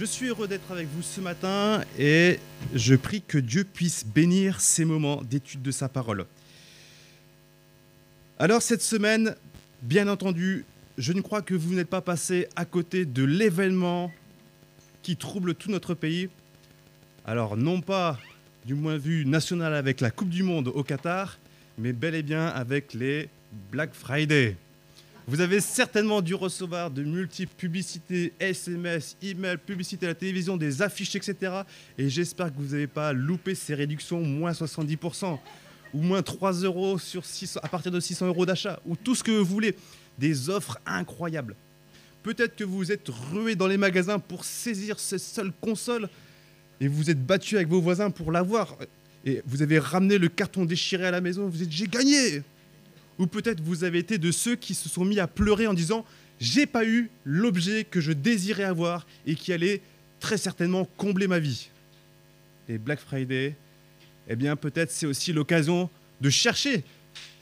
Je 0.00 0.06
suis 0.06 0.28
heureux 0.28 0.48
d'être 0.48 0.72
avec 0.72 0.88
vous 0.88 1.02
ce 1.02 1.20
matin 1.20 1.84
et 1.98 2.38
je 2.74 2.94
prie 2.94 3.20
que 3.20 3.36
Dieu 3.36 3.64
puisse 3.64 4.06
bénir 4.06 4.58
ces 4.58 4.86
moments 4.86 5.20
d'étude 5.22 5.60
de 5.60 5.70
sa 5.70 5.90
parole. 5.90 6.24
Alors 8.38 8.62
cette 8.62 8.80
semaine, 8.80 9.36
bien 9.82 10.08
entendu, 10.08 10.64
je 10.96 11.12
ne 11.12 11.20
crois 11.20 11.42
que 11.42 11.52
vous 11.52 11.74
n'êtes 11.74 11.90
pas 11.90 12.00
passé 12.00 12.48
à 12.56 12.64
côté 12.64 13.04
de 13.04 13.24
l'événement 13.24 14.10
qui 15.02 15.16
trouble 15.16 15.54
tout 15.54 15.70
notre 15.70 15.92
pays. 15.92 16.30
Alors 17.26 17.58
non 17.58 17.82
pas 17.82 18.18
du 18.64 18.74
point 18.74 18.94
de 18.94 19.00
vue 19.00 19.26
national 19.26 19.74
avec 19.74 20.00
la 20.00 20.10
Coupe 20.10 20.30
du 20.30 20.42
Monde 20.42 20.68
au 20.68 20.82
Qatar, 20.82 21.38
mais 21.76 21.92
bel 21.92 22.14
et 22.14 22.22
bien 22.22 22.46
avec 22.46 22.94
les 22.94 23.28
Black 23.70 23.92
Friday. 23.92 24.56
Vous 25.30 25.40
avez 25.40 25.60
certainement 25.60 26.22
dû 26.22 26.34
recevoir 26.34 26.90
de 26.90 27.04
multiples 27.04 27.54
publicités, 27.56 28.32
SMS, 28.40 29.16
emails, 29.22 29.58
publicités 29.58 30.06
à 30.06 30.08
la 30.08 30.14
télévision, 30.16 30.56
des 30.56 30.82
affiches, 30.82 31.14
etc. 31.14 31.52
Et 31.96 32.08
j'espère 32.08 32.52
que 32.52 32.58
vous 32.58 32.72
n'avez 32.72 32.88
pas 32.88 33.12
loupé 33.12 33.54
ces 33.54 33.76
réductions, 33.76 34.22
moins 34.22 34.50
70%, 34.50 35.38
ou 35.94 36.02
moins 36.02 36.22
3 36.22 36.64
euros 36.64 36.98
sur 36.98 37.24
600, 37.24 37.60
à 37.62 37.68
partir 37.68 37.92
de 37.92 38.00
600 38.00 38.26
euros 38.26 38.44
d'achat, 38.44 38.80
ou 38.84 38.96
tout 38.96 39.14
ce 39.14 39.22
que 39.22 39.30
vous 39.30 39.44
voulez. 39.44 39.76
Des 40.18 40.50
offres 40.50 40.80
incroyables. 40.84 41.54
Peut-être 42.24 42.56
que 42.56 42.64
vous 42.64 42.90
êtes 42.90 43.08
rué 43.08 43.54
dans 43.54 43.68
les 43.68 43.76
magasins 43.76 44.18
pour 44.18 44.44
saisir 44.44 44.98
cette 44.98 45.20
seule 45.20 45.52
console 45.60 46.08
et 46.80 46.88
vous 46.88 47.08
êtes 47.08 47.24
battu 47.24 47.54
avec 47.54 47.68
vos 47.68 47.80
voisins 47.80 48.10
pour 48.10 48.32
l'avoir. 48.32 48.76
Et 49.24 49.42
vous 49.46 49.62
avez 49.62 49.78
ramené 49.78 50.18
le 50.18 50.26
carton 50.26 50.64
déchiré 50.64 51.06
à 51.06 51.12
la 51.12 51.20
maison, 51.20 51.48
vous 51.48 51.62
êtes 51.62 51.70
j'ai 51.70 51.86
gagné 51.86 52.42
ou 53.20 53.26
peut-être 53.26 53.60
vous 53.60 53.84
avez 53.84 53.98
été 53.98 54.16
de 54.16 54.32
ceux 54.32 54.56
qui 54.56 54.74
se 54.74 54.88
sont 54.88 55.04
mis 55.04 55.20
à 55.20 55.26
pleurer 55.26 55.66
en 55.66 55.74
disant 55.74 56.06
j'ai 56.40 56.64
pas 56.64 56.86
eu 56.86 57.10
l'objet 57.24 57.84
que 57.84 58.00
je 58.00 58.12
désirais 58.12 58.64
avoir 58.64 59.06
et 59.26 59.34
qui 59.34 59.52
allait 59.52 59.82
très 60.20 60.38
certainement 60.38 60.88
combler 60.96 61.28
ma 61.28 61.38
vie. 61.38 61.68
Et 62.66 62.78
Black 62.78 62.98
Friday, 62.98 63.54
eh 64.26 64.36
bien 64.36 64.56
peut-être 64.56 64.90
c'est 64.90 65.04
aussi 65.04 65.34
l'occasion 65.34 65.90
de 66.22 66.30
chercher 66.30 66.82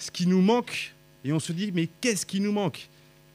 ce 0.01 0.11
qui 0.11 0.27
nous 0.27 0.43
manque 0.43 0.95
et 1.25 1.33
on 1.33 1.39
se 1.39 1.53
dit 1.53 1.71
mais 1.73 1.89
qu'est-ce 2.01 2.27
qui 2.27 2.41
nous 2.41 2.53
manque? 2.53 2.89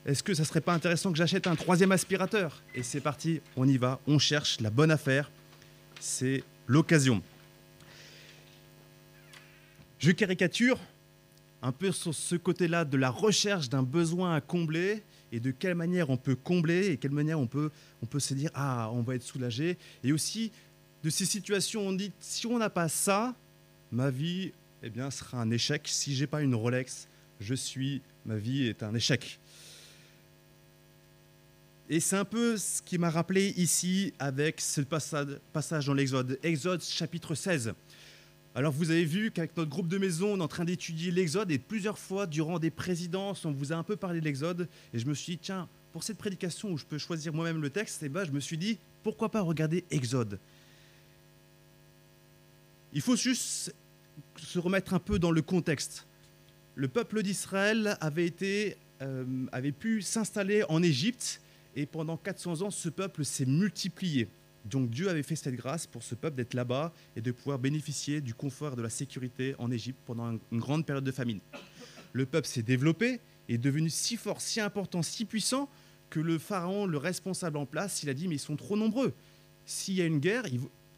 Est-ce 0.06 0.22
que 0.22 0.34
ça 0.34 0.44
serait 0.44 0.60
pas 0.60 0.74
intéressant 0.74 1.14
que 1.14 1.18
j'achète 1.18 1.48
un 1.48 1.56
troisième 1.56 1.94
aspirateur? 1.94 2.62
Et 2.76 2.84
c'est 2.84 3.00
parti, 3.00 3.40
on 3.56 3.66
y 3.66 3.78
va, 3.78 4.02
on 4.06 4.20
cherche 4.20 4.60
la 4.60 4.70
bonne 4.70 4.92
affaire. 4.92 5.32
C'est 6.02 6.44
l'occasion. 6.68 7.24
Je 10.00 10.12
caricature, 10.12 10.78
un 11.64 11.72
peu 11.72 11.94
sur 11.94 12.14
ce 12.14 12.36
côté-là 12.36 12.84
de 12.84 12.98
la 12.98 13.10
recherche 13.10 13.70
d'un 13.70 13.84
besoin 13.84 14.36
à 14.36 14.42
combler 14.42 15.02
et 15.32 15.40
de 15.40 15.50
quelle 15.50 15.76
manière 15.76 16.10
on 16.10 16.18
peut 16.18 16.36
combler 16.36 16.88
et 16.88 16.98
quelle 16.98 17.12
manière 17.12 17.40
on 17.40 17.48
peut, 17.48 17.72
on 18.02 18.06
peut 18.06 18.20
se 18.20 18.34
dire 18.34 18.52
ah 18.54 18.90
on 18.92 19.02
va 19.02 19.16
être 19.16 19.24
soulagé 19.24 19.78
et 20.04 20.12
aussi 20.12 20.52
de 21.04 21.10
ces 21.10 21.26
situations 21.26 21.86
où 21.86 21.90
on 21.90 21.94
dit 21.94 22.12
si 22.20 22.46
on 22.48 22.58
n'a 22.58 22.70
pas 22.70 22.90
ça 22.90 23.34
ma 23.94 24.12
vie 24.12 24.52
eh 24.84 24.90
bien 24.90 25.10
sera 25.10 25.42
un 25.42 25.50
échec. 25.52 25.88
Si 25.88 26.14
j'ai 26.14 26.28
pas 26.28 26.42
une 26.42 26.54
Rolex 26.54 27.08
je 27.40 27.56
suis 27.56 28.02
ma 28.26 28.36
vie 28.36 28.68
est 28.68 28.84
un 28.84 28.94
échec 28.94 29.40
et 31.90 32.00
c'est 32.00 32.18
un 32.18 32.26
peu 32.26 32.58
ce 32.58 32.82
qui 32.82 32.98
m'a 32.98 33.10
rappelé 33.10 33.54
ici 33.56 34.14
avec 34.18 34.62
ce 34.62 34.82
passage, 34.82 35.40
passage 35.52 35.86
dans 35.86 35.94
l'Exode, 35.94 36.40
Exode 36.42 36.82
chapitre 36.82 37.36
16. 37.36 37.74
Alors 38.56 38.72
vous 38.72 38.92
avez 38.92 39.06
vu 39.06 39.32
qu'avec 39.32 39.58
notre 39.58 39.70
groupe 39.70 39.88
de 39.88 39.98
maison, 39.98 40.34
on 40.34 40.40
est 40.40 40.44
en 40.44 40.48
train 40.48 40.66
d'étudier 40.66 41.12
l'Exode 41.12 41.52
et 41.52 41.58
plusieurs 41.58 41.98
fois 41.98 42.28
durant 42.28 42.60
des 42.60 42.70
présidences, 42.70 43.46
on 43.46 43.52
vous 43.52 43.74
a 43.74 43.76
un 43.76 43.84
peu 43.84 43.96
parlé 43.96 44.20
de 44.20 44.26
l'Exode 44.26 44.68
et 44.94 45.00
je 45.00 45.08
me 45.08 45.16
suis 45.16 45.34
dit 45.34 45.40
tiens, 45.40 45.68
pour 45.92 46.04
cette 46.04 46.18
prédication 46.20 46.72
où 46.72 46.78
je 46.78 46.86
peux 46.86 47.00
choisir 47.00 47.34
moi-même 47.34 47.62
le 47.62 47.72
texte, 47.72 48.04
eh 48.04 48.10
ben, 48.10 48.26
je 48.26 48.32
me 48.32 48.40
suis 48.40 48.58
dit 48.58 48.78
pourquoi 49.02 49.30
pas 49.30 49.42
regarder 49.42 49.84
Exode? 49.90 50.40
Il 52.94 53.02
faut 53.02 53.16
juste 53.16 53.74
se 54.38 54.60
remettre 54.60 54.94
un 54.94 55.00
peu 55.00 55.18
dans 55.18 55.32
le 55.32 55.42
contexte. 55.42 56.06
Le 56.76 56.88
peuple 56.88 57.24
d'Israël 57.24 57.98
avait 58.02 58.28
été 58.28 58.78
euh, 59.02 59.26
avait 59.52 59.72
pu 59.72 60.04
s'installer 60.04 60.64
en 60.70 60.84
Égypte 60.84 61.42
et 61.76 61.88
pendant 61.88 62.18
400 62.18 62.62
ans, 62.62 62.70
ce 62.70 62.90
peuple 62.90 63.26
s'est 63.26 63.48
multiplié. 63.48 64.28
Donc 64.66 64.90
Dieu 64.90 65.10
avait 65.10 65.24
fait 65.24 65.36
cette 65.36 65.56
grâce 65.56 65.88
pour 65.88 66.04
ce 66.04 66.16
peuple 66.16 66.38
d'être 66.38 66.54
là-bas 66.54 66.94
et 67.16 67.22
de 67.22 67.32
pouvoir 67.32 67.60
bénéficier 67.60 68.22
du 68.22 68.34
confort 68.34 68.74
et 68.74 68.76
de 68.76 68.82
la 68.82 68.90
sécurité 68.90 69.56
en 69.60 69.72
Égypte 69.72 70.00
pendant 70.06 70.38
une 70.52 70.60
grande 70.60 70.86
période 70.86 71.04
de 71.04 71.12
famine. 71.12 71.40
Le 72.14 72.26
peuple 72.26 72.48
s'est 72.48 72.64
développé 72.64 73.20
et 73.50 73.56
est 73.56 73.58
devenu 73.58 73.90
si 73.90 74.16
fort, 74.16 74.40
si 74.40 74.62
important, 74.62 75.02
si 75.02 75.26
puissant 75.26 75.70
que 76.10 76.20
le 76.20 76.38
pharaon, 76.38 76.86
le 76.86 76.98
responsable 76.98 77.58
en 77.58 77.66
place, 77.66 78.04
il 78.04 78.10
a 78.10 78.14
dit 78.14 78.28
mais 78.28 78.36
ils 78.36 78.40
sont 78.40 78.56
trop 78.56 78.78
nombreux. 78.78 79.14
S'il 79.66 79.96
y 79.96 80.02
a 80.02 80.06
une 80.06 80.20
guerre, 80.20 80.46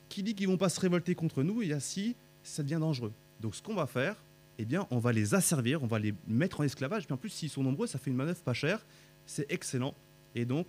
qui 0.09 0.23
dit 0.23 0.35
qu'ils 0.35 0.47
vont 0.47 0.57
pas 0.57 0.69
se 0.69 0.79
révolter 0.79 1.15
contre 1.15 1.43
nous 1.43 1.61
Et 1.61 1.73
ainsi, 1.73 2.15
ça 2.43 2.63
devient 2.63 2.79
dangereux. 2.79 3.13
Donc 3.41 3.55
ce 3.55 3.61
qu'on 3.61 3.75
va 3.75 3.87
faire, 3.87 4.15
eh 4.57 4.65
bien, 4.65 4.87
on 4.91 4.99
va 4.99 5.11
les 5.11 5.33
asservir, 5.33 5.83
on 5.83 5.87
va 5.87 5.99
les 5.99 6.13
mettre 6.27 6.61
en 6.61 6.63
esclavage. 6.63 7.05
Puis 7.05 7.13
en 7.13 7.17
plus, 7.17 7.29
s'ils 7.29 7.49
sont 7.49 7.63
nombreux, 7.63 7.87
ça 7.87 7.99
fait 7.99 8.09
une 8.09 8.15
manœuvre 8.15 8.39
pas 8.39 8.53
chère. 8.53 8.85
C'est 9.25 9.45
excellent. 9.51 9.93
Et 10.35 10.45
donc, 10.45 10.67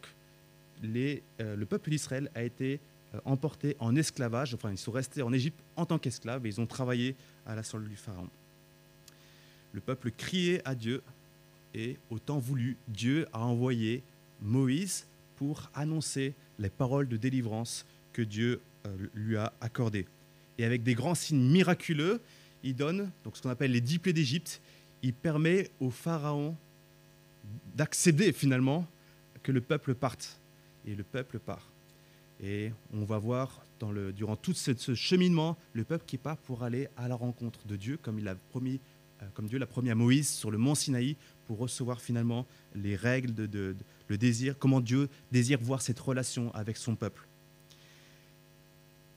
euh, 0.85 1.57
le 1.57 1.67
peuple 1.67 1.91
d'Israël 1.91 2.31
a 2.35 2.43
été 2.43 2.81
euh, 3.15 3.19
emporté 3.25 3.77
en 3.79 3.97
esclavage, 3.97 4.55
enfin 4.55 4.71
ils 4.71 4.79
sont 4.79 4.93
restés 4.93 5.23
en 5.23 5.33
Égypte 5.33 5.59
en 5.77 5.87
tant 5.87 5.99
qu'esclaves 5.99 6.45
et 6.47 6.49
ils 6.49 6.61
ont 6.61 6.67
travaillé 6.67 7.15
à 7.47 7.55
la 7.55 7.63
solde 7.63 7.89
du 7.89 7.97
Pharaon. 7.97 8.29
Le 9.73 9.81
peuple 9.81 10.11
criait 10.11 10.63
à 10.65 10.75
Dieu 10.75 11.03
et 11.75 11.97
au 12.11 12.19
temps 12.19 12.39
voulu, 12.39 12.77
Dieu 12.89 13.27
a 13.33 13.41
envoyé 13.41 14.03
Moïse 14.43 15.07
pour 15.37 15.71
annoncer 15.75 16.35
les 16.59 16.71
paroles 16.71 17.09
de 17.09 17.17
délivrance 17.17 17.85
que 18.13 18.23
Dieu 18.23 18.61
euh, 18.87 18.97
lui 19.15 19.37
a 19.37 19.53
accordées. 19.61 20.07
Et 20.59 20.65
avec 20.65 20.83
des 20.83 20.95
grands 20.95 21.15
signes 21.15 21.51
miraculeux, 21.51 22.21
il 22.63 22.75
donne 22.75 23.11
donc 23.25 23.37
ce 23.37 23.43
qu'on 23.43 23.51
appelle 23.51 23.73
les 23.73 23.83
dix 23.83 23.99
plaies 23.99 24.15
d'Égypte. 24.15 24.61
Il 25.03 25.13
permet 25.13 25.71
au 25.81 25.91
Pharaon 25.91 26.57
d'accéder 27.75 28.33
finalement 28.33 28.87
que 29.43 29.53
le 29.53 29.61
peuple 29.61 29.95
parte 29.95 30.39
et 30.87 30.95
le 30.95 31.05
peuple 31.05 31.39
part. 31.39 31.71
Et 32.43 32.73
on 32.93 33.05
va 33.05 33.19
voir 33.19 33.65
durant 34.15 34.37
tout 34.37 34.55
ce, 34.55 34.95
cheminement 34.95 35.57
le 35.73 35.85
peuple 35.85 36.05
qui 36.07 36.19
part 36.19 36.37
pour 36.39 36.63
aller 36.63 36.89
à 36.97 37.09
la 37.09 37.15
rencontre 37.15 37.67
de 37.67 37.77
Dieu, 37.77 37.99
comme, 38.01 38.19
il 38.19 38.37
promis, 38.51 38.81
euh, 39.23 39.27
comme 39.35 39.47
Dieu 39.47 39.59
l'a 39.59 39.67
promis 39.67 39.91
à 39.91 39.95
Moïse 39.95 40.29
sur 40.29 40.51
le 40.51 40.59
mont 40.59 40.75
Sinaï, 40.75 41.17
pour 41.47 41.59
recevoir 41.59 42.01
finalement 42.01 42.47
les 42.75 42.97
règles, 42.97 43.35
de, 43.35 43.77
le 44.09 44.19
désir, 44.19 44.59
comment 44.59 44.81
Dieu 44.81 45.09
désire 45.33 45.59
voir 45.61 45.83
cette 45.83 46.01
relation 46.01 46.53
avec 46.55 46.77
son 46.77 46.95
peuple. 46.95 47.27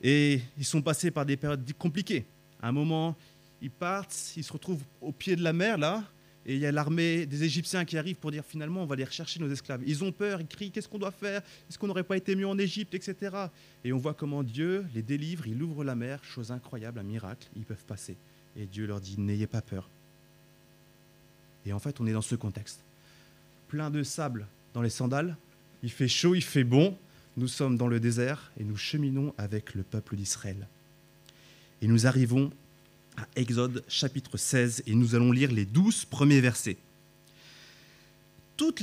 Et 0.02 0.40
ils 0.56 0.64
sont 0.64 0.82
passés 0.82 1.10
par 1.10 1.26
des 1.26 1.36
périodes 1.36 1.70
compliquées. 1.74 2.24
À 2.62 2.68
un 2.68 2.72
moment, 2.72 3.16
ils 3.60 3.70
partent, 3.70 4.32
ils 4.36 4.44
se 4.44 4.52
retrouvent 4.52 4.82
au 5.00 5.12
pied 5.12 5.36
de 5.36 5.42
la 5.42 5.52
mer, 5.52 5.76
là, 5.76 6.04
et 6.46 6.54
il 6.54 6.60
y 6.60 6.66
a 6.66 6.72
l'armée 6.72 7.26
des 7.26 7.44
Égyptiens 7.44 7.84
qui 7.84 7.98
arrive 7.98 8.16
pour 8.16 8.30
dire 8.30 8.44
finalement 8.44 8.82
on 8.82 8.86
va 8.86 8.94
aller 8.94 9.04
rechercher 9.04 9.40
nos 9.40 9.50
esclaves. 9.50 9.82
Ils 9.86 10.02
ont 10.04 10.12
peur, 10.12 10.40
ils 10.40 10.46
crient 10.46 10.70
qu'est-ce 10.70 10.88
qu'on 10.88 10.98
doit 10.98 11.10
faire? 11.10 11.42
Est-ce 11.68 11.78
qu'on 11.78 11.86
n'aurait 11.86 12.02
pas 12.02 12.16
été 12.16 12.34
mieux 12.34 12.46
en 12.46 12.58
Égypte, 12.58 12.94
etc. 12.94 13.36
Et 13.84 13.92
on 13.92 13.98
voit 13.98 14.14
comment 14.14 14.42
Dieu 14.42 14.86
les 14.94 15.02
délivre, 15.02 15.46
il 15.46 15.62
ouvre 15.62 15.84
la 15.84 15.94
mer, 15.94 16.24
chose 16.24 16.50
incroyable, 16.50 16.98
un 16.98 17.04
miracle, 17.04 17.46
ils 17.56 17.64
peuvent 17.64 17.84
passer. 17.86 18.16
Et 18.56 18.66
Dieu 18.66 18.86
leur 18.86 19.00
dit 19.00 19.16
n'ayez 19.18 19.46
pas 19.46 19.60
peur. 19.60 19.88
Et 21.66 21.72
en 21.72 21.78
fait 21.78 22.00
on 22.00 22.06
est 22.06 22.12
dans 22.12 22.22
ce 22.22 22.36
contexte. 22.36 22.80
Plein 23.68 23.90
de 23.90 24.02
sable 24.02 24.46
dans 24.72 24.82
les 24.82 24.90
sandales, 24.90 25.36
il 25.82 25.90
fait 25.90 26.08
chaud, 26.08 26.34
il 26.34 26.42
fait 26.42 26.64
bon, 26.64 26.96
nous 27.36 27.48
sommes 27.48 27.76
dans 27.76 27.86
le 27.86 28.00
désert 28.00 28.50
et 28.58 28.64
nous 28.64 28.76
cheminons 28.76 29.34
avec 29.36 29.74
le 29.74 29.82
peuple 29.82 30.16
d'Israël. 30.16 30.66
Et 31.82 31.86
nous 31.86 32.06
arrivons 32.06 32.50
Exode 33.36 33.84
chapitre 33.88 34.36
16 34.36 34.84
et 34.86 34.94
nous 34.94 35.14
allons 35.14 35.32
lire 35.32 35.52
les 35.52 35.64
douze 35.64 36.04
premiers 36.04 36.40
versets. 36.40 36.78
Toute, 38.56 38.80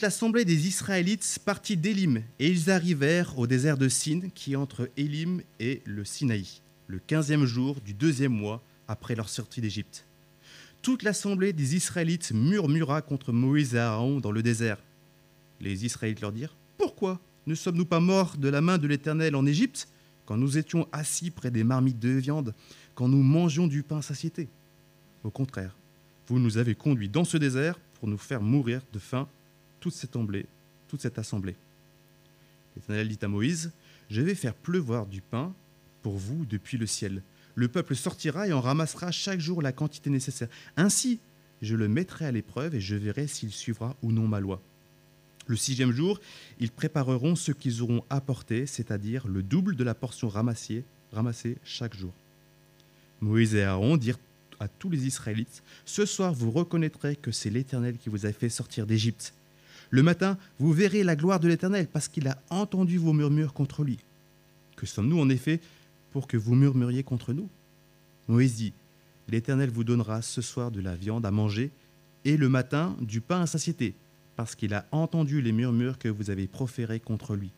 l'assemblée 0.00 0.44
des 0.44 0.68
Israélites 0.68 1.38
partit 1.44 1.76
d'Élim 1.76 2.22
et 2.38 2.48
ils 2.48 2.70
arrivèrent 2.70 3.36
au 3.36 3.48
désert 3.48 3.76
de 3.76 3.88
Sin 3.88 4.28
qui 4.32 4.52
est 4.52 4.56
entre 4.56 4.88
Élim 4.96 5.42
et 5.58 5.82
le 5.84 6.04
Sinaï, 6.04 6.60
le 6.86 7.00
quinzième 7.00 7.44
jour 7.44 7.80
du 7.80 7.94
deuxième 7.94 8.32
mois 8.32 8.62
après 8.86 9.16
leur 9.16 9.28
sortie 9.28 9.60
d'Égypte. 9.60 10.04
Toute 10.82 11.02
l'assemblée 11.02 11.52
des 11.52 11.74
Israélites 11.74 12.30
murmura 12.32 13.02
contre 13.02 13.32
Moïse 13.32 13.74
et 13.74 13.78
Aaron 13.78 14.20
dans 14.20 14.30
le 14.30 14.42
désert. 14.42 14.78
Les 15.60 15.84
Israélites 15.84 16.20
leur 16.20 16.32
dirent 16.32 16.54
Pourquoi 16.78 17.20
ne 17.48 17.56
sommes-nous 17.56 17.86
pas 17.86 17.98
morts 17.98 18.36
de 18.36 18.48
la 18.48 18.60
main 18.60 18.78
de 18.78 18.86
l'Éternel 18.86 19.34
en 19.34 19.46
Égypte 19.46 19.88
quand 20.26 20.36
nous 20.36 20.58
étions 20.58 20.86
assis 20.92 21.30
près 21.30 21.50
des 21.50 21.64
marmites 21.64 21.98
de 21.98 22.10
viande 22.10 22.54
quand 22.94 23.08
nous 23.08 23.22
mangions 23.22 23.66
du 23.66 23.82
pain 23.82 24.02
satiété. 24.02 24.48
Au 25.24 25.30
contraire, 25.30 25.74
vous 26.28 26.38
nous 26.38 26.58
avez 26.58 26.74
conduits 26.74 27.08
dans 27.08 27.24
ce 27.24 27.36
désert 27.36 27.78
pour 27.94 28.08
nous 28.08 28.18
faire 28.18 28.42
mourir 28.42 28.82
de 28.92 28.98
faim, 28.98 29.28
toute 29.80 29.94
cette 29.94 30.10
assemblée. 30.10 30.46
Toute 30.88 31.00
cette 31.00 31.18
assemblée. 31.18 31.56
L'Éternel 32.76 33.08
dit 33.08 33.18
à 33.22 33.28
Moïse, 33.28 33.72
Je 34.10 34.20
vais 34.20 34.34
faire 34.34 34.54
pleuvoir 34.54 35.06
du 35.06 35.20
pain 35.20 35.54
pour 36.02 36.16
vous 36.16 36.44
depuis 36.44 36.78
le 36.78 36.86
ciel. 36.86 37.22
Le 37.54 37.68
peuple 37.68 37.94
sortira 37.94 38.48
et 38.48 38.52
en 38.52 38.60
ramassera 38.60 39.10
chaque 39.12 39.40
jour 39.40 39.62
la 39.62 39.72
quantité 39.72 40.10
nécessaire. 40.10 40.48
Ainsi, 40.76 41.20
je 41.60 41.76
le 41.76 41.88
mettrai 41.88 42.26
à 42.26 42.32
l'épreuve 42.32 42.74
et 42.74 42.80
je 42.80 42.96
verrai 42.96 43.26
s'il 43.26 43.52
suivra 43.52 43.96
ou 44.02 44.10
non 44.10 44.26
ma 44.26 44.40
loi. 44.40 44.60
Le 45.46 45.56
sixième 45.56 45.92
jour, 45.92 46.20
ils 46.60 46.70
prépareront 46.70 47.36
ce 47.36 47.52
qu'ils 47.52 47.82
auront 47.82 48.04
apporté, 48.10 48.66
c'est-à-dire 48.66 49.26
le 49.26 49.42
double 49.42 49.76
de 49.76 49.84
la 49.84 49.94
portion 49.94 50.28
ramassée, 50.28 50.84
ramassée 51.12 51.58
chaque 51.64 51.96
jour. 51.96 52.12
Moïse 53.22 53.54
et 53.54 53.62
Aaron 53.62 53.96
dirent 53.96 54.18
à 54.58 54.68
tous 54.68 54.90
les 54.90 55.06
Israélites, 55.06 55.62
Ce 55.84 56.04
soir 56.04 56.34
vous 56.34 56.50
reconnaîtrez 56.50 57.16
que 57.16 57.30
c'est 57.30 57.50
l'Éternel 57.50 57.96
qui 57.96 58.08
vous 58.08 58.26
a 58.26 58.32
fait 58.32 58.48
sortir 58.48 58.86
d'Égypte. 58.86 59.32
Le 59.90 60.02
matin, 60.02 60.38
vous 60.58 60.72
verrez 60.72 61.04
la 61.04 61.16
gloire 61.16 61.40
de 61.40 61.48
l'Éternel, 61.48 61.86
parce 61.86 62.08
qu'il 62.08 62.28
a 62.28 62.38
entendu 62.50 62.98
vos 62.98 63.12
murmures 63.12 63.52
contre 63.52 63.84
lui. 63.84 63.98
Que 64.76 64.86
sommes-nous 64.86 65.20
en 65.20 65.28
effet 65.28 65.60
pour 66.12 66.26
que 66.26 66.36
vous 66.36 66.54
murmuriez 66.54 67.02
contre 67.02 67.32
nous? 67.32 67.48
Moïse 68.28 68.56
dit, 68.56 68.72
L'Éternel 69.28 69.70
vous 69.70 69.84
donnera 69.84 70.20
ce 70.20 70.42
soir 70.42 70.70
de 70.70 70.80
la 70.80 70.96
viande 70.96 71.26
à 71.26 71.30
manger, 71.30 71.70
et 72.24 72.36
le 72.36 72.48
matin 72.48 72.96
du 73.00 73.20
pain 73.20 73.42
à 73.42 73.46
satiété, 73.46 73.94
parce 74.36 74.54
qu'il 74.54 74.74
a 74.74 74.86
entendu 74.90 75.42
les 75.42 75.52
murmures 75.52 75.98
que 75.98 76.08
vous 76.08 76.30
avez 76.30 76.46
proférés 76.46 77.00
contre 77.00 77.36
lui. 77.36 77.50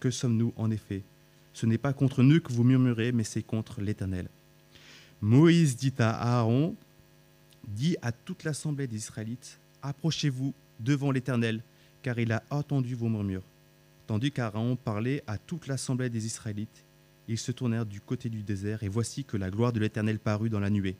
Que 0.00 0.10
sommes-nous 0.10 0.52
en 0.56 0.70
effet? 0.70 1.02
Ce 1.52 1.66
n'est 1.66 1.78
pas 1.78 1.92
contre 1.92 2.22
nous 2.22 2.40
que 2.40 2.52
vous 2.52 2.64
murmurez, 2.64 3.12
mais 3.12 3.24
c'est 3.24 3.42
contre 3.42 3.80
l'Éternel. 3.80 4.28
Moïse 5.20 5.76
dit 5.76 5.94
à 5.98 6.38
Aaron, 6.38 6.76
dit 7.66 7.96
à 8.02 8.12
toute 8.12 8.44
l'assemblée 8.44 8.86
des 8.86 8.96
Israélites, 8.96 9.58
approchez-vous 9.82 10.54
devant 10.78 11.10
l'Éternel, 11.10 11.62
car 12.02 12.18
il 12.18 12.30
a 12.32 12.42
entendu 12.50 12.94
vos 12.94 13.08
murmures. 13.08 13.42
Tandis 14.06 14.30
qu'Aaron 14.30 14.76
parlait 14.76 15.22
à 15.26 15.36
toute 15.36 15.66
l'assemblée 15.66 16.08
des 16.08 16.24
Israélites, 16.24 16.84
ils 17.26 17.38
se 17.38 17.52
tournèrent 17.52 17.84
du 17.84 18.00
côté 18.00 18.28
du 18.28 18.42
désert, 18.42 18.82
et 18.84 18.88
voici 18.88 19.24
que 19.24 19.36
la 19.36 19.50
gloire 19.50 19.72
de 19.72 19.80
l'Éternel 19.80 20.18
parut 20.18 20.48
dans 20.48 20.60
la 20.60 20.70
nuée. 20.70 20.96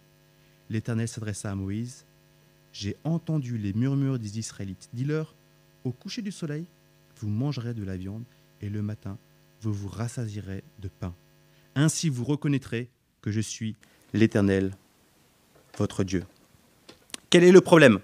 L'Éternel 0.68 1.08
s'adressa 1.08 1.50
à 1.50 1.54
Moïse, 1.54 2.04
J'ai 2.72 2.96
entendu 3.04 3.56
les 3.56 3.72
murmures 3.72 4.18
des 4.18 4.38
Israélites. 4.38 4.90
Dis-leur, 4.92 5.34
au 5.84 5.90
coucher 5.90 6.20
du 6.22 6.32
soleil, 6.32 6.66
vous 7.16 7.28
mangerez 7.28 7.72
de 7.72 7.84
la 7.84 7.96
viande, 7.96 8.24
et 8.60 8.68
le 8.68 8.82
matin, 8.82 9.16
vous 9.62 9.72
vous 9.72 9.88
rassasierez 9.88 10.62
de 10.80 10.88
pain. 10.88 11.14
Ainsi 11.74 12.08
vous 12.08 12.24
reconnaîtrez 12.24 12.88
que 13.22 13.30
je 13.30 13.40
suis 13.40 13.74
l'Éternel, 14.12 14.72
votre 15.76 16.04
Dieu. 16.04 16.24
Quel 17.30 17.44
est 17.44 17.52
le 17.52 17.60
problème? 17.60 18.00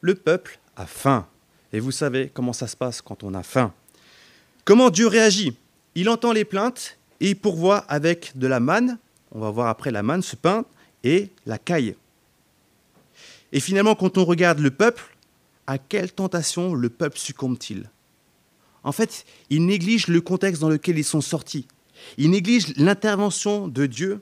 Le 0.00 0.14
peuple 0.14 0.58
a 0.76 0.86
faim. 0.86 1.26
Et 1.72 1.80
vous 1.80 1.92
savez 1.92 2.30
comment 2.32 2.52
ça 2.52 2.66
se 2.66 2.76
passe 2.76 3.00
quand 3.00 3.22
on 3.22 3.34
a 3.34 3.42
faim. 3.42 3.72
Comment 4.64 4.90
Dieu 4.90 5.06
réagit? 5.06 5.56
Il 5.94 6.08
entend 6.08 6.32
les 6.32 6.44
plaintes 6.44 6.98
et 7.20 7.30
il 7.30 7.36
pourvoit 7.36 7.78
avec 7.78 8.32
de 8.36 8.46
la 8.46 8.60
manne, 8.60 8.98
on 9.30 9.40
va 9.40 9.50
voir 9.50 9.68
après 9.68 9.90
la 9.90 10.02
manne, 10.02 10.22
ce 10.22 10.36
pain, 10.36 10.64
et 11.04 11.30
la 11.46 11.58
caille. 11.58 11.96
Et 13.52 13.60
finalement, 13.60 13.94
quand 13.94 14.18
on 14.18 14.24
regarde 14.24 14.58
le 14.58 14.70
peuple, 14.70 15.16
à 15.66 15.78
quelle 15.78 16.12
tentation 16.12 16.74
le 16.74 16.88
peuple 16.88 17.18
succombe-t-il? 17.18 17.90
En 18.84 18.92
fait, 18.92 19.24
il 19.50 19.66
néglige 19.66 20.08
le 20.08 20.20
contexte 20.20 20.60
dans 20.60 20.68
lequel 20.68 20.98
ils 20.98 21.04
sont 21.04 21.20
sortis. 21.20 21.66
Il 22.18 22.30
néglige 22.30 22.76
l'intervention 22.76 23.68
de 23.68 23.86
Dieu 23.86 24.20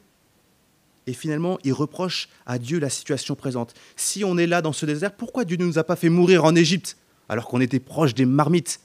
et 1.11 1.13
finalement, 1.13 1.59
il 1.65 1.73
reproche 1.73 2.29
à 2.47 2.61
Dieu 2.61 2.79
la 2.79 2.89
situation 2.89 3.35
présente. 3.35 3.75
Si 3.97 4.23
on 4.23 4.39
est 4.39 4.47
là 4.47 4.63
dans 4.63 4.73
ce 4.73 4.87
désert, 4.87 5.13
pourquoi 5.13 5.45
Dieu 5.45 5.57
ne 5.57 5.65
nous 5.65 5.77
a 5.77 5.83
pas 5.83 5.97
fait 5.97 6.09
mourir 6.09 6.45
en 6.45 6.55
Égypte 6.55 6.97
alors 7.29 7.49
qu'on 7.49 7.61
était 7.61 7.81
proche 7.81 8.15
des 8.15 8.27
marmites? 8.27 8.79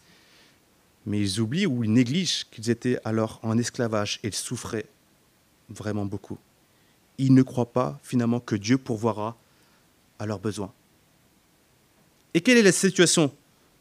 Mais 1.05 1.19
ils 1.19 1.39
oublient 1.39 1.67
ou 1.67 1.83
ils 1.83 1.93
négligent 1.93 2.47
qu'ils 2.49 2.71
étaient 2.71 2.97
alors 3.05 3.39
en 3.43 3.59
esclavage 3.59 4.19
et 4.23 4.29
ils 4.29 4.33
souffraient 4.33 4.87
vraiment 5.69 6.07
beaucoup. 6.07 6.39
Ils 7.19 7.31
ne 7.31 7.43
croient 7.43 7.71
pas 7.71 7.99
finalement 8.01 8.39
que 8.39 8.55
Dieu 8.55 8.79
pourvoira 8.79 9.37
à 10.17 10.25
leurs 10.25 10.39
besoins. 10.39 10.73
Et 12.33 12.41
quelle 12.41 12.57
est 12.57 12.63
la 12.63 12.71
situation? 12.71 13.31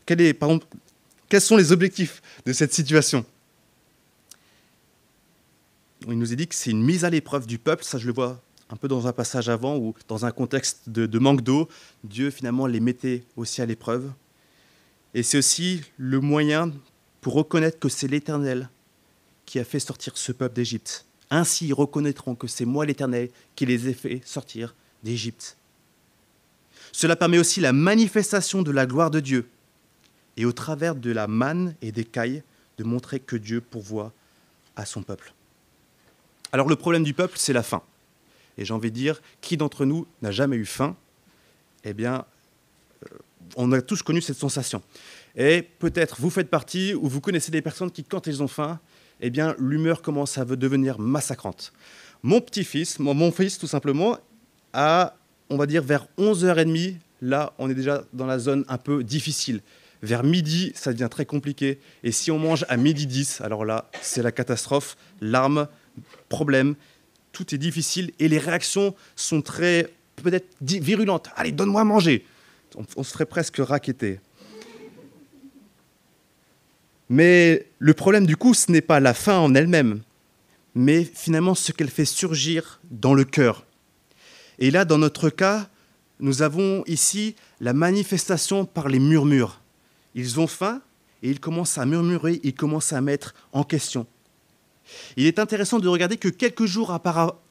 Quels 0.04 1.40
sont 1.40 1.56
les 1.56 1.72
objectifs 1.72 2.20
de 2.44 2.52
cette 2.52 2.74
situation? 2.74 3.24
Il 6.12 6.18
nous 6.18 6.32
est 6.32 6.36
dit 6.36 6.46
que 6.46 6.54
c'est 6.54 6.70
une 6.70 6.82
mise 6.82 7.04
à 7.04 7.10
l'épreuve 7.10 7.46
du 7.46 7.58
peuple. 7.58 7.84
Ça, 7.84 7.98
je 7.98 8.06
le 8.06 8.12
vois 8.12 8.40
un 8.70 8.76
peu 8.76 8.88
dans 8.88 9.06
un 9.06 9.12
passage 9.12 9.48
avant, 9.48 9.76
où 9.76 9.94
dans 10.08 10.24
un 10.24 10.30
contexte 10.30 10.88
de, 10.88 11.18
manque 11.18 11.42
d'eau, 11.42 11.68
Dieu 12.02 12.30
finalement 12.30 12.66
les 12.66 12.80
mettait 12.80 13.24
aussi 13.36 13.62
à 13.62 13.66
l'épreuve. 13.66 14.10
Et 15.14 15.22
c'est 15.22 15.38
aussi 15.38 15.82
le 15.96 16.20
moyen 16.20 16.72
pour 17.20 17.34
reconnaître 17.34 17.78
que 17.78 17.88
c'est 17.88 18.08
l'Éternel 18.08 18.68
qui 19.46 19.58
a 19.58 19.64
fait 19.64 19.80
sortir 19.80 20.16
ce 20.16 20.32
peuple 20.32 20.54
d'Égypte. 20.54 21.04
Ainsi, 21.30 21.68
ils 21.68 21.74
reconnaîtront 21.74 22.34
que 22.34 22.46
c'est 22.46 22.64
moi 22.64 22.86
l'Éternel 22.86 23.30
qui 23.54 23.66
les 23.66 23.88
ai 23.88 23.94
fait 23.94 24.22
sortir 24.24 24.74
d'Égypte. 25.02 25.56
Cela 26.92 27.16
permet 27.16 27.38
aussi 27.38 27.60
la 27.60 27.72
manifestation 27.72 28.62
de 28.62 28.70
la 28.70 28.86
gloire 28.86 29.10
de 29.10 29.20
Dieu, 29.20 29.48
et 30.36 30.44
au 30.44 30.52
travers 30.52 30.94
de 30.94 31.10
la 31.10 31.26
manne 31.26 31.74
et 31.82 31.92
des 31.92 32.04
cailles, 32.04 32.42
de 32.78 32.84
montrer 32.84 33.20
que 33.20 33.36
Dieu 33.36 33.60
pourvoit 33.60 34.12
à 34.76 34.84
son 34.84 35.02
peuple. 35.02 35.33
Alors 36.54 36.68
le 36.68 36.76
problème 36.76 37.02
du 37.02 37.14
peuple, 37.14 37.34
c'est 37.36 37.52
la 37.52 37.64
faim. 37.64 37.82
Et 38.58 38.64
j'ai 38.64 38.72
envie 38.72 38.92
de 38.92 38.94
dire, 38.94 39.20
qui 39.40 39.56
d'entre 39.56 39.84
nous 39.84 40.06
n'a 40.22 40.30
jamais 40.30 40.54
eu 40.54 40.64
faim? 40.64 40.94
Eh 41.82 41.92
bien, 41.94 42.24
euh, 43.02 43.16
on 43.56 43.72
a 43.72 43.82
tous 43.82 44.04
connu 44.04 44.20
cette 44.20 44.36
sensation. 44.36 44.80
Et 45.34 45.62
peut-être 45.62 46.20
vous 46.20 46.30
faites 46.30 46.48
partie 46.48 46.94
ou 46.94 47.08
vous 47.08 47.20
connaissez 47.20 47.50
des 47.50 47.60
personnes 47.60 47.90
qui, 47.90 48.04
quand 48.04 48.28
elles 48.28 48.40
ont 48.40 48.46
faim, 48.46 48.78
eh 49.20 49.30
bien, 49.30 49.56
l'humeur 49.58 50.00
commence 50.00 50.38
à 50.38 50.44
devenir 50.44 51.00
massacrante. 51.00 51.72
Mon 52.22 52.40
petit-fils, 52.40 53.00
mon, 53.00 53.32
fils 53.32 53.58
tout 53.58 53.66
simplement, 53.66 54.16
a, 54.72 55.16
on 55.50 55.56
va 55.56 55.66
dire, 55.66 55.82
vers 55.82 56.06
11h30, 56.18 56.98
là, 57.20 57.52
on 57.58 57.68
est 57.68 57.74
déjà 57.74 58.04
dans 58.12 58.26
la 58.26 58.38
zone 58.38 58.64
un 58.68 58.78
peu 58.78 59.02
difficile. 59.02 59.60
Vers 60.02 60.22
midi, 60.22 60.70
ça 60.76 60.92
devient 60.92 61.08
très 61.10 61.26
compliqué. 61.26 61.80
Et 62.04 62.12
si 62.12 62.30
on 62.30 62.38
mange 62.38 62.64
à 62.68 62.76
midi 62.76 63.08
10, 63.08 63.40
alors 63.40 63.64
là, 63.64 63.90
c'est 64.02 64.22
la 64.22 64.30
catastrophe. 64.30 64.96
Larmes, 65.20 65.66
problème, 66.28 66.74
tout 67.32 67.54
est 67.54 67.58
difficile 67.58 68.12
et 68.18 68.28
les 68.28 68.38
réactions 68.38 68.94
sont 69.16 69.42
très 69.42 69.90
peut-être 70.16 70.48
virulentes. 70.60 71.28
Allez, 71.36 71.52
donne-moi 71.52 71.82
à 71.82 71.84
manger. 71.84 72.24
On, 72.96 73.02
se 73.02 73.12
ferait 73.12 73.26
presque 73.26 73.58
raqueter. 73.58 74.20
Mais 77.08 77.66
le 77.78 77.94
problème 77.94 78.26
du 78.26 78.36
coup, 78.36 78.54
ce 78.54 78.72
n'est 78.72 78.80
pas 78.80 78.98
la 78.98 79.14
faim 79.14 79.38
en 79.38 79.54
elle-même, 79.54 80.02
mais 80.74 81.04
finalement 81.04 81.54
ce 81.54 81.72
qu'elle 81.72 81.90
fait 81.90 82.04
surgir 82.04 82.80
dans 82.90 83.14
le 83.14 83.24
cœur. 83.24 83.64
Et 84.58 84.70
là, 84.70 84.84
dans 84.84 84.98
notre 84.98 85.30
cas, 85.30 85.68
nous 86.20 86.42
avons 86.42 86.84
ici 86.86 87.36
la 87.60 87.72
manifestation 87.72 88.64
par 88.64 88.88
les 88.88 88.98
murmures. 88.98 89.60
Ils 90.14 90.40
ont 90.40 90.46
faim 90.46 90.80
et 91.22 91.30
ils 91.30 91.40
commencent 91.40 91.78
à 91.78 91.86
murmurer, 91.86 92.40
ils 92.42 92.54
commencent 92.54 92.92
à 92.92 93.00
mettre 93.00 93.34
en 93.52 93.64
question. 93.64 94.06
Il 95.16 95.26
est 95.26 95.38
intéressant 95.38 95.78
de 95.78 95.88
regarder 95.88 96.16
que 96.16 96.28
quelques 96.28 96.66
jours 96.66 96.96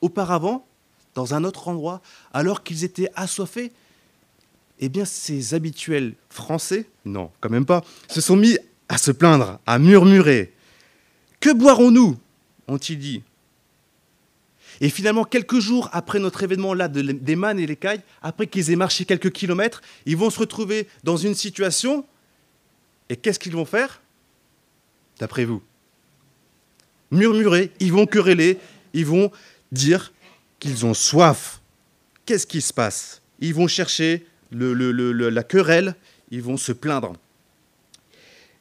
auparavant, 0.01 0.67
dans 1.15 1.33
un 1.33 1.43
autre 1.43 1.67
endroit, 1.67 2.01
alors 2.33 2.63
qu'ils 2.63 2.83
étaient 2.83 3.09
assoiffés, 3.15 3.71
eh 4.79 4.89
bien, 4.89 5.05
ces 5.05 5.53
habituels 5.53 6.15
Français, 6.29 6.89
non, 7.05 7.31
quand 7.39 7.49
même 7.49 7.65
pas, 7.65 7.83
se 8.09 8.21
sont 8.21 8.35
mis 8.35 8.57
à 8.89 8.97
se 8.97 9.11
plaindre, 9.11 9.59
à 9.65 9.79
murmurer. 9.79 10.53
Que 11.39 11.53
boirons-nous? 11.53 12.17
ont-ils 12.67 12.97
dit. 12.97 13.23
Et 14.81 14.89
finalement, 14.89 15.23
quelques 15.23 15.59
jours 15.59 15.89
après 15.93 16.19
notre 16.19 16.43
événement-là 16.43 16.87
des 16.87 17.35
mannes 17.35 17.59
et 17.59 17.67
les 17.67 17.75
cailles, 17.75 18.01
après 18.21 18.47
qu'ils 18.47 18.71
aient 18.71 18.75
marché 18.75 19.05
quelques 19.05 19.31
kilomètres, 19.31 19.81
ils 20.05 20.17
vont 20.17 20.29
se 20.29 20.39
retrouver 20.39 20.87
dans 21.03 21.17
une 21.17 21.35
situation. 21.35 22.05
Et 23.09 23.15
qu'est-ce 23.15 23.39
qu'ils 23.39 23.53
vont 23.53 23.65
faire? 23.65 24.01
D'après 25.19 25.45
vous? 25.45 25.61
Murmurer, 27.13 27.71
ils 27.79 27.91
vont 27.93 28.05
quereller, 28.05 28.57
ils 28.93 29.05
vont 29.05 29.31
dire 29.71 30.13
qu'ils 30.59 30.85
ont 30.85 30.93
soif. 30.93 31.61
Qu'est-ce 32.25 32.47
qui 32.47 32.61
se 32.61 32.73
passe? 32.73 33.21
Ils 33.39 33.53
vont 33.53 33.67
chercher 33.67 34.25
la 34.51 35.43
querelle, 35.43 35.95
ils 36.31 36.41
vont 36.41 36.57
se 36.57 36.71
plaindre. 36.71 37.13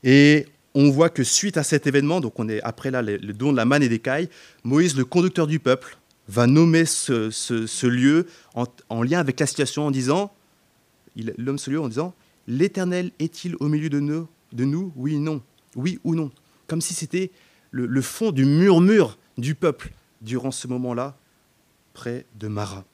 Et 0.02 0.46
on 0.74 0.90
voit 0.90 1.10
que 1.10 1.22
suite 1.22 1.56
à 1.56 1.62
cet 1.62 1.86
événement, 1.86 2.20
donc 2.20 2.38
on 2.38 2.48
est 2.48 2.60
après 2.62 2.90
là 2.90 3.02
le, 3.02 3.18
don 3.18 3.52
de 3.52 3.56
la 3.56 3.64
manne 3.64 3.82
et 3.82 3.88
des 3.88 3.98
cailles, 3.98 4.28
Moïse, 4.64 4.96
le 4.96 5.04
conducteur 5.04 5.46
du 5.46 5.58
peuple, 5.58 5.98
va 6.28 6.46
nommer 6.46 6.84
ce, 6.86 7.86
lieu 7.86 8.26
en, 8.54 9.02
lien 9.02 9.18
avec 9.18 9.38
la 9.40 9.46
situation 9.46 9.86
en 9.86 9.90
disant, 9.90 10.32
il 11.14 11.34
nomme 11.38 11.58
ce 11.58 11.70
lieu 11.70 11.80
en 11.80 11.88
disant, 11.88 12.14
l'Éternel 12.46 13.10
est-il 13.18 13.56
au 13.60 13.68
milieu 13.68 13.90
de 13.90 14.00
nous, 14.00 14.28
de 14.52 14.64
nous? 14.64 14.92
Oui, 14.96 15.18
non. 15.18 15.42
Oui 15.76 15.98
ou 16.04 16.14
non. 16.14 16.30
Comme 16.66 16.80
si 16.80 16.94
c'était 16.94 17.30
le, 17.72 18.02
fond 18.02 18.30
du 18.30 18.44
murmure 18.44 19.18
du 19.36 19.54
peuple 19.54 19.90
durant 20.20 20.50
ce 20.50 20.68
moment-là, 20.68 21.16
près 21.94 22.26
de 22.36 22.48
Mara. 22.48 22.84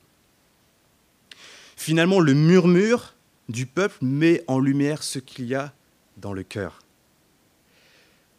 Finalement, 1.76 2.20
le 2.20 2.35
murmure 2.35 3.14
du 3.49 3.66
peuple 3.66 3.99
met 4.00 4.42
en 4.47 4.58
lumière 4.58 5.02
ce 5.02 5.18
qu'il 5.18 5.47
y 5.47 5.54
a 5.54 5.73
dans 6.16 6.32
le 6.32 6.42
cœur. 6.42 6.80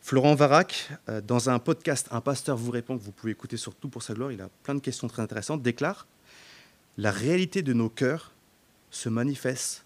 Florent 0.02 0.34
Varac, 0.34 0.90
euh, 1.08 1.22
dans 1.22 1.50
un 1.50 1.60
podcast 1.60 2.08
Un 2.12 2.22
pasteur 2.22 2.58
vous 2.58 2.72
répond, 2.72 2.98
que 2.98 3.04
vous 3.04 3.12
pouvez 3.12 3.32
écouter 3.32 3.58
sur 3.58 3.76
Tout 3.76 3.90
pour 3.90 4.02
sa 4.02 4.14
gloire, 4.14 4.32
il 4.32 4.42
a 4.42 4.50
plein 4.64 4.76
de 4.76 4.80
questions 4.80 5.08
très 5.08 5.22
intéressantes, 5.22 5.62
déclare 5.62 6.08
La 6.98 7.12
réalité 7.12 7.62
de 7.62 7.74
nos 7.74 7.90
cœurs 7.90 8.32
se 8.90 9.10
manifeste 9.10 9.86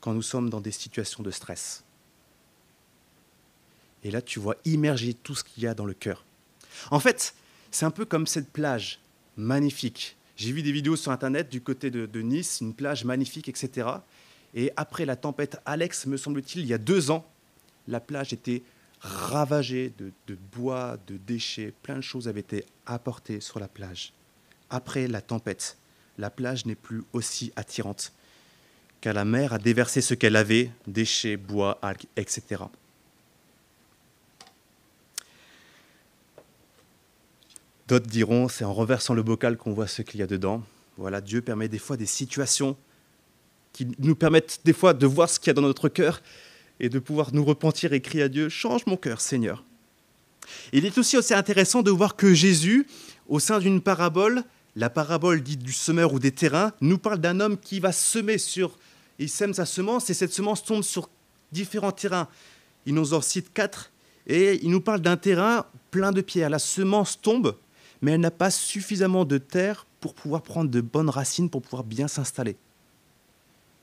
quand 0.00 0.12
nous 0.12 0.22
sommes 0.22 0.50
dans 0.50 0.60
des 0.60 0.72
situations 0.72 1.22
de 1.22 1.30
stress. 1.30 1.84
Et 4.04 4.10
là, 4.10 4.22
tu 4.22 4.38
vois 4.38 4.56
immerger 4.64 5.14
tout 5.14 5.34
ce 5.34 5.42
qu'il 5.42 5.62
y 5.62 5.66
a 5.66 5.74
dans 5.74 5.86
le 5.86 5.94
cœur. 5.94 6.24
En 6.90 7.00
fait, 7.00 7.34
c'est 7.70 7.86
un 7.86 7.90
peu 7.90 8.04
comme 8.04 8.26
cette 8.26 8.50
plage 8.50 9.00
magnifique. 9.36 10.16
J'ai 10.36 10.52
vu 10.52 10.62
des 10.62 10.72
vidéos 10.72 10.96
sur 10.96 11.10
Internet 11.10 11.48
du 11.50 11.60
côté 11.60 11.90
de, 11.90 12.20
Nice, 12.20 12.58
une 12.60 12.74
plage 12.74 13.04
magnifique, 13.04 13.48
etc. 13.48 13.88
Et 14.54 14.72
après 14.76 15.06
la 15.06 15.16
tempête 15.16 15.60
Alex, 15.64 16.06
me 16.06 16.16
semble-t-il, 16.16 16.62
il 16.62 16.68
y 16.68 16.74
a 16.74 16.78
deux 16.78 17.10
ans, 17.10 17.26
la 17.88 18.00
plage 18.00 18.32
était 18.32 18.62
ravagée 19.00 19.92
de, 19.98 20.12
de, 20.26 20.36
bois, 20.52 20.98
de 21.06 21.16
déchets, 21.16 21.72
plein 21.82 21.96
de 21.96 22.00
choses 22.00 22.28
avaient 22.28 22.40
été 22.40 22.64
apportées 22.86 23.40
sur 23.40 23.58
la 23.58 23.68
plage. 23.68 24.12
Après 24.70 25.08
la 25.08 25.20
tempête, 25.20 25.76
la 26.18 26.30
plage 26.30 26.66
n'est 26.66 26.74
plus 26.74 27.02
aussi 27.12 27.52
attirante, 27.56 28.12
car 29.00 29.14
la 29.14 29.24
mer 29.24 29.52
a 29.52 29.58
déversé 29.58 30.00
ce 30.00 30.14
qu'elle 30.14 30.36
avait, 30.36 30.70
déchets, 30.86 31.36
bois, 31.36 31.78
algues, 31.82 32.06
etc. 32.16 32.64
D'autres 37.88 38.06
diront, 38.06 38.48
c'est 38.48 38.64
en 38.64 38.72
renversant 38.72 39.14
le 39.14 39.22
bocal 39.22 39.56
qu'on 39.56 39.72
voit 39.72 39.86
ce 39.86 40.02
qu'il 40.02 40.20
y 40.20 40.22
a 40.22 40.26
dedans. 40.26 40.62
Voilà, 40.96 41.20
Dieu 41.20 41.42
permet 41.42 41.68
des 41.68 41.78
fois 41.78 41.96
des 41.96 42.06
situations 42.06 42.76
qui 43.72 43.88
nous 43.98 44.14
permettent 44.14 44.60
des 44.64 44.72
fois 44.72 44.94
de 44.94 45.06
voir 45.06 45.28
ce 45.28 45.38
qu'il 45.38 45.48
y 45.48 45.50
a 45.50 45.54
dans 45.54 45.62
notre 45.62 45.88
cœur 45.88 46.22
et 46.80 46.88
de 46.88 46.98
pouvoir 46.98 47.34
nous 47.34 47.44
repentir 47.44 47.92
et 47.92 48.00
crier 48.00 48.24
à 48.24 48.28
Dieu, 48.28 48.48
change 48.48 48.86
mon 48.86 48.96
cœur, 48.96 49.20
Seigneur. 49.20 49.64
Il 50.72 50.86
est 50.86 50.96
aussi 50.98 51.16
assez 51.16 51.34
intéressant 51.34 51.82
de 51.82 51.90
voir 51.90 52.16
que 52.16 52.32
Jésus, 52.34 52.86
au 53.28 53.38
sein 53.38 53.58
d'une 53.58 53.80
parabole, 53.80 54.44
la 54.76 54.90
parabole 54.90 55.42
dite 55.42 55.62
du 55.62 55.72
semeur 55.72 56.12
ou 56.12 56.18
des 56.18 56.32
terrains, 56.32 56.72
nous 56.80 56.98
parle 56.98 57.18
d'un 57.18 57.40
homme 57.40 57.58
qui 57.58 57.80
va 57.80 57.92
semer 57.92 58.38
sur, 58.38 58.78
il 59.18 59.28
sème 59.28 59.54
sa 59.54 59.66
semence 59.66 60.10
et 60.10 60.14
cette 60.14 60.32
semence 60.32 60.64
tombe 60.64 60.82
sur 60.82 61.08
différents 61.52 61.92
terrains. 61.92 62.28
Il 62.86 62.94
nous 62.94 63.14
en 63.14 63.20
cite 63.20 63.52
quatre 63.52 63.90
et 64.26 64.60
il 64.62 64.70
nous 64.70 64.80
parle 64.80 65.00
d'un 65.00 65.16
terrain 65.16 65.66
plein 65.90 66.12
de 66.12 66.20
pierres. 66.20 66.50
La 66.50 66.58
semence 66.58 67.20
tombe, 67.20 67.56
mais 68.04 68.12
elle 68.12 68.20
n'a 68.20 68.30
pas 68.30 68.50
suffisamment 68.50 69.24
de 69.24 69.38
terre 69.38 69.86
pour 69.98 70.12
pouvoir 70.12 70.42
prendre 70.42 70.70
de 70.70 70.82
bonnes 70.82 71.08
racines 71.08 71.48
pour 71.48 71.62
pouvoir 71.62 71.84
bien 71.84 72.06
s'installer. 72.06 72.54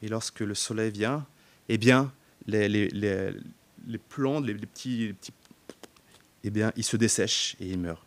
Et 0.04 0.10
lorsque 0.10 0.42
le 0.42 0.54
soleil 0.54 0.92
vient, 0.92 1.26
eh 1.70 1.80
bien, 1.80 2.14
les, 2.46 2.70
les, 2.70 2.90
les, 2.90 3.32
les 3.88 3.98
plantes, 3.98 4.46
les, 4.46 4.54
petits, 4.54 5.08
les 5.08 5.14
petits, 5.14 5.34
eh 6.44 6.52
bien, 6.52 6.72
ils 6.76 6.84
se 6.84 6.98
dessèchent 6.98 7.56
et 7.60 7.66
ils 7.68 7.80
meurent. 7.80 8.06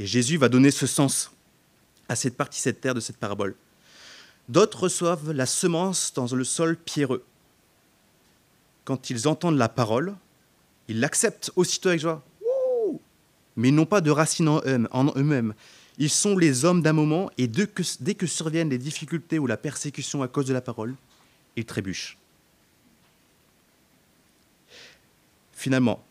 Et 0.00 0.06
Jésus 0.06 0.38
va 0.38 0.48
donner 0.48 0.72
ce 0.72 0.88
sens 0.88 1.30
à 2.08 2.16
cette 2.16 2.36
partie, 2.36 2.58
cette 2.58 2.80
terre 2.80 2.94
de 2.94 3.00
cette 3.00 3.18
parabole. 3.18 3.54
D'autres 4.48 4.80
reçoivent 4.80 5.30
la 5.30 5.46
semence 5.46 6.12
dans 6.14 6.26
le 6.26 6.42
sol 6.42 6.76
pierreux. 6.76 7.24
Quand 8.84 9.08
ils 9.08 9.28
entendent 9.28 9.58
la 9.58 9.68
parole, 9.68 10.16
ils 10.88 10.98
l'acceptent 10.98 11.52
aussitôt 11.54 11.90
avec 11.90 12.00
joie. 12.00 12.24
Mais 13.56 13.70
n'ont 13.70 13.86
pas 13.86 14.00
de 14.00 14.10
racines 14.10 14.48
en 14.48 15.12
eux-mêmes. 15.16 15.54
Ils 15.98 16.10
sont 16.10 16.36
les 16.38 16.64
hommes 16.64 16.82
d'un 16.82 16.92
moment 16.92 17.30
et 17.36 17.46
dès 17.46 17.66
que, 17.66 17.82
dès 18.00 18.14
que 18.14 18.26
surviennent 18.26 18.70
les 18.70 18.78
difficultés 18.78 19.38
ou 19.38 19.46
la 19.46 19.56
persécution 19.56 20.22
à 20.22 20.28
cause 20.28 20.46
de 20.46 20.54
la 20.54 20.60
parole, 20.60 20.94
ils 21.56 21.66
trébuchent. 21.66 22.16
Finalement, 25.52 26.02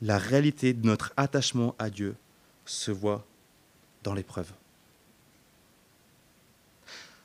la 0.00 0.16
réalité 0.16 0.72
de 0.72 0.86
notre 0.86 1.12
attachement 1.16 1.74
à 1.78 1.90
Dieu 1.90 2.16
se 2.64 2.90
voit 2.90 3.26
dans 4.02 4.14
l'épreuve. 4.14 4.50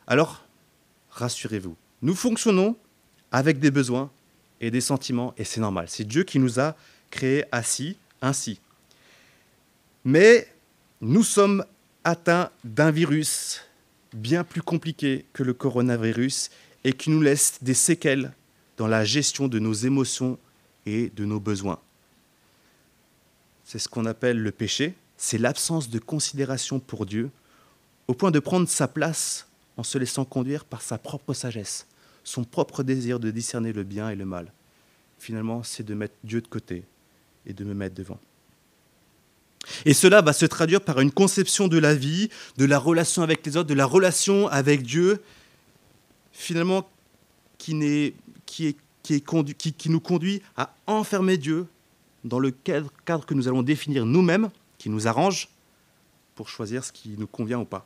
Alors, 0.08 0.43
rassurez-vous, 1.12 1.77
nous 2.01 2.15
fonctionnons 2.15 2.75
avec 3.31 3.60
des 3.60 3.72
besoins 3.72 4.12
et 4.60 4.72
des 4.72 4.81
sentiments, 4.81 5.34
et 5.38 5.43
c'est 5.43 5.62
normal. 5.62 5.86
C'est 5.88 6.03
Dieu 6.03 6.24
qui 6.24 6.39
nous 6.39 6.60
a 6.60 6.75
créés 7.12 7.46
assis 7.51 7.96
ainsi. 8.22 8.60
Mais 10.12 10.48
nous 11.01 11.22
sommes 11.22 11.63
atteints 12.04 12.50
d'un 12.63 12.89
virus 12.89 13.62
bien 14.12 14.44
plus 14.44 14.63
compliqué 14.63 15.28
que 15.34 15.44
le 15.44 15.54
coronavirus 15.54 16.50
et 16.84 16.94
qui 16.94 17.12
nous 17.12 17.22
laisse 17.22 17.60
des 17.62 17.75
séquelles 17.75 18.34
dans 18.78 18.88
la 18.88 19.06
gestion 19.06 19.48
de 19.48 19.60
nos 19.60 19.74
émotions 19.74 20.39
et 20.88 21.12
de 21.16 21.25
nos 21.25 21.39
besoins. 21.39 21.80
C'est 23.66 23.78
ce 23.78 23.88
qu'on 23.88 24.08
appelle 24.08 24.39
le 24.39 24.51
péché, 24.51 24.96
c'est 25.16 25.38
l'absence 25.38 25.92
de 25.92 26.00
considération 26.00 26.80
pour 26.80 27.06
Dieu, 27.06 27.30
au 28.08 28.16
point 28.16 28.32
de 28.32 28.39
prendre 28.39 28.68
sa 28.68 28.88
place 28.88 29.48
en 29.78 29.84
se 29.84 30.00
laissant 30.00 30.25
conduire 30.25 30.66
par 30.66 30.82
sa 30.82 30.98
propre 30.98 31.36
sagesse, 31.36 31.86
son 32.24 32.46
propre 32.46 32.82
désir 32.82 33.20
de 33.20 33.30
discerner 33.30 33.74
le 33.74 33.84
bien 33.84 34.10
et 34.10 34.16
le 34.16 34.25
mal. 34.25 34.51
Finalement, 35.20 35.62
c'est 35.62 35.84
de 35.84 35.94
mettre 35.94 36.16
Dieu 36.24 36.42
de 36.42 36.48
côté 36.48 36.84
et 37.46 37.54
de 37.54 37.63
me 37.63 37.75
mettre 37.75 37.94
devant. 37.94 38.20
Et 39.86 39.94
cela 39.94 40.22
va 40.22 40.34
se 40.34 40.46
traduire 40.46 40.82
par 40.82 41.00
une 41.00 41.12
conception 41.12 41.68
de 41.68 41.78
la 41.78 41.94
vie, 41.94 42.30
de 42.58 42.66
la 42.66 42.80
relation 42.80 43.22
avec 43.22 43.46
les 43.46 43.58
autres, 43.58 43.70
de 43.70 43.74
la 43.74 43.86
relation 43.86 44.48
avec 44.48 44.84
Dieu, 44.84 45.22
finalement, 46.32 46.89
qui, 47.58 47.74
est, 47.84 48.13
qui, 48.46 49.89
nous 49.89 50.00
conduit 50.00 50.42
à 50.58 50.74
enfermer 50.88 51.38
Dieu 51.38 51.68
dans 52.24 52.39
le 52.39 52.51
cadre, 52.51 52.92
cadre 53.06 53.25
que 53.25 53.34
nous 53.34 53.48
allons 53.48 53.63
définir 53.63 54.06
nous-mêmes, 54.06 54.50
qui 54.78 54.89
nous 54.89 55.08
arrange, 55.08 55.50
pour 56.36 56.50
choisir 56.50 56.84
ce 56.84 56.92
qui 56.92 57.16
nous 57.18 57.28
convient 57.28 57.60
ou 57.60 57.66
pas. 57.66 57.86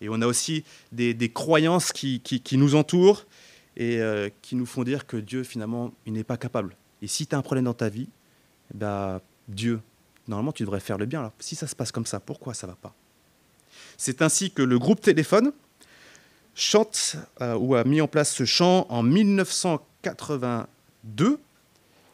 Et 0.00 0.08
on 0.08 0.20
a 0.20 0.26
aussi 0.26 0.64
des, 0.92 1.14
des 1.14 1.30
croyances 1.30 1.92
qui, 1.92 2.20
qui, 2.20 2.40
qui, 2.40 2.56
nous 2.56 2.74
entourent 2.74 3.24
et 3.76 3.98
euh, 3.98 4.28
qui 4.42 4.54
nous 4.54 4.66
font 4.66 4.84
dire 4.84 5.06
que 5.06 5.16
Dieu, 5.16 5.44
finalement, 5.44 5.92
il 6.06 6.12
n'est 6.12 6.24
pas 6.24 6.36
capable. 6.36 6.76
Et 7.02 7.06
si 7.06 7.26
tu 7.26 7.34
as 7.34 7.38
un 7.38 7.42
problème 7.42 7.64
dans 7.64 7.74
ta 7.74 7.88
vie, 7.88 8.08
bah, 8.72 9.20
Dieu, 9.48 9.80
normalement, 10.28 10.52
tu 10.52 10.62
devrais 10.62 10.80
faire 10.80 10.96
le 10.98 11.06
bien. 11.06 11.20
Alors, 11.20 11.32
si 11.38 11.54
ça 11.54 11.66
se 11.66 11.76
passe 11.76 11.92
comme 11.92 12.06
ça, 12.06 12.20
pourquoi 12.20 12.54
ça 12.54 12.66
ne 12.66 12.72
va 12.72 12.78
pas? 12.80 12.94
C'est 13.96 14.22
ainsi 14.22 14.50
que 14.50 14.62
le 14.62 14.78
groupe 14.78 15.00
Téléphone 15.00 15.52
chante 16.54 17.16
euh, 17.40 17.56
ou 17.56 17.74
a 17.74 17.84
mis 17.84 18.00
en 18.00 18.08
place 18.08 18.32
ce 18.32 18.44
chant 18.44 18.86
en 18.88 19.02
1982. 19.02 21.40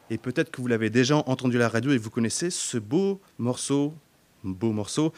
Et 0.09 0.17
peut-être 0.17 0.51
que 0.51 0.59
vous 0.61 0.67
l'avez 0.67 0.89
déjà 0.89 1.17
entendu 1.17 1.55
à 1.57 1.59
la 1.59 1.69
radio 1.69 1.91
et 1.91 1.97
vous 1.97 2.09
connaissez 2.09 2.49
ce 2.49 2.77
beau 2.77 3.21
morceau, 3.37 3.93
beau 4.43 4.73
morceau 4.73 5.13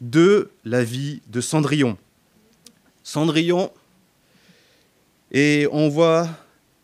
de 0.00 0.50
la 0.64 0.82
vie 0.84 1.22
de 1.28 1.40
Cendrillon. 1.40 1.96
Cendrillon, 3.02 3.72
et 5.32 5.66
on 5.72 5.88
voit 5.88 6.28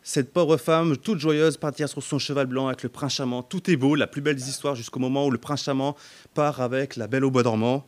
cette 0.03 0.33
pauvre 0.33 0.57
femme, 0.57 0.97
toute 0.97 1.19
joyeuse, 1.19 1.55
partir 1.55 1.87
sur 1.87 2.03
son 2.03 2.19
cheval 2.19 2.45
blanc 2.45 2.67
avec 2.67 2.83
le 2.83 2.89
prince 2.89 3.13
charmant. 3.13 3.41
Tout 3.41 3.71
est 3.71 3.77
beau, 3.77 3.95
la 3.95 4.05
plus 4.05 4.21
belle 4.21 4.35
des 4.35 4.49
histoires, 4.49 4.75
jusqu'au 4.75 4.99
moment 4.99 5.25
où 5.25 5.31
le 5.31 5.37
prince 5.37 5.63
charmant 5.63 5.95
part 6.33 6.59
avec 6.59 6.97
la 6.97 7.07
belle 7.07 7.23
au 7.23 7.31
bois 7.31 7.43
dormant. 7.43 7.87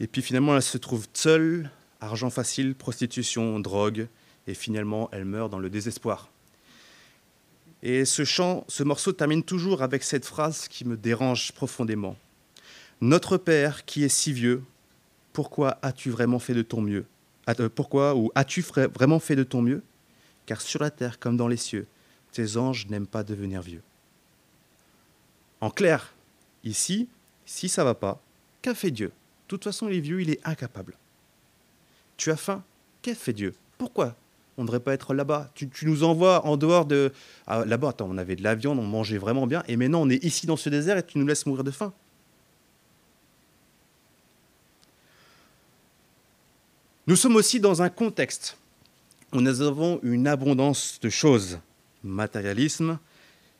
Et 0.00 0.08
puis 0.08 0.22
finalement, 0.22 0.56
elle 0.56 0.62
se 0.62 0.76
trouve 0.76 1.06
seule, 1.14 1.70
argent 2.00 2.30
facile, 2.30 2.74
prostitution, 2.74 3.60
drogue, 3.60 4.08
et 4.48 4.54
finalement, 4.54 5.08
elle 5.12 5.24
meurt 5.24 5.50
dans 5.50 5.60
le 5.60 5.70
désespoir. 5.70 6.30
Et 7.82 8.04
ce 8.04 8.24
chant, 8.24 8.64
ce 8.66 8.82
morceau 8.82 9.12
termine 9.12 9.44
toujours 9.44 9.82
avec 9.82 10.02
cette 10.02 10.24
phrase 10.26 10.66
qui 10.66 10.84
me 10.84 10.96
dérange 10.96 11.52
profondément. 11.52 12.16
Notre 13.00 13.36
Père 13.36 13.84
qui 13.84 14.02
est 14.02 14.08
si 14.08 14.32
vieux, 14.32 14.64
pourquoi 15.32 15.78
as-tu 15.82 16.10
vraiment 16.10 16.40
fait 16.40 16.54
de 16.54 16.62
ton 16.62 16.80
mieux? 16.80 17.06
Euh, 17.48 17.68
Pourquoi 17.72 18.16
ou 18.16 18.30
as-tu 18.34 18.62
vraiment 18.62 19.20
fait 19.20 19.36
de 19.36 19.44
ton 19.44 19.62
mieux? 19.62 19.82
Car 20.50 20.60
sur 20.60 20.82
la 20.82 20.90
terre 20.90 21.20
comme 21.20 21.36
dans 21.36 21.46
les 21.46 21.56
cieux, 21.56 21.86
tes 22.32 22.56
anges 22.56 22.88
n'aiment 22.88 23.06
pas 23.06 23.22
devenir 23.22 23.62
vieux. 23.62 23.84
En 25.60 25.70
clair, 25.70 26.12
ici, 26.64 27.08
si 27.46 27.68
ça 27.68 27.84
va 27.84 27.94
pas, 27.94 28.20
qu'a 28.60 28.74
fait 28.74 28.90
Dieu? 28.90 29.10
De 29.10 29.46
toute 29.46 29.62
façon, 29.62 29.88
il 29.88 29.98
est 29.98 30.00
vieux, 30.00 30.20
il 30.20 30.28
est 30.28 30.40
incapable. 30.44 30.96
Tu 32.16 32.32
as 32.32 32.36
faim? 32.36 32.64
Qu'a 33.00 33.14
fait 33.14 33.32
Dieu? 33.32 33.54
Pourquoi? 33.78 34.16
On 34.56 34.62
ne 34.62 34.66
devrait 34.66 34.80
pas 34.80 34.92
être 34.92 35.14
là-bas 35.14 35.52
tu, 35.54 35.70
nous 35.82 36.02
envoies 36.02 36.44
en 36.44 36.56
dehors 36.56 36.84
de... 36.84 37.12
Ah, 37.46 37.64
là-bas, 37.64 37.90
attends, 37.90 38.08
on 38.10 38.18
avait 38.18 38.34
de 38.34 38.42
la 38.42 38.56
viande, 38.56 38.80
on 38.80 38.82
mangeait 38.82 39.18
vraiment 39.18 39.46
bien, 39.46 39.62
et 39.68 39.76
maintenant 39.76 40.02
on 40.02 40.10
est 40.10 40.24
ici 40.24 40.48
dans 40.48 40.56
ce 40.56 40.68
désert 40.68 40.98
et 40.98 41.06
tu 41.06 41.16
nous 41.18 41.28
laisses 41.28 41.46
mourir 41.46 41.62
de 41.62 41.70
faim. 41.70 41.92
Nous 47.06 47.14
sommes 47.14 47.36
aussi 47.36 47.60
dans 47.60 47.82
un 47.82 47.88
contexte 47.88 48.56
nous 49.32 49.60
avons 49.60 50.00
une 50.02 50.26
abondance 50.26 50.98
de 51.00 51.08
choses, 51.08 51.58
matérialisme, 52.02 52.98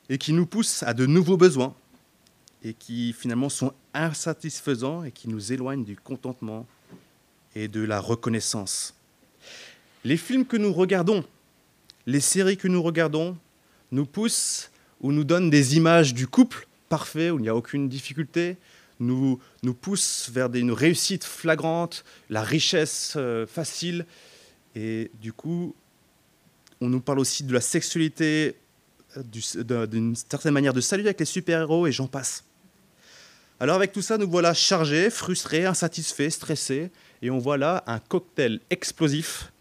et 0.09 0.19
qui 0.19 0.33
nous 0.33 0.47
pousse 0.47 0.83
à 0.83 0.95
de 0.95 1.07
nouveaux 1.07 1.37
besoins, 1.37 1.75
et 2.63 2.75
qui 2.75 3.13
finalement 3.13 3.49
sont 3.49 3.73
insatisfaisants 3.95 5.05
et 5.05 5.13
qui 5.13 5.29
nous 5.29 5.53
éloignent 5.53 5.85
du 5.85 5.97
contentement 5.97 6.67
et 7.55 7.69
de 7.69 7.83
la 7.83 8.01
reconnaissance. 8.01 8.95
Les 10.05 10.17
films 10.17 10.45
que 10.47 10.57
nous 10.57 10.73
regardons, 10.73 11.25
les 12.07 12.21
séries 12.21 12.57
que 12.57 12.69
nous 12.69 12.83
regardons, 12.83 13.37
nous 13.93 14.07
poussent 14.07 14.71
ou 15.01 15.13
nous 15.13 15.25
donnent 15.25 15.51
des 15.51 15.77
images 15.77 16.15
du 16.15 16.27
couple 16.27 16.67
parfait, 16.89 17.31
où 17.31 17.39
il 17.39 17.43
n'y 17.43 17.49
a 17.49 17.57
aucune 17.57 17.89
difficulté, 17.89 18.57
nous, 18.99 19.41
nous 19.63 19.75
pousse 19.75 20.29
vers 20.31 20.53
une 20.55 20.73
réussite 20.73 21.25
flagrante, 21.25 22.05
la 22.29 22.43
richesse 22.43 23.15
euh, 23.17 23.47
facile. 23.47 24.05
Et 24.75 25.11
du 25.21 25.33
coup, 25.33 25.75
on 26.81 26.89
nous 26.89 27.01
parle 27.01 27.19
aussi 27.19 27.45
de 27.45 27.53
la 27.53 27.61
sexualité 27.61 28.57
d'une 29.17 30.15
certaine 30.15 30.53
manière 30.53 30.73
de 30.73 30.81
saluer 30.81 31.07
avec 31.07 31.21
les 31.21 31.27
super-héros 31.27 31.87
et 31.87 31.93
j'en 31.93 32.07
passe. 32.07 32.45
Alors 33.59 33.77
avec 33.77 33.93
tout 33.93 34.03
ça, 34.03 34.17
nous 34.17 34.31
voilà 34.31 34.55
chargés, 34.55 35.11
frustrés, 35.11 35.67
insatisfaits, 35.67 36.31
stressés, 36.31 36.91
et 37.21 37.31
on 37.31 37.39
voit 37.39 37.59
là 37.59 37.85
un 37.87 37.99
cocktail 37.99 38.61
explosif 38.71 39.53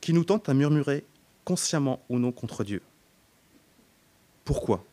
qui 0.00 0.12
nous 0.14 0.24
tente 0.24 0.48
à 0.48 0.54
murmurer 0.54 1.04
consciemment 1.44 2.02
ou 2.08 2.18
non 2.18 2.32
contre 2.32 2.64
Dieu. 2.64 2.80
Pourquoi? 4.44 4.84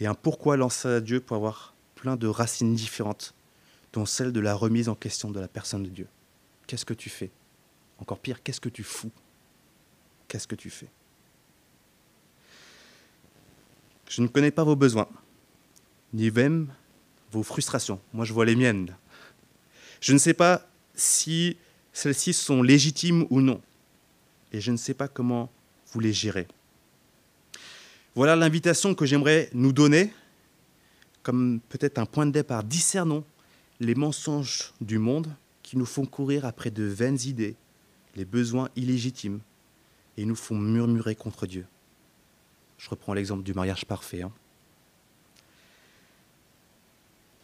Et 0.00 0.06
un 0.06 0.14
pourquoi 0.14 0.56
lancé 0.56 0.88
à 0.88 1.00
Dieu 1.00 1.20
pour 1.20 1.36
avoir 1.36 1.74
plein 1.94 2.16
de 2.16 2.26
racines 2.26 2.74
différentes, 2.74 3.34
dont 3.92 4.06
celle 4.06 4.32
de 4.32 4.40
la 4.40 4.54
remise 4.54 4.88
en 4.88 4.96
question 4.96 5.30
de 5.30 5.38
la 5.38 5.46
personne 5.46 5.84
de 5.84 5.90
Dieu. 5.90 6.08
Qu'est-ce 6.66 6.86
que 6.86 6.94
tu 6.94 7.10
fais? 7.10 7.30
Encore 8.02 8.18
pire, 8.18 8.42
qu'est-ce 8.42 8.60
que 8.60 8.68
tu 8.68 8.82
fous? 8.82 9.12
Qu'est-ce 10.26 10.48
que 10.48 10.56
tu 10.56 10.70
fais? 10.70 10.88
Je 14.08 14.22
ne 14.22 14.26
connais 14.26 14.50
pas 14.50 14.64
vos 14.64 14.74
besoins, 14.74 15.08
ni 16.12 16.32
même 16.32 16.66
vos 17.30 17.44
frustrations. 17.44 18.00
Moi, 18.12 18.24
je 18.24 18.32
vois 18.32 18.44
les 18.44 18.56
miennes. 18.56 18.92
Je 20.00 20.12
ne 20.12 20.18
sais 20.18 20.34
pas 20.34 20.68
si 20.96 21.56
celles-ci 21.92 22.32
sont 22.32 22.60
légitimes 22.60 23.24
ou 23.30 23.40
non. 23.40 23.62
Et 24.52 24.60
je 24.60 24.72
ne 24.72 24.76
sais 24.76 24.94
pas 24.94 25.06
comment 25.06 25.48
vous 25.92 26.00
les 26.00 26.12
gérez. 26.12 26.48
Voilà 28.16 28.34
l'invitation 28.34 28.96
que 28.96 29.06
j'aimerais 29.06 29.48
nous 29.54 29.72
donner 29.72 30.12
comme 31.22 31.60
peut-être 31.68 31.98
un 31.98 32.06
point 32.06 32.26
de 32.26 32.32
départ. 32.32 32.64
Discernons 32.64 33.24
les 33.78 33.94
mensonges 33.94 34.74
du 34.80 34.98
monde 34.98 35.32
qui 35.62 35.76
nous 35.76 35.86
font 35.86 36.04
courir 36.04 36.44
après 36.44 36.72
de 36.72 36.82
vaines 36.82 37.20
idées, 37.26 37.54
les 38.14 38.24
besoins 38.24 38.68
illégitimes, 38.76 39.40
et 40.16 40.24
nous 40.24 40.36
font 40.36 40.56
murmurer 40.56 41.14
contre 41.14 41.46
Dieu. 41.46 41.66
Je 42.78 42.90
reprends 42.90 43.14
l'exemple 43.14 43.42
du 43.42 43.54
mariage 43.54 43.84
parfait. 43.86 44.22
Hein. 44.22 44.32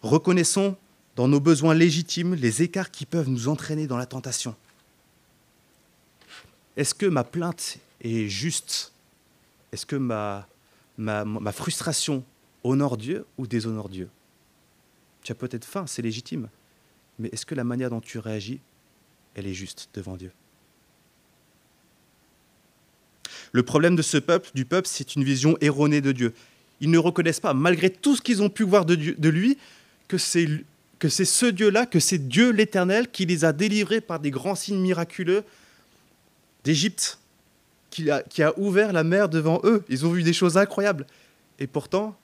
Reconnaissons 0.02 0.76
dans 1.16 1.28
nos 1.28 1.40
besoins 1.40 1.74
légitimes 1.74 2.34
les 2.34 2.62
écarts 2.62 2.90
qui 2.90 3.06
peuvent 3.06 3.28
nous 3.28 3.48
entraîner 3.48 3.86
dans 3.86 3.96
la 3.96 4.06
tentation. 4.06 4.54
Est-ce 6.76 6.94
que 6.94 7.06
ma 7.06 7.24
plainte 7.24 7.78
est 8.00 8.28
juste? 8.28 8.92
Est-ce 9.72 9.84
que 9.84 9.96
ma, 9.96 10.46
frustration 11.52 12.24
honore 12.62 12.96
Dieu 12.96 13.26
ou 13.36 13.46
déshonore 13.46 13.88
Dieu? 13.88 14.08
Tu 15.22 15.32
as 15.32 15.34
peut-être 15.34 15.64
faim, 15.64 15.86
c'est 15.86 16.02
légitime, 16.02 16.48
mais 17.18 17.28
est-ce 17.32 17.44
que 17.44 17.56
la 17.56 17.64
manière 17.64 17.90
dont 17.90 18.00
tu 18.00 18.18
réagis, 18.18 18.60
elle 19.34 19.46
est 19.46 19.54
juste 19.54 19.88
devant 19.94 20.16
Dieu? 20.16 20.32
Le 23.52 23.62
problème 23.62 23.96
de 23.96 24.02
ce 24.02 24.18
peuple, 24.18 24.50
du 24.54 24.64
peuple, 24.64 24.88
c'est 24.88 25.16
une 25.16 25.24
vision 25.24 25.56
erronée 25.60 26.00
de 26.00 26.12
Dieu. 26.12 26.34
Ils 26.80 26.90
ne 26.90 26.98
reconnaissent 26.98 27.40
pas, 27.40 27.54
malgré 27.54 27.90
tout 27.90 28.16
ce 28.16 28.22
qu'ils 28.22 28.42
ont 28.42 28.50
pu 28.50 28.62
voir 28.62 28.84
de, 28.84 28.94
lui, 29.28 29.58
que 30.06 30.18
c'est 30.18 30.64
ce 31.00 31.46
Dieu-là, 31.46 31.86
que 31.86 32.00
c'est 32.00 32.28
Dieu 32.28 32.50
l'Éternel 32.50 33.10
qui 33.10 33.26
les 33.26 33.44
a 33.44 33.52
délivrés 33.52 34.00
par 34.00 34.20
des 34.20 34.30
grands 34.30 34.54
signes 34.54 34.80
miraculeux 34.80 35.44
d'Égypte, 36.64 37.18
qui 37.90 38.10
a, 38.10 38.58
ouvert 38.58 38.92
la 38.92 39.02
mer 39.02 39.28
devant 39.28 39.60
eux. 39.64 39.82
Ils 39.88 40.06
ont 40.06 40.12
vu 40.12 40.22
des 40.22 40.32
choses 40.32 40.56
incroyables. 40.56 41.06
Et 41.58 41.66
pourtant, 41.66 42.16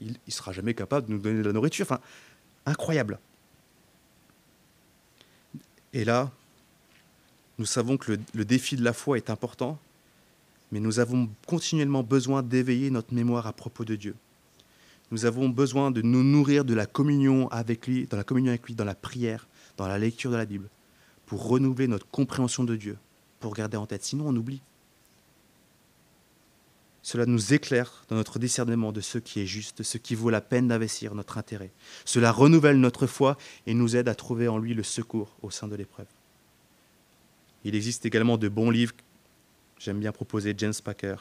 il 0.00 0.12
ne 0.26 0.32
sera 0.32 0.52
jamais 0.52 0.74
capable 0.74 1.06
de 1.06 1.12
nous 1.12 1.18
donner 1.18 1.42
de 1.42 1.46
la 1.46 1.52
nourriture. 1.52 1.84
Enfin, 1.84 2.00
incroyable. 2.66 3.18
Et 5.92 6.04
là, 6.04 6.30
nous 7.58 7.66
savons 7.66 7.96
que 7.96 8.18
le 8.32 8.44
défi 8.44 8.76
de 8.76 8.82
la 8.82 8.92
foi 8.92 9.18
est 9.18 9.28
important, 9.28 9.78
mais 10.70 10.80
nous 10.80 10.98
avons 10.98 11.28
continuellement 11.46 12.02
besoin 12.02 12.42
d'éveiller 12.42 12.90
notre 12.90 13.14
mémoire 13.14 13.46
à 13.46 13.52
propos 13.52 13.84
de 13.84 13.96
Dieu. 13.96 14.14
Nous 15.10 15.24
avons 15.24 15.48
besoin 15.48 15.90
de 15.90 16.02
nous 16.02 16.22
nourrir 16.22 16.64
de 16.64 16.74
la 16.74 16.86
communion 16.86 17.48
avec 17.48 17.86
lui, 17.86 18.06
dans 18.06 18.16
la 18.16 18.24
communion 18.24 18.50
avec 18.50 18.66
lui, 18.66 18.74
dans 18.74 18.84
la 18.84 18.94
prière, 18.94 19.48
dans 19.76 19.88
la 19.88 19.98
lecture 19.98 20.30
de 20.30 20.36
la 20.36 20.46
Bible, 20.46 20.68
pour 21.26 21.48
renouveler 21.48 21.88
notre 21.88 22.08
compréhension 22.08 22.62
de 22.62 22.76
Dieu, 22.76 22.96
pour 23.40 23.54
garder 23.54 23.76
en 23.76 23.86
tête. 23.86 24.04
Sinon, 24.04 24.28
on 24.28 24.36
oublie. 24.36 24.62
Cela 27.02 27.26
nous 27.26 27.54
éclaire 27.54 28.04
dans 28.08 28.16
notre 28.16 28.38
discernement 28.38 28.92
de 28.92 29.00
ce 29.00 29.18
qui 29.18 29.40
est 29.40 29.46
juste, 29.46 29.78
de 29.78 29.82
ce 29.82 29.98
qui 29.98 30.14
vaut 30.14 30.30
la 30.30 30.40
peine 30.40 30.68
d'investir 30.68 31.14
notre 31.14 31.38
intérêt. 31.38 31.72
Cela 32.04 32.30
renouvelle 32.30 32.78
notre 32.78 33.06
foi 33.06 33.36
et 33.66 33.74
nous 33.74 33.96
aide 33.96 34.08
à 34.08 34.14
trouver 34.14 34.48
en 34.48 34.58
lui 34.58 34.74
le 34.74 34.82
secours 34.82 35.34
au 35.42 35.50
sein 35.50 35.66
de 35.66 35.74
l'épreuve. 35.74 36.06
Il 37.64 37.74
existe 37.74 38.06
également 38.06 38.38
de 38.38 38.48
bons 38.48 38.70
livres. 38.70 38.94
J'aime 39.80 39.98
bien 39.98 40.12
proposer 40.12 40.54
James 40.58 40.74
Packer, 40.84 41.16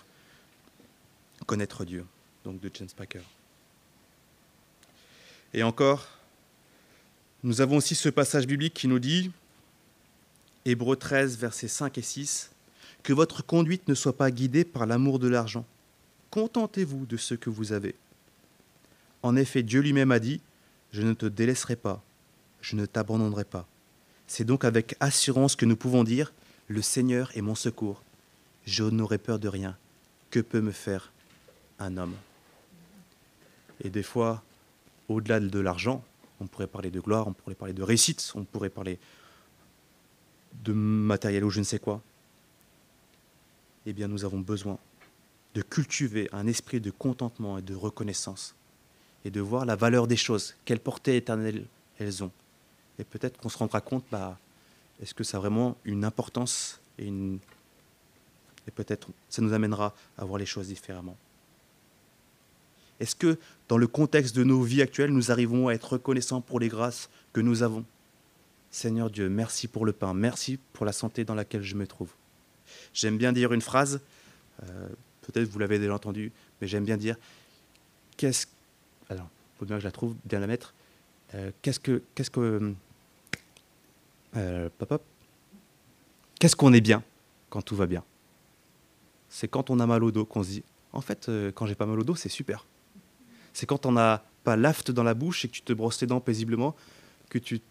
Connaître 1.46 1.86
Dieu, 1.86 2.06
donc 2.44 2.60
de 2.60 2.70
James 2.74 2.90
Packer. 2.94 3.22
Et 5.54 5.64
encore, 5.64 6.10
nous 7.42 7.62
avons 7.62 7.78
aussi 7.78 7.96
ce 7.96 8.10
passage 8.10 8.46
biblique 8.46 8.74
qui 8.74 8.90
nous 8.90 9.00
dit, 9.00 9.32
Hébreux 10.66 10.98
13, 10.98 11.38
versets 11.38 11.70
5 11.70 11.98
et 11.98 12.02
6, 12.02 12.52
que 13.02 13.14
votre 13.14 13.46
conduite 13.46 13.88
ne 13.88 13.96
soit 13.96 14.18
pas 14.18 14.30
guidée 14.30 14.66
par 14.66 14.86
l'amour 14.86 15.20
de 15.20 15.30
l'argent. 15.30 15.66
Contentez-vous 16.30 17.06
de 17.06 17.16
ce 17.16 17.36
que 17.36 17.50
vous 17.50 17.72
avez. 17.72 17.96
En 19.24 19.38
effet, 19.38 19.64
Dieu 19.64 19.80
lui-même 19.80 20.12
a 20.12 20.20
dit, 20.20 20.42
Je 20.92 21.02
ne 21.02 21.14
te 21.14 21.26
délaisserai 21.26 21.78
pas, 21.78 22.04
je 22.60 22.76
ne 22.76 22.86
t'abandonnerai 22.86 23.46
pas. 23.46 23.66
C'est 24.28 24.44
donc 24.44 24.66
avec 24.66 24.98
assurance 25.00 25.56
que 25.56 25.66
nous 25.66 25.78
pouvons 25.78 26.04
dire, 26.04 26.34
Le 26.68 26.82
Seigneur 26.82 27.32
est 27.38 27.42
mon 27.42 27.56
secours. 27.56 28.04
Je 28.66 28.84
n'aurai 28.84 29.18
peur 29.18 29.40
de 29.40 29.48
rien. 29.48 29.78
Que 30.30 30.40
peut 30.40 30.62
me 30.62 30.72
faire 30.72 31.12
un 31.80 31.98
homme? 31.98 32.16
Et 33.84 33.90
des 33.90 34.04
fois, 34.04 34.44
au-delà 35.08 35.40
de 35.40 35.60
l'argent, 35.60 36.04
on 36.40 36.48
pourrait 36.48 36.68
parler 36.68 36.92
de 36.92 37.00
gloire, 37.00 37.28
on 37.28 37.34
pourrait 37.34 37.56
parler 37.56 37.74
de 37.74 37.84
réussite, 37.84 38.32
on 38.36 38.44
pourrait 38.44 38.70
parler 38.70 39.00
de 40.64 40.74
matériel 40.74 41.44
ou 41.44 41.50
je 41.50 41.60
ne 41.60 41.66
sais 41.66 41.80
quoi. 41.80 42.02
Eh 43.86 43.94
bien, 43.94 44.08
nous 44.08 44.26
avons 44.26 44.40
besoin 44.40 44.78
de 45.56 45.62
cultiver 45.62 46.30
un 46.32 46.48
esprit 46.48 46.80
de 46.80 46.92
contentement 46.92 47.58
et 47.58 47.62
de 47.62 47.76
reconnaissance 47.76 48.56
et 49.26 49.32
de 49.32 49.42
voir 49.42 49.66
la 49.66 49.76
valeur 49.76 50.08
des 50.08 50.16
choses, 50.16 50.56
quelle 50.66 50.80
portée 50.80 51.18
éternelle 51.18 51.66
elles 51.98 52.24
ont. 52.24 52.32
Et 53.00 53.04
peut-être 53.04 53.38
qu'on 53.38 53.50
se 53.50 53.58
rendra 53.58 53.82
compte, 53.82 54.06
bah, 54.12 54.38
est-ce 55.02 55.14
que 55.14 55.24
ça 55.24 55.38
a 55.38 55.40
vraiment 55.40 55.78
une 55.86 56.06
importance 56.06 56.80
et, 56.98 57.06
une... 57.06 57.40
et 58.70 58.72
peut-être 58.72 59.10
ça 59.30 59.42
nous 59.42 59.54
amènera 59.54 59.96
à 60.18 60.26
voir 60.26 60.38
les 60.38 60.46
choses 60.46 60.68
différemment. 60.68 61.18
Est-ce 63.00 63.16
que 63.16 63.40
dans 63.68 63.80
le 63.80 63.88
contexte 63.88 64.36
de 64.36 64.44
nos 64.44 64.62
vies 64.62 64.84
actuelles, 64.84 65.12
nous 65.12 65.32
arrivons 65.32 65.70
à 65.70 65.74
être 65.74 65.94
reconnaissants 65.94 66.42
pour 66.42 66.60
les 66.60 66.68
grâces 66.68 67.10
que 67.34 67.42
nous 67.42 67.64
avons? 67.64 67.84
Seigneur 68.70 69.10
Dieu, 69.10 69.28
merci 69.28 69.68
pour 69.68 69.86
le 69.86 69.92
pain, 69.92 70.14
merci 70.14 70.60
pour 70.74 70.86
la 70.86 70.92
santé 70.92 71.26
dans 71.26 71.34
laquelle 71.34 71.64
je 71.64 71.76
me 71.76 71.88
trouve. 71.88 72.12
J'aime 72.94 73.18
bien 73.18 73.32
dire 73.32 73.52
une 73.54 73.62
phrase, 73.62 74.02
euh, 74.64 74.88
peut-être 75.24 75.50
vous 75.50 75.58
l'avez 75.58 75.80
déjà 75.80 75.96
entendue, 75.96 76.32
mais 76.62 76.68
j'aime 76.68 76.86
bien 76.86 76.98
dire 76.98 77.16
qu'est-ce. 78.16 78.46
Alors, 79.10 79.28
il 79.56 79.60
faut 79.60 79.66
bien 79.66 79.78
que 79.78 79.82
je 79.82 79.88
la 79.88 79.92
trouve, 79.92 80.14
bien 80.26 80.40
la 80.40 80.46
mettre. 80.46 80.76
Euh, 81.34 81.52
qu'est-ce 81.64 81.80
que. 81.80 82.04
Qu'est-ce 82.14 82.30
que. 82.30 82.76
Euh, 84.38 84.70
qu'est-ce 86.40 86.56
qu'on 86.56 86.74
est 86.74 86.82
bien 86.82 87.02
quand 87.50 87.64
tout 87.64 87.76
va 87.76 87.88
bien? 87.88 88.04
C'est 89.30 89.48
quand 89.48 89.70
on 89.70 89.80
a 89.80 89.86
mal 89.86 90.04
au 90.04 90.12
dos 90.12 90.26
qu'on 90.26 90.44
se 90.44 90.50
dit 90.50 90.64
en 90.92 91.02
fait, 91.02 91.30
quand 91.54 91.68
j'ai 91.68 91.76
pas 91.76 91.86
mal 91.86 92.00
au 92.00 92.04
dos, 92.04 92.16
c'est 92.16 92.30
super 92.30 92.66
c'est 93.54 93.66
quand 93.66 93.86
on 93.86 93.92
n'a 93.92 94.24
pas 94.44 94.56
l'aft 94.56 94.92
dans 94.92 95.04
la 95.04 95.14
bouche 95.14 95.46
et 95.46 95.48
que 95.48 95.54
tu 95.54 95.62
te 95.62 95.74
brosses 95.74 96.02
les 96.02 96.08
dents 96.08 96.22
paisiblement, 96.22 96.76
que 97.30 97.38
tu... 97.38 97.62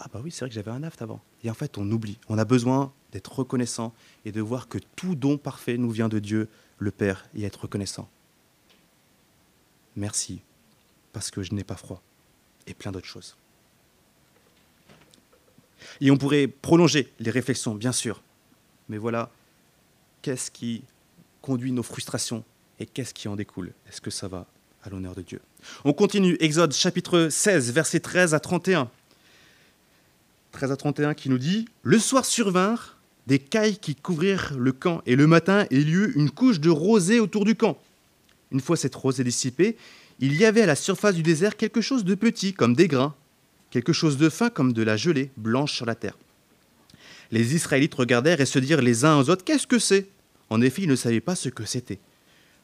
Ah 0.00 0.08
bah 0.12 0.20
oui, 0.22 0.30
c'est 0.30 0.40
vrai 0.40 0.48
que 0.48 0.54
j'avais 0.54 0.70
un 0.70 0.82
aft 0.82 1.00
avant. 1.02 1.20
Et 1.44 1.50
en 1.50 1.54
fait, 1.54 1.78
on 1.78 1.88
oublie. 1.90 2.18
On 2.28 2.36
a 2.36 2.44
besoin 2.44 2.92
d'être 3.12 3.38
reconnaissant 3.38 3.94
et 4.24 4.32
de 4.32 4.40
voir 4.40 4.68
que 4.68 4.78
tout 4.96 5.14
don 5.14 5.38
parfait 5.38 5.76
nous 5.78 5.90
vient 5.90 6.08
de 6.08 6.18
Dieu, 6.18 6.48
le 6.78 6.90
Père, 6.90 7.26
et 7.34 7.44
être 7.44 7.62
reconnaissant. 7.62 8.08
Merci, 9.94 10.40
parce 11.12 11.30
que 11.30 11.42
je 11.42 11.54
n'ai 11.54 11.64
pas 11.64 11.76
froid. 11.76 12.02
Et 12.66 12.74
plein 12.74 12.90
d'autres 12.90 13.06
choses. 13.06 13.36
Et 16.00 16.10
on 16.10 16.16
pourrait 16.16 16.48
prolonger 16.48 17.12
les 17.20 17.30
réflexions, 17.30 17.74
bien 17.76 17.92
sûr. 17.92 18.20
Mais 18.88 18.98
voilà, 18.98 19.30
qu'est-ce 20.24 20.50
qui 20.50 20.82
conduit 21.42 21.70
nos 21.70 21.82
frustrations 21.82 22.44
et 22.80 22.86
qu'est-ce 22.86 23.12
qui 23.12 23.28
en 23.28 23.36
découle? 23.36 23.72
Est-ce 23.86 24.00
que 24.00 24.10
ça 24.10 24.26
va 24.26 24.46
à 24.82 24.88
l'honneur 24.88 25.14
de 25.14 25.20
Dieu? 25.20 25.38
On 25.84 25.92
continue, 25.92 26.38
Exode 26.40 26.72
chapitre 26.72 27.28
16, 27.30 27.72
versets 27.72 28.00
13 28.00 28.32
à 28.32 28.40
31. 28.40 28.90
13 30.52 30.72
à 30.72 30.76
31 30.76 31.12
qui 31.12 31.28
nous 31.28 31.36
dit 31.36 31.68
Le 31.82 31.98
soir 31.98 32.24
survinrent 32.24 32.96
des 33.26 33.38
cailles 33.38 33.76
qui 33.76 33.94
couvrirent 33.94 34.54
le 34.56 34.72
camp, 34.72 35.02
et 35.04 35.14
le 35.14 35.26
matin 35.26 35.66
il 35.70 35.90
y 35.90 35.92
eut 35.92 36.12
une 36.16 36.30
couche 36.30 36.58
de 36.58 36.70
rosée 36.70 37.20
autour 37.20 37.44
du 37.44 37.54
camp. 37.54 37.76
Une 38.50 38.60
fois 38.60 38.78
cette 38.78 38.94
rosée 38.94 39.24
dissipée, 39.24 39.76
il 40.20 40.34
y 40.34 40.46
avait 40.46 40.62
à 40.62 40.66
la 40.66 40.76
surface 40.76 41.16
du 41.16 41.22
désert 41.22 41.58
quelque 41.58 41.82
chose 41.82 42.02
de 42.02 42.14
petit, 42.14 42.54
comme 42.54 42.74
des 42.74 42.88
grains, 42.88 43.14
quelque 43.70 43.92
chose 43.92 44.16
de 44.16 44.30
fin, 44.30 44.48
comme 44.48 44.72
de 44.72 44.82
la 44.82 44.96
gelée, 44.96 45.30
blanche 45.36 45.74
sur 45.74 45.84
la 45.84 45.94
terre. 45.94 46.16
Les 47.30 47.54
Israélites 47.54 47.94
regardèrent 47.94 48.40
et 48.40 48.46
se 48.46 48.58
dirent 48.58 48.80
les 48.80 49.04
uns 49.04 49.18
aux 49.18 49.28
autres 49.28 49.44
Qu'est-ce 49.44 49.66
que 49.66 49.78
c'est? 49.78 50.08
En 50.50 50.60
effet, 50.60 50.82
ils 50.82 50.88
ne 50.88 50.96
savaient 50.96 51.20
pas 51.20 51.34
ce 51.34 51.48
que 51.48 51.64
c'était. 51.64 51.98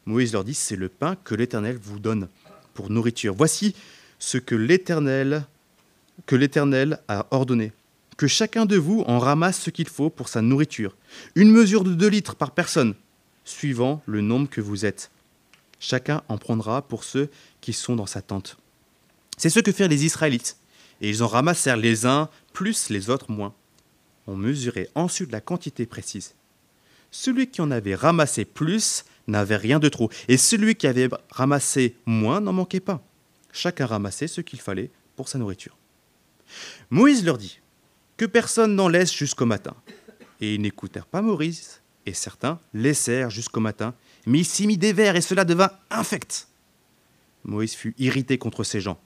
Moïse 0.05 0.33
leur 0.33 0.43
dit, 0.43 0.53
c'est 0.53 0.75
le 0.75 0.89
pain 0.89 1.15
que 1.23 1.35
l'Éternel 1.35 1.77
vous 1.81 1.99
donne 1.99 2.27
pour 2.73 2.89
nourriture. 2.89 3.33
Voici 3.35 3.75
ce 4.19 4.37
que 4.37 4.55
l'Éternel 4.55 5.45
a 7.07 7.27
ordonné. 7.31 7.71
Que 8.17 8.27
chacun 8.27 8.65
de 8.65 8.77
vous 8.77 9.01
en 9.07 9.19
ramasse 9.19 9.59
ce 9.59 9.69
qu'il 9.69 9.89
faut 9.89 10.09
pour 10.09 10.29
sa 10.29 10.41
nourriture. 10.41 10.95
Une 11.35 11.51
mesure 11.51 11.83
de 11.83 11.93
deux 11.93 12.07
litres 12.07 12.35
par 12.35 12.51
personne, 12.51 12.93
suivant 13.45 14.01
le 14.05 14.21
nombre 14.21 14.49
que 14.49 14.61
vous 14.61 14.85
êtes. 14.85 15.11
Chacun 15.79 16.21
en 16.27 16.37
prendra 16.37 16.83
pour 16.83 17.03
ceux 17.03 17.29
qui 17.59 17.73
sont 17.73 17.95
dans 17.95 18.05
sa 18.05 18.21
tente. 18.21 18.57
C'est 19.37 19.49
ce 19.49 19.59
que 19.59 19.71
firent 19.71 19.87
les 19.87 20.05
Israélites. 20.05 20.57
Et 21.01 21.09
ils 21.09 21.23
en 21.23 21.27
ramassèrent 21.27 21.77
les 21.77 22.05
uns 22.05 22.29
plus 22.53 22.89
les 22.89 23.09
autres 23.09 23.31
moins. 23.31 23.55
On 24.27 24.35
mesurait 24.35 24.89
ensuite 24.93 25.31
la 25.31 25.41
quantité 25.41 25.87
précise. 25.87 26.35
Celui 27.11 27.47
qui 27.47 27.61
en 27.61 27.71
avait 27.71 27.95
ramassé 27.95 28.45
plus 28.45 29.03
n'avait 29.27 29.57
rien 29.57 29.79
de 29.79 29.89
trop, 29.89 30.09
et 30.27 30.37
celui 30.37 30.75
qui 30.75 30.87
avait 30.87 31.09
ramassé 31.29 31.95
moins 32.05 32.41
n'en 32.41 32.53
manquait 32.53 32.79
pas. 32.79 33.03
Chacun 33.51 33.85
ramassait 33.85 34.27
ce 34.27 34.41
qu'il 34.41 34.61
fallait 34.61 34.89
pour 35.15 35.27
sa 35.27 35.37
nourriture. 35.37 35.77
Moïse 36.89 37.25
leur 37.25 37.37
dit 37.37 37.59
que 38.17 38.25
personne 38.25 38.75
n'en 38.75 38.87
laisse 38.87 39.13
jusqu'au 39.13 39.45
matin. 39.45 39.75
Et 40.39 40.55
ils 40.55 40.61
n'écoutèrent 40.61 41.05
pas 41.05 41.21
Moïse, 41.21 41.81
et 42.05 42.13
certains 42.13 42.59
laissèrent 42.73 43.29
jusqu'au 43.29 43.59
matin, 43.59 43.93
mais 44.25 44.39
il 44.39 44.45
s'y 44.45 44.65
mit 44.65 44.77
des 44.77 44.93
vers, 44.93 45.15
et 45.15 45.21
cela 45.21 45.45
devint 45.45 45.71
infect. 45.89 46.47
Moïse 47.43 47.73
fut 47.73 47.93
irrité 47.97 48.37
contre 48.37 48.63
ces 48.63 48.81
gens. 48.81 48.99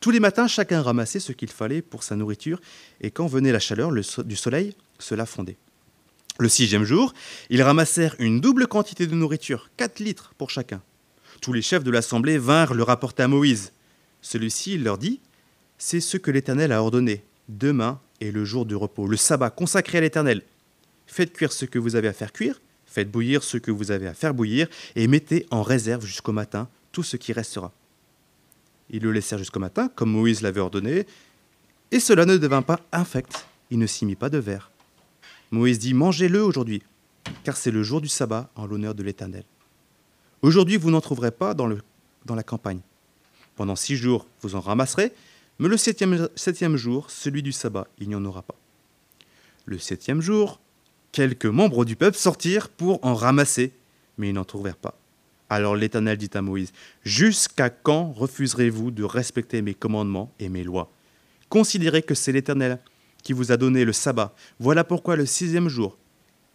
Tous 0.00 0.10
les 0.10 0.20
matins, 0.20 0.46
chacun 0.46 0.80
ramassait 0.80 1.20
ce 1.20 1.32
qu'il 1.32 1.50
fallait 1.50 1.82
pour 1.82 2.02
sa 2.02 2.16
nourriture, 2.16 2.60
et 3.00 3.10
quand 3.10 3.26
venait 3.26 3.52
la 3.52 3.58
chaleur 3.58 3.92
du 3.92 4.36
soleil, 4.36 4.74
cela 4.98 5.26
fondait. 5.26 5.56
Le 6.40 6.48
sixième 6.48 6.84
jour, 6.84 7.12
ils 7.50 7.60
ramassèrent 7.60 8.16
une 8.18 8.40
double 8.40 8.66
quantité 8.66 9.06
de 9.06 9.14
nourriture, 9.14 9.68
quatre 9.76 9.98
litres 9.98 10.32
pour 10.38 10.48
chacun. 10.48 10.80
Tous 11.42 11.52
les 11.52 11.60
chefs 11.60 11.84
de 11.84 11.90
l'assemblée 11.90 12.38
vinrent 12.38 12.72
le 12.72 12.82
rapporter 12.82 13.22
à 13.22 13.28
Moïse. 13.28 13.72
Celui-ci 14.22 14.78
leur 14.78 14.96
dit 14.96 15.20
C'est 15.76 16.00
ce 16.00 16.16
que 16.16 16.30
l'Éternel 16.30 16.72
a 16.72 16.82
ordonné. 16.82 17.22
Demain 17.50 18.00
est 18.22 18.30
le 18.30 18.46
jour 18.46 18.64
du 18.64 18.74
repos, 18.74 19.06
le 19.06 19.18
sabbat 19.18 19.50
consacré 19.50 19.98
à 19.98 20.00
l'Éternel. 20.00 20.40
Faites 21.06 21.34
cuire 21.34 21.52
ce 21.52 21.66
que 21.66 21.78
vous 21.78 21.94
avez 21.94 22.08
à 22.08 22.14
faire 22.14 22.32
cuire, 22.32 22.62
faites 22.86 23.10
bouillir 23.10 23.42
ce 23.42 23.58
que 23.58 23.70
vous 23.70 23.90
avez 23.90 24.06
à 24.06 24.14
faire 24.14 24.32
bouillir, 24.32 24.66
et 24.96 25.08
mettez 25.08 25.46
en 25.50 25.62
réserve 25.62 26.06
jusqu'au 26.06 26.32
matin 26.32 26.70
tout 26.90 27.02
ce 27.02 27.18
qui 27.18 27.34
restera. 27.34 27.70
Ils 28.88 29.02
le 29.02 29.12
laissèrent 29.12 29.36
jusqu'au 29.36 29.60
matin, 29.60 29.90
comme 29.94 30.10
Moïse 30.10 30.40
l'avait 30.40 30.60
ordonné, 30.60 31.06
et 31.90 32.00
cela 32.00 32.24
ne 32.24 32.38
devint 32.38 32.62
pas 32.62 32.80
infect. 32.92 33.44
Il 33.70 33.78
ne 33.78 33.86
s'y 33.86 34.06
mit 34.06 34.16
pas 34.16 34.30
de 34.30 34.38
verre. 34.38 34.69
Moïse 35.50 35.78
dit 35.78 35.94
Mangez-le 35.94 36.42
aujourd'hui, 36.42 36.82
car 37.42 37.56
c'est 37.56 37.70
le 37.70 37.82
jour 37.82 38.00
du 38.00 38.08
sabbat 38.08 38.50
en 38.54 38.66
l'honneur 38.66 38.94
de 38.94 39.02
l'Éternel. 39.02 39.44
Aujourd'hui, 40.42 40.76
vous 40.76 40.90
n'en 40.90 41.00
trouverez 41.00 41.32
pas 41.32 41.54
dans, 41.54 41.66
la 41.66 42.42
campagne. 42.42 42.80
Pendant 43.56 43.76
six 43.76 43.96
jours, 43.96 44.26
vous 44.42 44.54
en 44.54 44.60
ramasserez, 44.60 45.12
mais 45.58 45.68
le 45.68 45.76
septième, 45.76 46.28
septième 46.34 46.76
jour, 46.76 47.10
celui 47.10 47.42
du 47.42 47.52
sabbat, 47.52 47.86
il 47.98 48.08
n'y 48.08 48.14
en 48.14 48.24
aura 48.24 48.42
pas. 48.42 48.54
Le 49.66 49.78
septième 49.78 50.20
jour, 50.20 50.60
quelques 51.12 51.46
membres 51.46 51.84
du 51.84 51.96
peuple 51.96 52.16
sortirent 52.16 52.68
pour 52.68 53.04
en 53.04 53.14
ramasser, 53.14 53.72
mais 54.16 54.28
ils 54.30 54.34
n'en 54.34 54.44
trouvèrent 54.44 54.76
pas. 54.76 54.96
Alors 55.50 55.74
l'Éternel 55.74 56.16
dit 56.16 56.30
à 56.34 56.42
Moïse, 56.42 56.72
Jusqu'à 57.04 57.70
quand 57.70 58.12
refuserez-vous 58.12 58.92
de 58.92 59.02
respecter 59.02 59.62
mes 59.62 59.74
commandements 59.74 60.32
et 60.38 60.48
mes 60.48 60.62
lois? 60.62 60.90
Considérez 61.48 62.02
que 62.02 62.14
c'est 62.14 62.30
l'Éternel 62.30 62.78
qui 63.22 63.32
vous 63.32 63.52
a 63.52 63.56
donné 63.56 63.84
le 63.84 63.92
sabbat. 63.92 64.34
Voilà 64.58 64.84
pourquoi 64.84 65.16
le 65.16 65.26
sixième 65.26 65.68
jour, 65.68 65.96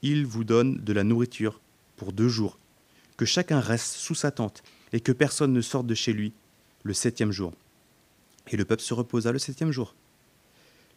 il 0.01 0.25
vous 0.25 0.43
donne 0.43 0.77
de 0.83 0.93
la 0.93 1.03
nourriture 1.03 1.59
pour 1.97 2.13
deux 2.13 2.29
jours. 2.29 2.57
Que 3.17 3.25
chacun 3.25 3.59
reste 3.59 3.93
sous 3.93 4.15
sa 4.15 4.31
tente 4.31 4.63
et 4.93 4.99
que 4.99 5.11
personne 5.11 5.53
ne 5.53 5.61
sorte 5.61 5.87
de 5.87 5.95
chez 5.95 6.13
lui 6.13 6.33
le 6.83 6.93
septième 6.93 7.31
jour. 7.31 7.53
Et 8.51 8.57
le 8.57 8.65
peuple 8.65 8.81
se 8.81 8.93
reposa 8.93 9.31
le 9.31 9.39
septième 9.39 9.71
jour. 9.71 9.95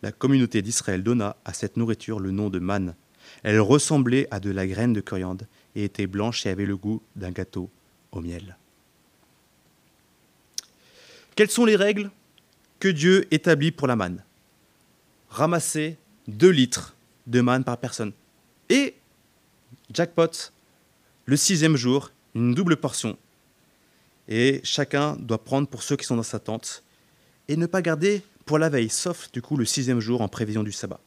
La 0.02 0.12
communauté 0.12 0.62
d'Israël 0.62 1.02
donna 1.02 1.36
à 1.44 1.52
cette 1.52 1.76
nourriture 1.76 2.20
le 2.20 2.30
nom 2.30 2.50
de 2.50 2.58
manne. 2.58 2.94
Elle 3.42 3.60
ressemblait 3.60 4.28
à 4.30 4.40
de 4.40 4.50
la 4.50 4.66
graine 4.66 4.92
de 4.92 5.00
coriandre 5.00 5.44
et 5.74 5.84
était 5.84 6.06
blanche 6.06 6.46
et 6.46 6.50
avait 6.50 6.66
le 6.66 6.76
goût 6.76 7.02
d'un 7.16 7.30
gâteau 7.30 7.70
au 8.12 8.20
miel. 8.20 8.56
Quelles 11.34 11.50
sont 11.50 11.64
les 11.64 11.76
règles 11.76 12.10
que 12.80 12.88
Dieu 12.88 13.26
établit 13.32 13.70
pour 13.70 13.86
la 13.86 13.96
manne? 13.96 14.22
Ramasser 15.30 15.96
2 16.28 16.48
litres 16.48 16.94
de 17.26 17.40
manne 17.40 17.64
par 17.64 17.78
personne. 17.78 18.12
Et, 18.68 18.94
jackpot, 19.92 20.52
le 21.26 21.36
sixième 21.36 21.76
jour, 21.76 22.10
une 22.34 22.54
double 22.54 22.76
portion. 22.76 23.16
Et 24.28 24.60
chacun 24.64 25.16
doit 25.16 25.42
prendre 25.42 25.68
pour 25.68 25.82
ceux 25.82 25.96
qui 25.96 26.04
sont 26.04 26.16
dans 26.16 26.22
sa 26.22 26.38
tente 26.38 26.82
et 27.48 27.56
ne 27.56 27.66
pas 27.66 27.82
garder 27.82 28.22
pour 28.44 28.58
la 28.58 28.68
veille, 28.68 28.90
sauf 28.90 29.30
du 29.32 29.42
coup 29.42 29.56
le 29.56 29.64
sixième 29.64 30.00
jour 30.00 30.20
en 30.20 30.28
prévision 30.28 30.62
du 30.62 30.72
sabbat. 30.72 31.00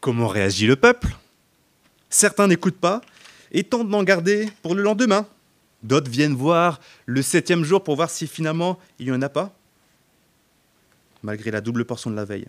Comment 0.00 0.28
réagit 0.28 0.66
le 0.66 0.76
peuple? 0.76 1.16
Certains 2.10 2.46
n'écoutent 2.46 2.78
pas 2.78 3.00
et 3.52 3.64
tentent 3.64 3.88
d'en 3.88 4.02
garder 4.02 4.48
pour 4.62 4.74
le 4.74 4.82
lendemain. 4.82 5.26
D'autres 5.82 6.10
viennent 6.10 6.34
voir 6.34 6.80
le 7.04 7.22
septième 7.22 7.64
jour 7.64 7.82
pour 7.82 7.96
voir 7.96 8.10
si 8.10 8.26
finalement 8.26 8.78
il 8.98 9.06
n'y 9.06 9.12
en 9.12 9.22
a 9.22 9.28
pas, 9.28 9.56
malgré 11.26 11.50
la 11.50 11.60
double 11.60 11.84
portion 11.84 12.08
de 12.08 12.16
la 12.16 12.24
veille. 12.24 12.46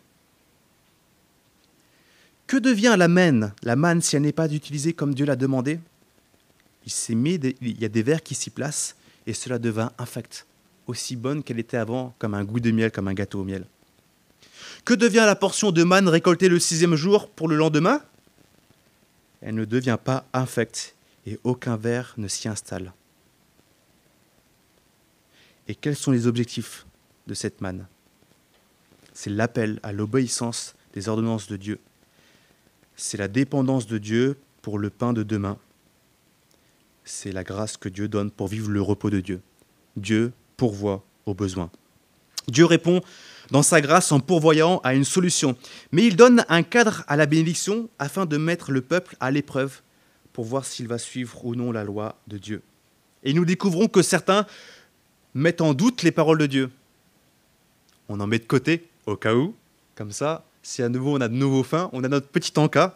Que 2.45 2.57
devient 2.57 2.95
la 2.97 3.07
manne, 3.07 3.53
la 3.63 3.75
manne 3.75 4.01
si 4.01 4.15
elle 4.15 4.21
n'est 4.21 4.31
pas 4.31 4.53
utilisée 4.53 4.93
comme 4.93 5.15
Dieu 5.15 5.25
l'a 5.25 5.35
demandé? 5.35 5.79
Il 6.85 6.91
s'est 6.91 7.15
mis, 7.15 7.33
il 7.33 7.81
y 7.81 7.85
a 7.85 7.89
des 7.89 8.03
vers 8.03 8.21
qui 8.21 8.35
s'y 8.35 8.51
placent 8.51 8.95
et 9.25 9.33
cela 9.33 9.57
devint 9.57 9.91
infect, 9.97 10.45
aussi 10.85 11.15
bonne 11.15 11.43
qu'elle 11.43 11.59
était 11.59 11.75
avant, 11.75 12.13
comme 12.19 12.35
un 12.35 12.45
goût 12.45 12.61
de 12.61 12.71
miel, 12.71 12.91
comme 12.91 13.09
un 13.09 13.13
gâteau 13.13 13.41
au 13.41 13.43
miel. 13.43 13.65
Que 14.85 14.93
devient 14.93 15.25
la 15.25 15.35
portion 15.35 15.71
de 15.71 15.83
manne 15.83 16.07
récoltée 16.07 16.47
le 16.47 16.59
sixième 16.59 16.95
jour 16.95 17.29
pour 17.29 17.49
le 17.49 17.57
lendemain? 17.57 18.01
Elle 19.41 19.55
ne 19.55 19.65
devient 19.65 19.97
pas 20.01 20.25
infecte 20.33 20.95
et 21.25 21.39
aucun 21.43 21.75
ver 21.75 22.13
ne 22.17 22.27
s'y 22.27 22.47
installe. 22.47 22.93
Et 25.67 25.75
quels 25.75 25.97
sont 25.97 26.11
les 26.11 26.27
objectifs 26.27 26.85
de 27.25 27.33
cette 27.33 27.59
manne? 27.59 27.87
C'est 29.19 29.31
l'appel 29.31 29.79
à 29.81 29.93
l'obéissance 29.93 30.75
des 30.93 31.09
ordonnances 31.09 31.47
de 31.47 31.57
Dieu. 31.57 31.79
C'est 32.95 33.17
la 33.17 33.27
dépendance 33.27 33.87
de 33.87 33.97
Dieu 33.97 34.37
pour 34.61 34.77
le 34.77 34.91
pain 34.91 35.11
de 35.11 35.23
demain. 35.23 35.57
C'est 37.03 37.31
la 37.31 37.43
grâce 37.43 37.77
que 37.77 37.89
Dieu 37.89 38.07
donne 38.07 38.29
pour 38.29 38.47
vivre 38.47 38.69
le 38.69 38.79
repos 38.79 39.09
de 39.09 39.19
Dieu. 39.19 39.41
Dieu 39.95 40.33
pourvoit 40.55 41.03
aux 41.25 41.33
besoins. 41.33 41.71
Dieu 42.47 42.65
répond 42.65 43.01
dans 43.49 43.63
sa 43.63 43.81
grâce 43.81 44.11
en 44.11 44.19
pourvoyant 44.19 44.81
à 44.83 44.93
une 44.93 45.03
solution. 45.03 45.57
Mais 45.91 46.05
il 46.05 46.15
donne 46.15 46.45
un 46.47 46.61
cadre 46.61 47.03
à 47.07 47.15
la 47.15 47.25
bénédiction 47.25 47.89
afin 47.97 48.27
de 48.27 48.37
mettre 48.37 48.71
le 48.71 48.81
peuple 48.81 49.17
à 49.19 49.31
l'épreuve 49.31 49.81
pour 50.31 50.45
voir 50.45 50.63
s'il 50.63 50.87
va 50.87 50.99
suivre 50.99 51.43
ou 51.43 51.55
non 51.55 51.71
la 51.71 51.83
loi 51.83 52.21
de 52.27 52.37
Dieu. 52.37 52.61
Et 53.23 53.33
nous 53.33 53.45
découvrons 53.45 53.87
que 53.87 54.03
certains 54.03 54.45
mettent 55.33 55.61
en 55.61 55.73
doute 55.73 56.03
les 56.03 56.11
paroles 56.11 56.37
de 56.37 56.45
Dieu. 56.45 56.69
On 58.09 58.19
en 58.19 58.27
met 58.27 58.37
de 58.37 58.45
côté 58.45 58.87
au 59.07 59.15
cas 59.15 59.33
où, 59.33 59.55
comme 59.95 60.11
ça, 60.11 60.45
si 60.61 60.83
à 60.83 60.89
nouveau 60.89 61.17
on 61.17 61.21
a 61.21 61.27
de 61.27 61.33
nouveaux 61.33 61.63
fins, 61.63 61.89
on 61.93 62.03
a 62.03 62.07
notre 62.07 62.27
petit 62.27 62.51
encas, 62.57 62.95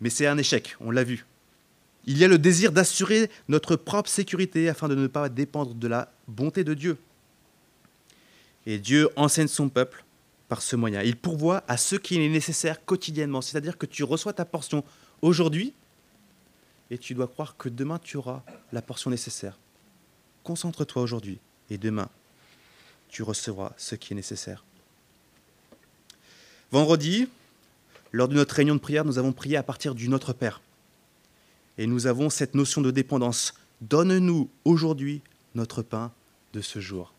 mais 0.00 0.10
c'est 0.10 0.26
un 0.26 0.38
échec, 0.38 0.76
on 0.80 0.90
l'a 0.90 1.04
vu. 1.04 1.24
Il 2.06 2.18
y 2.18 2.24
a 2.24 2.28
le 2.28 2.38
désir 2.38 2.72
d'assurer 2.72 3.30
notre 3.48 3.76
propre 3.76 4.10
sécurité 4.10 4.68
afin 4.68 4.88
de 4.88 4.94
ne 4.94 5.06
pas 5.06 5.28
dépendre 5.28 5.74
de 5.74 5.88
la 5.88 6.10
bonté 6.26 6.64
de 6.64 6.74
Dieu. 6.74 6.98
Et 8.66 8.78
Dieu 8.78 9.08
enseigne 9.16 9.46
son 9.46 9.68
peuple 9.68 10.04
par 10.48 10.62
ce 10.62 10.76
moyen. 10.76 11.02
Il 11.02 11.16
pourvoit 11.16 11.64
à 11.68 11.76
ce 11.76 11.96
qui 11.96 12.16
est 12.16 12.28
nécessaire 12.28 12.84
quotidiennement. 12.84 13.40
C'est-à-dire 13.40 13.78
que 13.78 13.86
tu 13.86 14.04
reçois 14.04 14.32
ta 14.32 14.44
portion 14.44 14.84
aujourd'hui 15.22 15.72
et 16.90 16.98
tu 16.98 17.14
dois 17.14 17.28
croire 17.28 17.56
que 17.56 17.68
demain 17.68 17.98
tu 18.02 18.16
auras 18.16 18.42
la 18.72 18.82
portion 18.82 19.10
nécessaire. 19.10 19.58
Concentre-toi 20.42 21.02
aujourd'hui 21.02 21.38
et 21.70 21.78
demain 21.78 22.08
tu 23.08 23.22
recevras 23.22 23.72
ce 23.76 23.94
qui 23.94 24.12
est 24.12 24.16
nécessaire. 24.16 24.64
Vendredi, 26.74 27.28
lors 28.10 28.26
de 28.26 28.34
notre 28.34 28.56
réunion 28.56 28.74
de 28.74 28.80
prière, 28.80 29.04
nous 29.04 29.18
avons 29.18 29.32
prié 29.32 29.56
à 29.56 29.62
partir 29.62 29.94
du 29.94 30.08
Notre 30.08 30.32
Père. 30.32 30.60
Et 31.78 31.86
nous 31.86 32.08
avons 32.08 32.30
cette 32.30 32.56
notion 32.56 32.80
de 32.80 32.90
dépendance. 32.90 33.54
Donne-nous 33.80 34.50
aujourd'hui 34.64 35.22
notre 35.54 35.82
pain 35.82 36.10
de 36.52 36.60
ce 36.60 36.80
jour. 36.80 37.14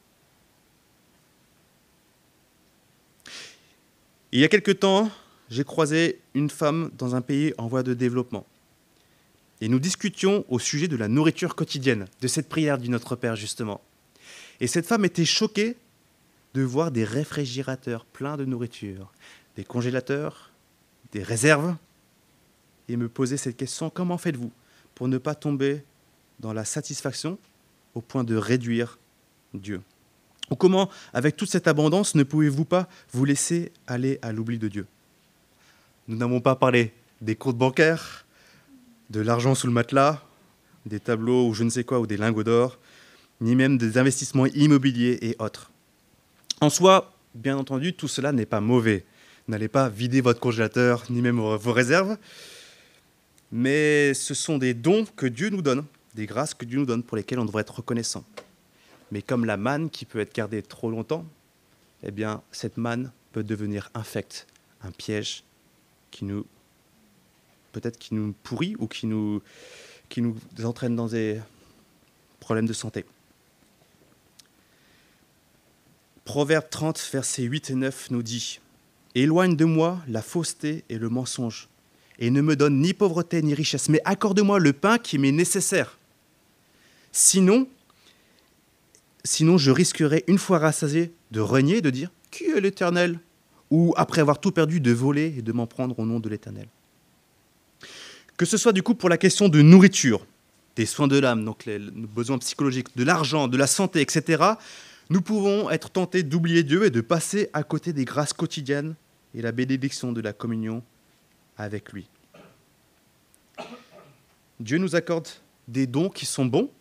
Il 4.33 4.41
y 4.41 4.43
a 4.43 4.49
quelque 4.49 4.73
temps, 4.73 5.09
j'ai 5.49 5.63
croisé 5.63 6.19
une 6.33 6.49
femme 6.49 6.91
dans 6.97 7.15
un 7.15 7.21
pays 7.21 7.53
en 7.57 7.69
voie 7.69 7.83
de 7.83 7.93
développement. 7.93 8.45
Et 9.61 9.69
nous 9.69 9.79
discutions 9.79 10.43
au 10.49 10.59
sujet 10.59 10.89
de 10.89 10.97
la 10.97 11.07
nourriture 11.07 11.55
quotidienne, 11.55 12.07
de 12.19 12.27
cette 12.27 12.49
prière 12.49 12.77
du 12.77 12.89
Notre 12.89 13.15
Père 13.15 13.37
justement. 13.37 13.79
Et 14.59 14.67
cette 14.67 14.85
femme 14.85 15.05
était 15.05 15.23
choquée 15.23 15.77
de 16.55 16.61
voir 16.61 16.91
des 16.91 17.05
réfrigérateurs 17.05 18.03
pleins 18.03 18.35
de 18.35 18.43
nourriture, 18.43 19.13
des 19.55 19.63
congélateurs, 19.63 20.51
des 21.11 21.23
réserves. 21.23 21.75
et 22.87 22.97
me 22.97 23.09
poser 23.09 23.37
cette 23.37 23.57
question, 23.57 23.89
comment 23.89 24.17
faites-vous 24.17 24.51
pour 24.93 25.07
ne 25.07 25.17
pas 25.17 25.33
tomber 25.33 25.83
dans 26.39 26.53
la 26.53 26.65
satisfaction 26.65 27.39
au 27.95 28.01
point 28.01 28.23
de 28.23 28.35
réduire 28.35 28.99
Dieu? 29.55 29.81
Ou 30.51 30.55
comment, 30.55 30.91
avec 31.11 31.35
toute 31.35 31.49
cette 31.49 31.67
abondance, 31.67 32.13
ne 32.13 32.21
pouvez-vous 32.21 32.65
pas 32.65 32.87
vous 33.11 33.25
laisser 33.25 33.71
aller 33.87 34.19
à 34.21 34.31
l'oubli 34.31 34.59
de 34.59 34.67
Dieu? 34.67 34.85
Nous 36.07 36.15
n'avons 36.15 36.41
pas 36.41 36.55
parlé 36.55 36.93
des 37.21 37.35
comptes 37.35 37.57
bancaires, 37.57 38.25
de 39.09 39.21
l'argent 39.21 39.55
sous 39.55 39.65
le 39.65 39.73
matelas, 39.73 40.21
des 40.85 40.99
tableaux 40.99 41.47
ou 41.47 41.53
je 41.55 41.63
ne 41.63 41.69
sais 41.69 41.83
quoi, 41.83 41.99
ou 41.99 42.05
des 42.05 42.17
lingots 42.17 42.43
d'or, 42.43 42.77
ni 43.41 43.55
même 43.55 43.79
des 43.79 43.97
investissements 43.97 44.45
immobiliers 44.45 45.17
et 45.21 45.35
autres. 45.39 45.71
En 46.61 46.69
soi, 46.69 47.13
bien 47.33 47.57
entendu, 47.57 47.93
tout 47.93 48.07
cela 48.07 48.31
n'est 48.31 48.45
pas 48.45 48.61
mauvais. 48.61 49.05
N'allez 49.47 49.67
pas 49.67 49.89
vider 49.89 50.21
votre 50.21 50.39
congélateur, 50.39 51.03
ni 51.09 51.21
même 51.21 51.39
vos 51.39 51.71
réserves. 51.71 52.17
Mais 53.51 54.13
ce 54.13 54.33
sont 54.33 54.57
des 54.57 54.73
dons 54.73 55.05
que 55.15 55.27
Dieu 55.27 55.49
nous 55.49 55.61
donne, 55.61 55.85
des 56.15 56.25
grâces 56.25 56.53
que 56.53 56.65
Dieu 56.65 56.79
nous 56.79 56.85
donne 56.85 57.03
pour 57.03 57.15
lesquelles 57.15 57.39
on 57.39 57.45
devrait 57.45 57.61
être 57.61 57.75
reconnaissant. 57.75 58.23
Mais 59.11 59.21
comme 59.21 59.45
la 59.45 59.57
manne 59.57 59.89
qui 59.89 60.05
peut 60.05 60.19
être 60.19 60.33
gardée 60.33 60.63
trop 60.63 60.89
longtemps, 60.89 61.25
eh 62.03 62.11
bien, 62.11 62.41
cette 62.51 62.77
manne 62.77 63.11
peut 63.31 63.43
devenir 63.43 63.91
infecte, 63.93 64.47
un 64.81 64.91
piège 64.91 65.43
qui 66.09 66.25
nous, 66.25 66.45
peut-être 67.71 67.99
qui 67.99 68.15
nous 68.15 68.33
pourrit 68.43 68.75
ou 68.79 68.87
qui 68.87 69.05
nous, 69.05 69.41
qui 70.09 70.21
nous 70.21 70.35
entraîne 70.63 70.95
dans 70.95 71.07
des 71.07 71.39
problèmes 72.39 72.67
de 72.67 72.73
santé. 72.73 73.05
Proverbe 76.23 76.65
30, 76.69 77.09
versets 77.11 77.43
8 77.43 77.69
et 77.69 77.75
9 77.75 78.11
nous 78.11 78.23
dit 78.23 78.59
Éloigne 79.15 79.55
de 79.55 79.63
moi 79.63 80.01
la 80.09 80.21
fausseté 80.21 80.83
et 80.89 80.97
le 80.97 81.07
mensonge, 81.07 81.69
et 82.19 82.29
ne 82.29 82.41
me 82.41 82.57
donne 82.57 82.81
ni 82.81 82.93
pauvreté 82.93 83.41
ni 83.41 83.53
richesse, 83.53 83.87
mais 83.87 84.01
accorde-moi 84.03 84.59
le 84.59 84.73
pain 84.73 84.97
qui 84.97 85.17
m'est 85.17 85.31
nécessaire. 85.31 85.97
Sinon, 87.13 87.67
sinon 89.23 89.57
je 89.57 89.71
risquerais, 89.71 90.25
une 90.27 90.37
fois 90.37 90.59
rassasié, 90.59 91.13
de 91.31 91.39
renier, 91.39 91.81
de 91.81 91.89
dire 91.89 92.11
Qui 92.29 92.45
est 92.45 92.59
l'Éternel? 92.59 93.19
Ou 93.71 93.93
après 93.97 94.21
avoir 94.21 94.39
tout 94.39 94.51
perdu, 94.51 94.81
de 94.81 94.91
voler 94.91 95.33
et 95.37 95.41
de 95.41 95.51
m'en 95.53 95.65
prendre 95.65 95.97
au 95.97 96.05
nom 96.05 96.19
de 96.19 96.29
l'Éternel. 96.29 96.67
Que 98.37 98.45
ce 98.45 98.57
soit 98.57 98.73
du 98.73 98.83
coup 98.83 98.95
pour 98.95 99.09
la 99.09 99.17
question 99.17 99.47
de 99.47 99.61
nourriture, 99.61 100.27
des 100.75 100.85
soins 100.85 101.07
de 101.07 101.17
l'âme, 101.17 101.45
donc 101.45 101.65
les 101.65 101.79
besoins 101.79 102.37
psychologiques, 102.37 102.95
de 102.97 103.03
l'argent, 103.05 103.47
de 103.47 103.57
la 103.57 103.65
santé, 103.65 104.01
etc., 104.01 104.43
nous 105.09 105.21
pouvons 105.21 105.69
être 105.69 105.89
tentés 105.89 106.23
d'oublier 106.23 106.63
Dieu 106.63 106.85
et 106.85 106.89
de 106.89 106.99
passer 106.99 107.49
à 107.53 107.63
côté 107.63 107.93
des 107.93 108.05
grâces 108.05 108.33
quotidiennes 108.33 108.95
et 109.35 109.41
la 109.41 109.51
bénédiction 109.51 110.11
de 110.11 110.21
la 110.21 110.33
communion 110.33 110.83
avec 111.57 111.91
lui. 111.91 112.09
Dieu 114.59 114.77
nous 114.77 114.95
accorde 114.95 115.27
des 115.67 115.87
dons 115.87 116.09
qui 116.09 116.25
sont 116.25 116.45
bons 116.45 116.71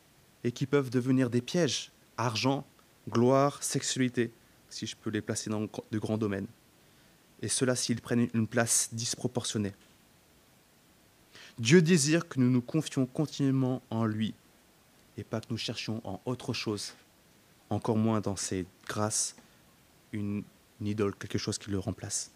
et 0.45 0.53
qui 0.53 0.67
peuvent 0.67 0.91
devenir 0.91 1.31
des 1.31 1.41
pièges. 1.41 1.91
Argent, 2.17 2.65
gloire, 3.09 3.63
sexualité, 3.63 4.31
si 4.71 4.87
je 4.87 4.95
peux 4.95 5.11
les 5.11 5.21
placer 5.21 5.51
dans 5.51 5.63
de 5.91 5.99
grands 5.99 6.19
domaines. 6.19 6.47
Et 7.43 7.49
cela 7.49 7.75
s'ils 7.75 8.01
prennent 8.01 8.29
une 8.33 8.47
place 8.47 8.91
disproportionnée. 8.93 9.75
Dieu 11.59 11.83
désire 11.83 12.29
que 12.29 12.41
nous 12.41 12.51
nous 12.51 12.63
confions 12.63 13.07
continuellement 13.07 13.83
en 13.91 14.05
lui 14.07 14.35
et 15.17 15.25
pas 15.25 15.41
que 15.41 15.47
nous 15.51 15.59
cherchions 15.59 16.01
en 16.05 16.21
autre 16.25 16.53
chose, 16.53 16.95
encore 17.71 17.97
moins 17.97 18.21
dans 18.21 18.37
ses 18.37 18.67
grâces, 18.87 19.37
une, 20.13 20.43
idole, 20.81 21.15
quelque 21.15 21.39
chose 21.39 21.59
qui 21.59 21.71
le 21.71 21.79
remplace. 21.79 22.34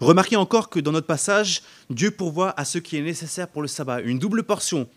Remarquez 0.00 0.36
encore 0.36 0.70
que 0.70 0.80
dans 0.80 0.92
notre 0.92 1.06
passage, 1.06 1.62
Dieu 1.90 2.10
pourvoit 2.10 2.58
à 2.58 2.64
ce 2.64 2.78
qui 2.78 2.96
est 2.96 3.02
nécessaire 3.02 3.48
pour 3.48 3.62
le 3.62 3.68
sabbat, 3.68 4.00
une 4.00 4.18
double 4.18 4.44
portion, 4.44 4.88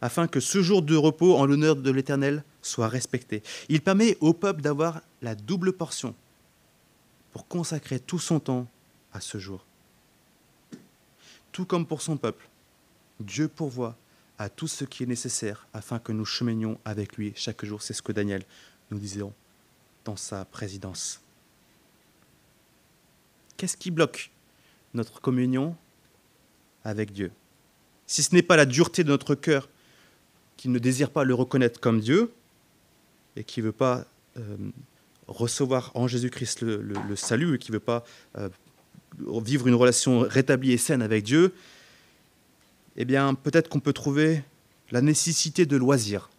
afin 0.00 0.28
que 0.28 0.40
ce 0.40 0.62
jour 0.62 0.82
de 0.82 0.96
repos 0.96 1.36
en 1.36 1.46
l'honneur 1.46 1.76
de 1.76 1.90
l'Éternel 1.90 2.44
soit 2.62 2.88
respecté. 2.88 3.42
Il 3.68 3.80
permet 3.80 4.16
au 4.20 4.32
peuple 4.32 4.62
d'avoir 4.62 5.00
la 5.22 5.34
double 5.34 5.72
portion 5.72 6.14
pour 7.32 7.48
consacrer 7.48 7.98
tout 7.98 8.18
son 8.18 8.40
temps 8.40 8.66
à 9.12 9.20
ce 9.20 9.38
jour. 9.38 9.64
Tout 11.52 11.64
comme 11.64 11.86
pour 11.86 12.02
son 12.02 12.16
peuple, 12.16 12.48
Dieu 13.20 13.48
pourvoit 13.48 13.96
à 14.38 14.48
tout 14.48 14.68
ce 14.68 14.84
qui 14.84 15.02
est 15.02 15.06
nécessaire 15.06 15.66
afin 15.72 15.98
que 15.98 16.12
nous 16.12 16.24
cheminions 16.24 16.78
avec 16.84 17.16
lui 17.16 17.32
chaque 17.34 17.64
jour. 17.64 17.80
C'est 17.82 17.94
ce 17.94 18.02
que 18.02 18.12
Daniel 18.12 18.44
nous 18.90 18.98
disait 18.98 19.22
dans 20.04 20.16
sa 20.16 20.44
présidence. 20.44 21.20
Qu'est-ce 23.56 23.76
qui 23.76 23.90
bloque 23.90 24.30
notre 24.94 25.20
communion 25.20 25.76
avec 26.84 27.12
Dieu? 27.12 27.30
Si 28.06 28.22
ce 28.22 28.34
n'est 28.34 28.42
pas 28.42 28.56
la 28.56 28.66
dureté 28.66 29.02
de 29.02 29.08
notre 29.08 29.34
cœur 29.34 29.68
qui 30.56 30.68
ne 30.68 30.78
désire 30.78 31.10
pas 31.10 31.24
le 31.24 31.34
reconnaître 31.34 31.80
comme 31.80 32.00
Dieu 32.00 32.32
et 33.36 33.44
qui 33.44 33.60
ne 33.60 33.66
veut 33.66 33.72
pas 33.72 34.06
euh, 34.36 34.56
recevoir 35.26 35.90
en 35.94 36.06
Jésus-Christ 36.06 36.62
le, 36.62 37.16
salut 37.16 37.54
et 37.54 37.58
qui 37.58 37.70
ne 37.72 37.76
veut 37.76 37.80
pas 37.80 38.04
euh, 38.38 38.48
vivre 39.18 39.66
une 39.66 39.74
relation 39.74 40.20
rétablie 40.20 40.72
et 40.72 40.78
saine 40.78 41.02
avec 41.02 41.24
Dieu, 41.24 41.52
eh 42.96 43.04
bien 43.04 43.34
peut-être 43.34 43.68
qu'on 43.68 43.80
peut 43.80 43.92
trouver 43.92 44.42
la 44.90 45.00
nécessité 45.00 45.66
de 45.66 45.76
loisirs. 45.76 46.30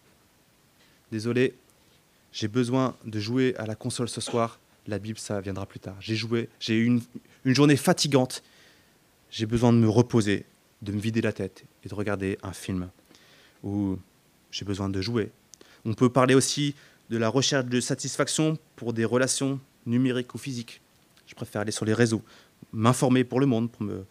Désolé, 1.11 1.53
j'ai 2.31 2.47
besoin 2.47 2.95
de 3.05 3.19
jouer 3.19 3.55
à 3.57 3.65
la 3.65 3.75
console 3.75 4.09
ce 4.09 4.21
soir, 4.21 4.59
la 4.87 4.99
Bible, 4.99 5.19
ça 5.19 5.41
viendra 5.41 5.65
plus 5.65 5.79
tard. 5.79 5.95
J'ai 5.99 6.15
joué, 6.15 6.49
j'ai 6.59 6.75
eu 6.75 6.85
une, 6.85 7.01
journée 7.45 7.77
fatigante, 7.77 8.43
j'ai 9.29 9.45
besoin 9.45 9.73
de 9.73 9.77
me 9.77 9.89
reposer, 9.89 10.45
de 10.81 10.91
me 10.91 10.99
vider 10.99 11.21
la 11.21 11.33
tête 11.33 11.65
et 11.83 11.89
de 11.89 11.95
regarder 11.95 12.37
un 12.43 12.53
film. 12.53 12.89
Ou 13.63 13.97
j'ai 14.51 14.65
besoin 14.65 14.89
de 14.89 15.01
jouer. 15.01 15.31
On 15.85 15.93
peut 15.93 16.09
parler 16.09 16.35
aussi 16.35 16.75
de 17.09 17.17
la 17.17 17.29
recherche 17.29 17.65
de 17.65 17.79
satisfaction 17.79 18.57
pour 18.75 18.93
des 18.93 19.05
relations 19.05 19.59
numériques 19.85 20.33
ou 20.35 20.37
physiques. 20.37 20.81
Je 21.25 21.35
préfère 21.35 21.61
aller 21.61 21.71
sur 21.71 21.85
les 21.85 21.93
réseaux 21.93 22.21
m'informer 22.73 23.23
pour 23.23 23.39
le 23.39 23.45
monde, 23.45 23.71
pour 23.71 23.83
me, 23.83 24.05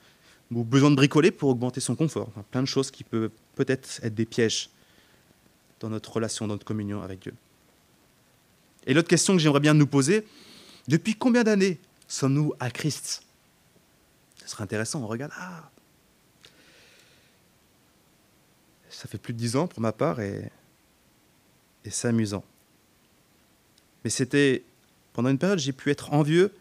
ou 0.52 0.64
besoin 0.64 0.90
de 0.90 0.96
bricoler 0.96 1.30
pour 1.30 1.50
augmenter 1.50 1.80
son 1.80 1.94
confort. 1.94 2.30
plein 2.50 2.62
de 2.62 2.68
choses 2.68 2.90
qui 2.90 3.04
peuvent 3.04 3.30
peut-être 3.54 4.00
être 4.02 4.14
des 4.14 4.26
pièges 4.26 4.70
dans 5.80 5.90
notre 5.90 6.12
relation, 6.12 6.46
dans 6.46 6.54
notre 6.54 6.64
communion 6.64 7.02
avec 7.02 7.20
Dieu. 7.20 7.34
Et 8.86 8.94
l'autre 8.94 9.08
question 9.08 9.34
que 9.34 9.40
j'aimerais 9.40 9.60
bien 9.60 9.74
nous 9.74 9.86
poser, 9.86 10.24
depuis 10.88 11.14
combien 11.14 11.44
d'années 11.44 11.80
sommes-nous 12.08 12.52
à 12.60 12.70
Christ? 12.70 13.22
Ce 14.36 14.48
serait 14.48 14.64
intéressant, 14.64 15.02
on 15.02 15.06
regarde, 15.06 15.32
ah 15.36 15.70
Ça 18.88 19.08
fait 19.08 19.18
plus 19.18 19.34
de 19.34 19.38
dix 19.38 19.56
ans 19.56 19.66
pour 19.66 19.80
ma 19.80 19.92
part 19.92 20.20
et, 20.20 20.50
et 21.84 21.90
c'est 21.90 22.08
amusant. 22.08 22.44
Mais 24.04 24.10
c'était, 24.10 24.64
pendant 25.12 25.28
une 25.28 25.38
période, 25.38 25.58
j'ai 25.58 25.72
pu 25.72 25.90
être 25.90 26.14
envieux 26.14 26.54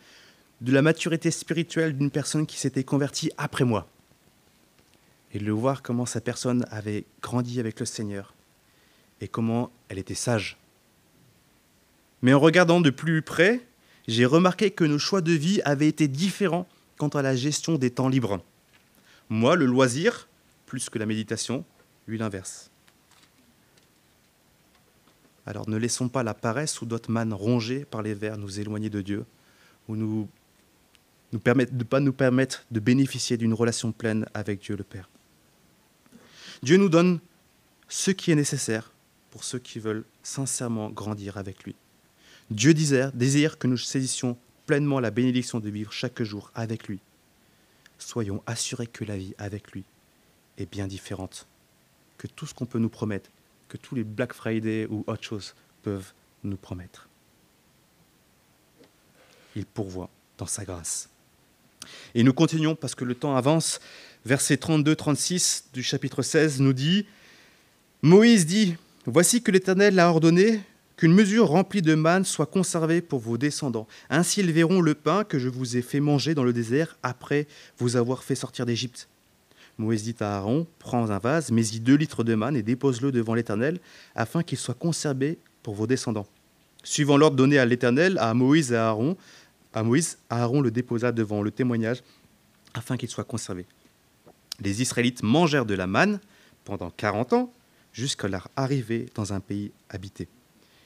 de 0.62 0.72
la 0.72 0.82
maturité 0.82 1.32
spirituelle 1.32 1.98
d'une 1.98 2.12
personne 2.12 2.46
qui 2.46 2.58
s'était 2.58 2.84
convertie 2.84 3.32
après 3.38 3.64
moi. 3.64 3.88
Et 5.34 5.40
de 5.40 5.52
voir 5.52 5.82
comment 5.82 6.06
sa 6.06 6.22
personne 6.22 6.66
avait 6.72 7.06
grandi 7.22 7.60
avec 7.60 7.80
le 7.80 7.86
Seigneur 7.86 8.34
et 9.22 9.28
comment 9.28 9.72
elle 9.90 10.00
était 10.00 10.16
sage. 10.16 10.58
Mais 12.22 12.34
en 12.34 12.40
regardant 12.40 12.82
de 12.82 12.90
plus 12.90 13.22
près, 13.22 13.62
j'ai 14.08 14.26
remarqué 14.26 14.72
que 14.72 14.84
nos 14.84 15.00
choix 15.00 15.22
de 15.22 15.32
vie 15.32 15.62
avaient 15.66 15.88
été 15.88 16.08
différents 16.08 16.68
quant 16.98 17.10
à 17.10 17.22
la 17.22 17.36
gestion 17.36 17.76
des 17.78 17.90
temps 17.90 18.10
libres. 18.10 18.42
Moi, 19.30 19.56
le 19.56 19.66
loisir, 19.66 20.28
plus 20.66 20.90
que 20.90 21.00
la 21.00 21.06
méditation, 21.06 21.66
lui 22.08 22.18
l'inverse. 22.18 22.70
Alors 25.46 25.70
ne 25.70 25.78
laissons 25.78 26.10
pas 26.10 26.24
la 26.24 26.34
paresse 26.34 26.82
ou 26.82 26.86
d'autres 26.86 27.12
mannes 27.12 27.34
rongées 27.34 27.86
par 27.86 28.02
les 28.02 28.14
vers 28.14 28.38
nous 28.38 28.60
éloigner 28.60 28.90
de 28.90 29.02
Dieu, 29.02 29.26
ou 29.88 29.96
nous 29.96 30.28
nous 31.32 31.42
ne 31.46 31.84
pas 31.84 32.00
nous 32.00 32.14
permettre 32.14 32.66
de 32.72 32.80
bénéficier 32.80 33.38
d'une 33.38 33.54
relation 33.54 33.92
pleine 33.92 34.26
avec 34.34 34.62
Dieu 34.62 34.76
le 34.76 34.84
Père. 34.84 35.10
Dieu 36.64 36.78
nous 36.78 36.90
donne 36.90 37.20
ce 37.90 38.12
qui 38.12 38.32
est 38.32 38.36
nécessaire 38.36 38.92
pour 39.32 39.44
ceux 39.44 39.60
qui 39.60 39.80
veulent 39.80 40.06
sincèrement 40.24 40.90
grandir 40.90 41.38
avec 41.38 41.64
lui. 41.64 41.76
Dieu 42.52 42.74
désire, 42.74 43.12
désire 43.14 43.58
que 43.58 43.68
nous 43.68 43.78
saisissions 43.78 44.38
pleinement 44.66 45.00
la 45.00 45.12
bénédiction 45.12 45.60
de 45.60 45.70
vivre 45.70 45.92
chaque 45.92 46.22
jour 46.24 46.52
avec 46.56 46.88
lui. 46.88 47.00
Soyons 47.98 48.44
assurés 48.46 48.88
que 48.88 49.04
la 49.06 49.18
vie 49.18 49.34
avec 49.38 49.72
lui 49.72 49.84
est 50.58 50.70
bien 50.70 50.88
différente 50.88 51.48
que 52.18 52.28
tout 52.28 52.46
ce 52.46 52.54
qu'on 52.54 52.66
peut 52.66 52.80
nous 52.80 52.90
promettre, 52.90 53.30
que 53.68 53.78
tous 53.78 53.96
les 53.96 54.04
Black 54.04 54.34
Friday 54.34 54.88
ou 54.90 55.04
autre 55.08 55.24
chose 55.24 55.54
peuvent 55.84 56.14
nous 56.44 56.58
promettre. 56.58 57.08
Il 59.56 59.66
pourvoit 59.66 60.10
dans 60.38 60.46
sa 60.46 60.66
grâce. 60.66 61.10
Et 62.14 62.24
nous 62.24 62.34
continuons 62.34 62.76
parce 62.76 62.96
que 62.96 63.06
le 63.06 63.16
temps 63.16 63.36
avance. 63.36 63.80
Verset 64.26 64.56
32-36 64.56 65.66
du 65.74 65.84
chapitre 65.84 66.24
16 66.24 66.60
nous 66.60 66.74
dit, 66.74 67.06
Moïse 68.02 68.46
dit, 68.46 68.76
Voici 69.06 69.44
que 69.44 69.52
l'Éternel 69.52 70.00
a 70.00 70.10
ordonné 70.10 70.62
qu'une 70.98 71.14
mesure 71.14 71.48
remplie 71.48 71.82
de 71.82 71.96
manne 71.96 72.26
soit 72.26 72.46
conservée 72.46 73.02
pour 73.02 73.20
vos 73.20 73.38
descendants. 73.38 73.88
Ainsi 74.10 74.42
ils 74.42 74.52
verront 74.52 74.82
le 74.82 74.96
pain 74.96 75.24
que 75.24 75.40
je 75.40 75.50
vous 75.50 75.78
ai 75.78 75.82
fait 75.82 76.00
manger 76.00 76.36
dans 76.36 76.44
le 76.44 76.54
désert 76.54 76.98
après 77.04 77.48
vous 77.78 77.96
avoir 77.96 78.24
fait 78.24 78.36
sortir 78.36 78.66
d'Égypte. 78.66 79.08
Moïse 79.78 80.04
dit 80.04 80.16
à 80.22 80.38
Aaron, 80.38 80.68
prends 80.80 81.12
un 81.12 81.20
vase, 81.20 81.52
mets-y 81.52 81.80
deux 81.82 81.96
litres 81.96 82.24
de 82.24 82.34
manne 82.34 82.56
et 82.56 82.64
dépose-le 82.64 83.12
devant 83.12 83.34
l'Éternel, 83.34 83.80
afin 84.16 84.42
qu'il 84.42 84.58
soit 84.58 84.74
conservé 84.74 85.38
pour 85.64 85.76
vos 85.76 85.86
descendants. 85.86 86.28
Suivant 86.84 87.18
l'ordre 87.18 87.36
donné 87.36 87.58
à 87.58 87.66
l'Éternel, 87.66 88.18
à 88.20 88.34
Moïse 88.34 88.72
et 88.72 88.78
à 88.78 88.88
Aaron, 88.88 89.18
à 89.74 89.84
Moïse, 89.84 90.18
Aaron 90.30 90.62
le 90.62 90.72
déposa 90.72 91.12
devant 91.12 91.42
le 91.42 91.52
témoignage, 91.52 92.04
afin 92.74 92.96
qu'il 92.96 93.10
soit 93.10 93.26
conservé. 93.26 93.66
Les 94.62 94.82
Israélites 94.82 95.24
mangèrent 95.24 95.66
de 95.66 95.74
la 95.74 95.88
manne 95.88 96.20
pendant 96.64 96.90
quarante 96.90 97.34
ans, 97.34 97.52
jusqu'à 97.92 98.28
leur 98.28 98.50
arrivée 98.56 99.08
dans 99.16 99.34
un 99.34 99.40
pays 99.40 99.72
habité. 99.90 100.28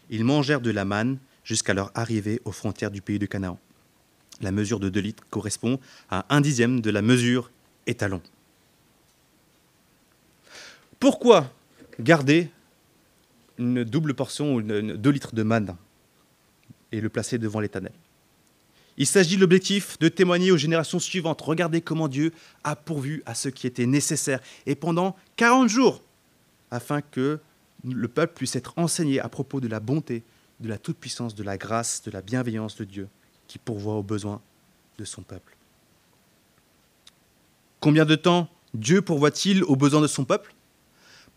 Ils 0.09 0.23
mangèrent 0.23 0.61
de 0.61 0.71
la 0.71 0.85
manne 0.85 1.19
jusqu'à 1.43 1.73
leur 1.73 1.91
arrivée 1.95 2.41
aux 2.45 2.51
frontières 2.51 2.91
du 2.91 3.01
pays 3.01 3.19
de 3.19 3.25
Canaan. 3.25 3.59
La 4.41 4.51
mesure 4.51 4.79
de 4.79 4.89
deux 4.89 5.01
litres 5.01 5.23
correspond 5.29 5.79
à 6.09 6.25
un 6.29 6.41
dixième 6.41 6.81
de 6.81 6.89
la 6.89 7.01
mesure 7.01 7.51
étalon. 7.87 8.21
Pourquoi 10.99 11.51
garder 11.99 12.49
une 13.57 13.83
double 13.83 14.13
portion 14.13 14.55
ou 14.55 14.61
deux 14.61 15.09
litres 15.09 15.35
de 15.35 15.43
manne 15.43 15.75
et 16.91 17.01
le 17.01 17.09
placer 17.09 17.37
devant 17.37 17.59
l'Éternel? 17.59 17.93
Il 18.97 19.07
s'agit 19.07 19.37
de 19.37 19.41
l'objectif 19.41 19.97
de 19.99 20.09
témoigner 20.09 20.51
aux 20.51 20.57
générations 20.57 20.99
suivantes. 20.99 21.41
Regardez 21.41 21.79
comment 21.79 22.09
Dieu 22.09 22.33
a 22.65 22.75
pourvu 22.75 23.23
à 23.25 23.33
ce 23.33 23.47
qui 23.47 23.65
était 23.65 23.85
nécessaire. 23.85 24.41
Et 24.65 24.75
pendant 24.75 25.15
40 25.37 25.69
jours, 25.69 26.03
afin 26.69 27.01
que 27.01 27.39
le 27.83 28.07
peuple 28.07 28.33
puisse 28.33 28.55
être 28.55 28.73
enseigné 28.77 29.19
à 29.19 29.29
propos 29.29 29.59
de 29.59 29.67
la 29.67 29.79
bonté, 29.79 30.23
de 30.59 30.67
la 30.67 30.77
toute-puissance, 30.77 31.35
de 31.35 31.43
la 31.43 31.57
grâce, 31.57 32.01
de 32.03 32.11
la 32.11 32.21
bienveillance 32.21 32.75
de 32.75 32.83
Dieu 32.83 33.07
qui 33.47 33.57
pourvoit 33.57 33.95
aux 33.95 34.03
besoins 34.03 34.41
de 34.97 35.05
son 35.05 35.21
peuple. 35.21 35.55
Combien 37.79 38.05
de 38.05 38.15
temps 38.15 38.49
Dieu 38.73 39.01
pourvoit-il 39.01 39.63
aux 39.63 39.75
besoins 39.75 40.01
de 40.01 40.07
son 40.07 40.25
peuple? 40.25 40.53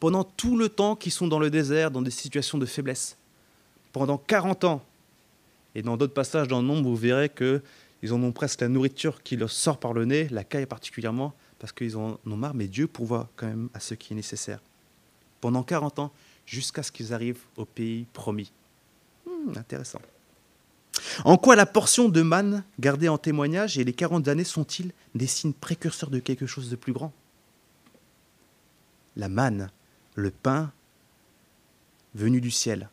Pendant 0.01 0.25
tout 0.25 0.57
le 0.57 0.69
temps 0.69 0.97
qu'ils 0.97 1.13
sont 1.13 1.29
dans 1.29 1.39
le 1.39 1.51
désert, 1.51 1.91
dans 1.91 2.03
des 2.03 2.11
situations 2.11 2.59
de 2.59 2.67
faiblesse. 2.67 3.17
Pendant 3.93 4.19
40 4.19 4.65
ans. 4.65 4.85
Et 5.75 5.83
dans 5.83 5.97
d'autres 5.97 6.13
passages 6.13 6.49
dans 6.49 6.61
le 6.61 6.67
nombre, 6.67 6.83
vous 6.83 6.97
verrez 6.97 7.31
qu'ils 7.31 8.13
en 8.13 8.23
ont 8.23 8.33
presque 8.33 8.61
la 8.61 8.69
nourriture 8.69 9.23
qui 9.23 9.37
leur 9.37 9.51
sort 9.51 9.79
par 9.79 9.93
le 9.93 10.05
nez, 10.05 10.29
la 10.31 10.45
caille 10.45 10.67
particulièrement, 10.67 11.33
parce 11.61 11.73
qu'ils 11.73 11.97
en 11.97 12.19
ont 12.27 12.37
marre, 12.37 12.55
mais 12.55 12.67
Dieu 12.67 12.89
pourvoit 12.89 13.31
quand 13.37 13.47
même 13.47 13.69
à 13.73 13.81
ce 13.81 13.95
qui 13.95 14.13
est 14.13 14.17
nécessaire 14.17 14.61
pendant 15.43 15.63
40 15.63 15.99
ans 15.99 16.13
jusqu'à 16.47 16.83
ce 16.83 16.93
qu'ils 16.93 17.13
arrivent 17.13 17.45
au 17.57 17.65
pays 17.65 18.07
promis. 18.13 18.53
Hmm, 19.27 19.57
intéressant. 19.57 20.01
En 21.25 21.37
quoi 21.37 21.57
la 21.57 21.67
portion 21.67 22.09
de 22.09 22.23
manne 22.23 22.65
gardée 22.79 23.09
en 23.09 23.19
témoignage 23.19 23.79
et 23.79 23.85
les 23.85 23.93
40 23.93 24.29
années 24.29 24.45
sont-ils 24.45 24.93
des 25.15 25.27
signes 25.27 25.53
précurseurs 25.53 26.11
de 26.11 26.19
quelque 26.19 26.47
chose 26.47 26.71
de 26.71 26.77
plus 26.77 26.93
grand? 26.93 27.13
La 29.17 29.29
manne, 29.29 29.71
le 30.15 30.31
pain 30.31 30.73
venu 32.15 32.41
du 32.41 32.51
ciel, 32.51 32.91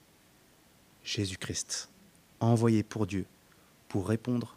Jésus-Christ, 1.04 1.90
envoyé 2.40 2.84
pour 2.84 3.06
Dieu 3.06 3.26
pour 3.88 4.08
répondre 4.08 4.56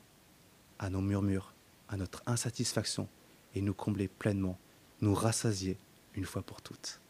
à 0.79 0.91
nos 0.91 1.01
murmures, 1.01 1.55
à 1.89 1.97
notre 1.97 2.23
insatisfaction 2.27 3.09
et 3.55 3.61
nous 3.61 3.75
combler 3.75 4.09
pleinement, 4.09 4.59
nous 5.01 5.15
rassasier 5.15 5.79
une 6.15 6.25
fois 6.25 6.43
pour 6.43 6.63
toutes. 6.63 7.02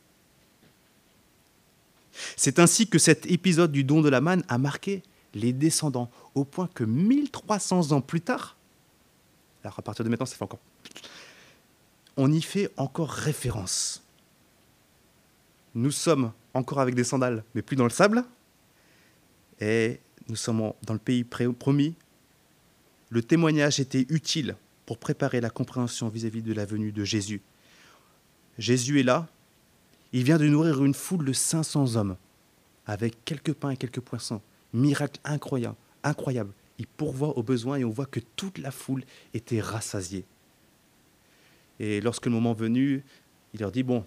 C'est 2.37 2.59
ainsi 2.59 2.88
que 2.88 2.98
cet 2.98 3.27
épisode 3.27 3.72
du 3.72 3.85
don 3.85 4.01
de 4.03 4.09
la 4.09 4.20
manne 4.20 4.44
a 4.48 4.59
marqué 4.59 5.03
les 5.35 5.53
descendants, 5.53 6.11
au 6.35 6.44
point 6.44 6.68
que 6.75 6.85
1300 6.85 7.92
ans 7.92 8.01
plus 8.01 8.20
tard, 8.20 8.57
alors 9.64 9.79
à 9.79 9.83
partir 9.83 10.05
de 10.05 10.11
maintenant, 10.11 10.27
ça 10.27 10.37
fait 10.37 10.42
encore. 10.42 10.61
On 12.16 12.31
y 12.33 12.42
fait 12.42 12.70
encore 12.77 13.11
référence. 13.11 14.03
Nous 15.75 15.90
sommes 15.90 16.33
encore 16.53 16.81
avec 16.81 16.94
des 16.94 17.05
sandales, 17.05 17.44
mais 17.55 17.62
plus 17.62 17.77
dans 17.77 17.85
le 17.85 17.90
sable. 17.90 18.25
Et 19.61 20.01
nous 20.29 20.37
sommes 20.37 20.72
dans 20.83 20.92
le 20.92 20.98
pays 20.98 21.25
promis. 21.25 21.94
Le 23.09 23.22
témoignage 23.22 23.81
était 23.81 24.07
utile 24.11 24.57
pour 24.85 24.98
préparer 24.98 25.40
la 25.40 25.51
compréhension 25.51 26.09
vis-à-vis 26.09 26.40
-vis 26.40 26.44
de 26.44 26.53
la 26.53 26.66
venue 26.66 26.92
de 26.92 27.05
Jésus. 27.05 27.40
Jésus 28.59 29.01
est 29.01 29.05
là, 29.05 29.29
il 30.12 30.25
vient 30.25 30.38
de 30.38 30.46
nourrir 30.46 30.85
une 30.85 30.94
foule 30.94 31.25
de 31.25 31.33
500 31.33 31.96
hommes 31.96 32.16
avec 32.87 33.25
quelques 33.25 33.55
pains 33.55 33.70
et 33.70 33.77
quelques 33.77 34.01
poissons. 34.01 34.40
Miracle 34.72 35.20
incroyable, 35.25 35.77
incroyable. 36.03 36.53
Il 36.79 36.87
pourvoit 36.87 37.37
aux 37.38 37.42
besoins 37.42 37.77
et 37.77 37.85
on 37.85 37.90
voit 37.90 38.07
que 38.07 38.20
toute 38.37 38.59
la 38.59 38.70
foule 38.70 39.05
était 39.35 39.61
rassasiée. 39.61 40.25
Et 41.79 42.01
lorsque 42.01 42.27
le 42.27 42.33
moment 42.33 42.53
venu, 42.53 43.03
il 43.55 43.61
leur 43.61 43.72
dit, 43.72 43.83
bon, 43.83 44.05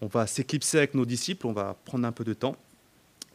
on 0.00 0.06
va 0.06 0.26
s'éclipser 0.26 0.78
avec 0.78 0.94
nos 0.94 1.04
disciples, 1.04 1.46
on 1.46 1.52
va 1.52 1.76
prendre 1.84 2.06
un 2.06 2.12
peu 2.12 2.24
de 2.24 2.34
temps. 2.34 2.56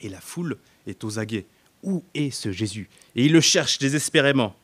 Et 0.02 0.10
la 0.10 0.22
foule 0.22 0.58
est 0.88 1.04
aux 1.04 1.20
aguets. 1.20 1.46
Où 1.84 2.04
est 2.14 2.32
ce 2.32 2.52
Jésus? 2.52 2.90
Et 3.16 3.26
il 3.26 3.34
le 3.34 3.42
cherche 3.42 3.78
désespérément. 3.78 4.56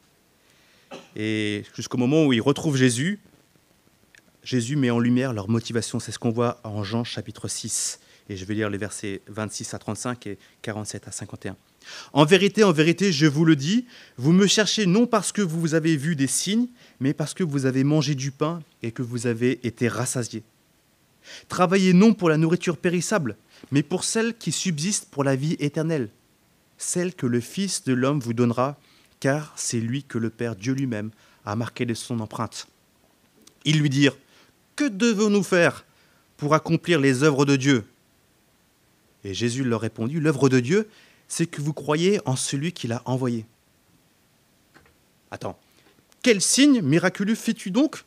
Et 1.15 1.63
jusqu'au 1.75 1.97
moment 1.97 2.25
où 2.25 2.33
il 2.33 2.41
retrouve 2.41 2.77
Jésus, 2.77 3.19
Jésus 4.43 4.75
met 4.75 4.89
en 4.89 4.99
lumière 4.99 5.33
leur 5.33 5.49
motivation. 5.49 5.99
C'est 5.99 6.11
ce 6.11 6.19
qu'on 6.19 6.31
voit 6.31 6.59
en 6.63 6.83
Jean 6.83 7.03
chapitre 7.03 7.47
6. 7.47 7.99
Et 8.29 8.37
je 8.37 8.45
vais 8.45 8.53
lire 8.53 8.69
les 8.69 8.77
versets 8.77 9.21
26 9.27 9.73
à 9.73 9.79
35 9.79 10.27
et 10.27 10.37
47 10.61 11.07
à 11.07 11.11
51. 11.11 11.55
En 12.13 12.25
vérité, 12.25 12.63
en 12.63 12.71
vérité, 12.71 13.11
je 13.11 13.25
vous 13.25 13.45
le 13.45 13.55
dis, 13.55 13.85
vous 14.17 14.33
me 14.33 14.45
cherchez 14.45 14.85
non 14.85 15.07
parce 15.07 15.31
que 15.31 15.41
vous 15.41 15.73
avez 15.73 15.97
vu 15.97 16.15
des 16.15 16.27
signes, 16.27 16.67
mais 16.99 17.13
parce 17.13 17.33
que 17.33 17.43
vous 17.43 17.65
avez 17.65 17.83
mangé 17.83 18.15
du 18.15 18.31
pain 18.31 18.61
et 18.83 18.91
que 18.91 19.01
vous 19.01 19.27
avez 19.27 19.65
été 19.65 19.87
rassasiés. 19.87 20.43
Travaillez 21.47 21.93
non 21.93 22.13
pour 22.13 22.29
la 22.29 22.37
nourriture 22.37 22.77
périssable, 22.77 23.35
mais 23.71 23.83
pour 23.83 24.03
celle 24.03 24.37
qui 24.37 24.51
subsiste 24.51 25.09
pour 25.09 25.23
la 25.23 25.35
vie 25.35 25.55
éternelle, 25.59 26.09
celle 26.77 27.13
que 27.13 27.25
le 27.25 27.39
Fils 27.39 27.83
de 27.83 27.93
l'homme 27.93 28.19
vous 28.19 28.33
donnera, 28.33 28.79
car 29.19 29.53
c'est 29.55 29.79
lui 29.79 30.03
que 30.03 30.17
le 30.17 30.29
Père 30.29 30.55
Dieu 30.55 30.73
lui-même 30.73 31.11
a 31.45 31.55
marqué 31.55 31.85
de 31.85 31.93
son 31.93 32.19
empreinte. 32.19 32.67
Ils 33.65 33.79
lui 33.79 33.89
dirent, 33.89 34.15
que 34.79 34.85
devons-nous 34.85 35.43
faire 35.43 35.83
pour 36.37 36.53
accomplir 36.53 37.01
les 37.01 37.23
œuvres 37.23 37.43
de 37.43 37.57
Dieu? 37.57 37.83
Et 39.25 39.33
Jésus 39.33 39.65
leur 39.65 39.81
répondit, 39.81 40.21
L'œuvre 40.21 40.47
de 40.47 40.61
Dieu, 40.61 40.87
c'est 41.27 41.47
que 41.47 41.61
vous 41.61 41.73
croyez 41.73 42.21
en 42.25 42.37
celui 42.37 42.71
qui 42.71 42.87
l'a 42.87 43.01
envoyé. 43.03 43.45
Attends, 45.31 45.59
quel 46.21 46.39
signe 46.39 46.81
miraculeux 46.81 47.35
fais-tu 47.35 47.71
donc, 47.71 48.05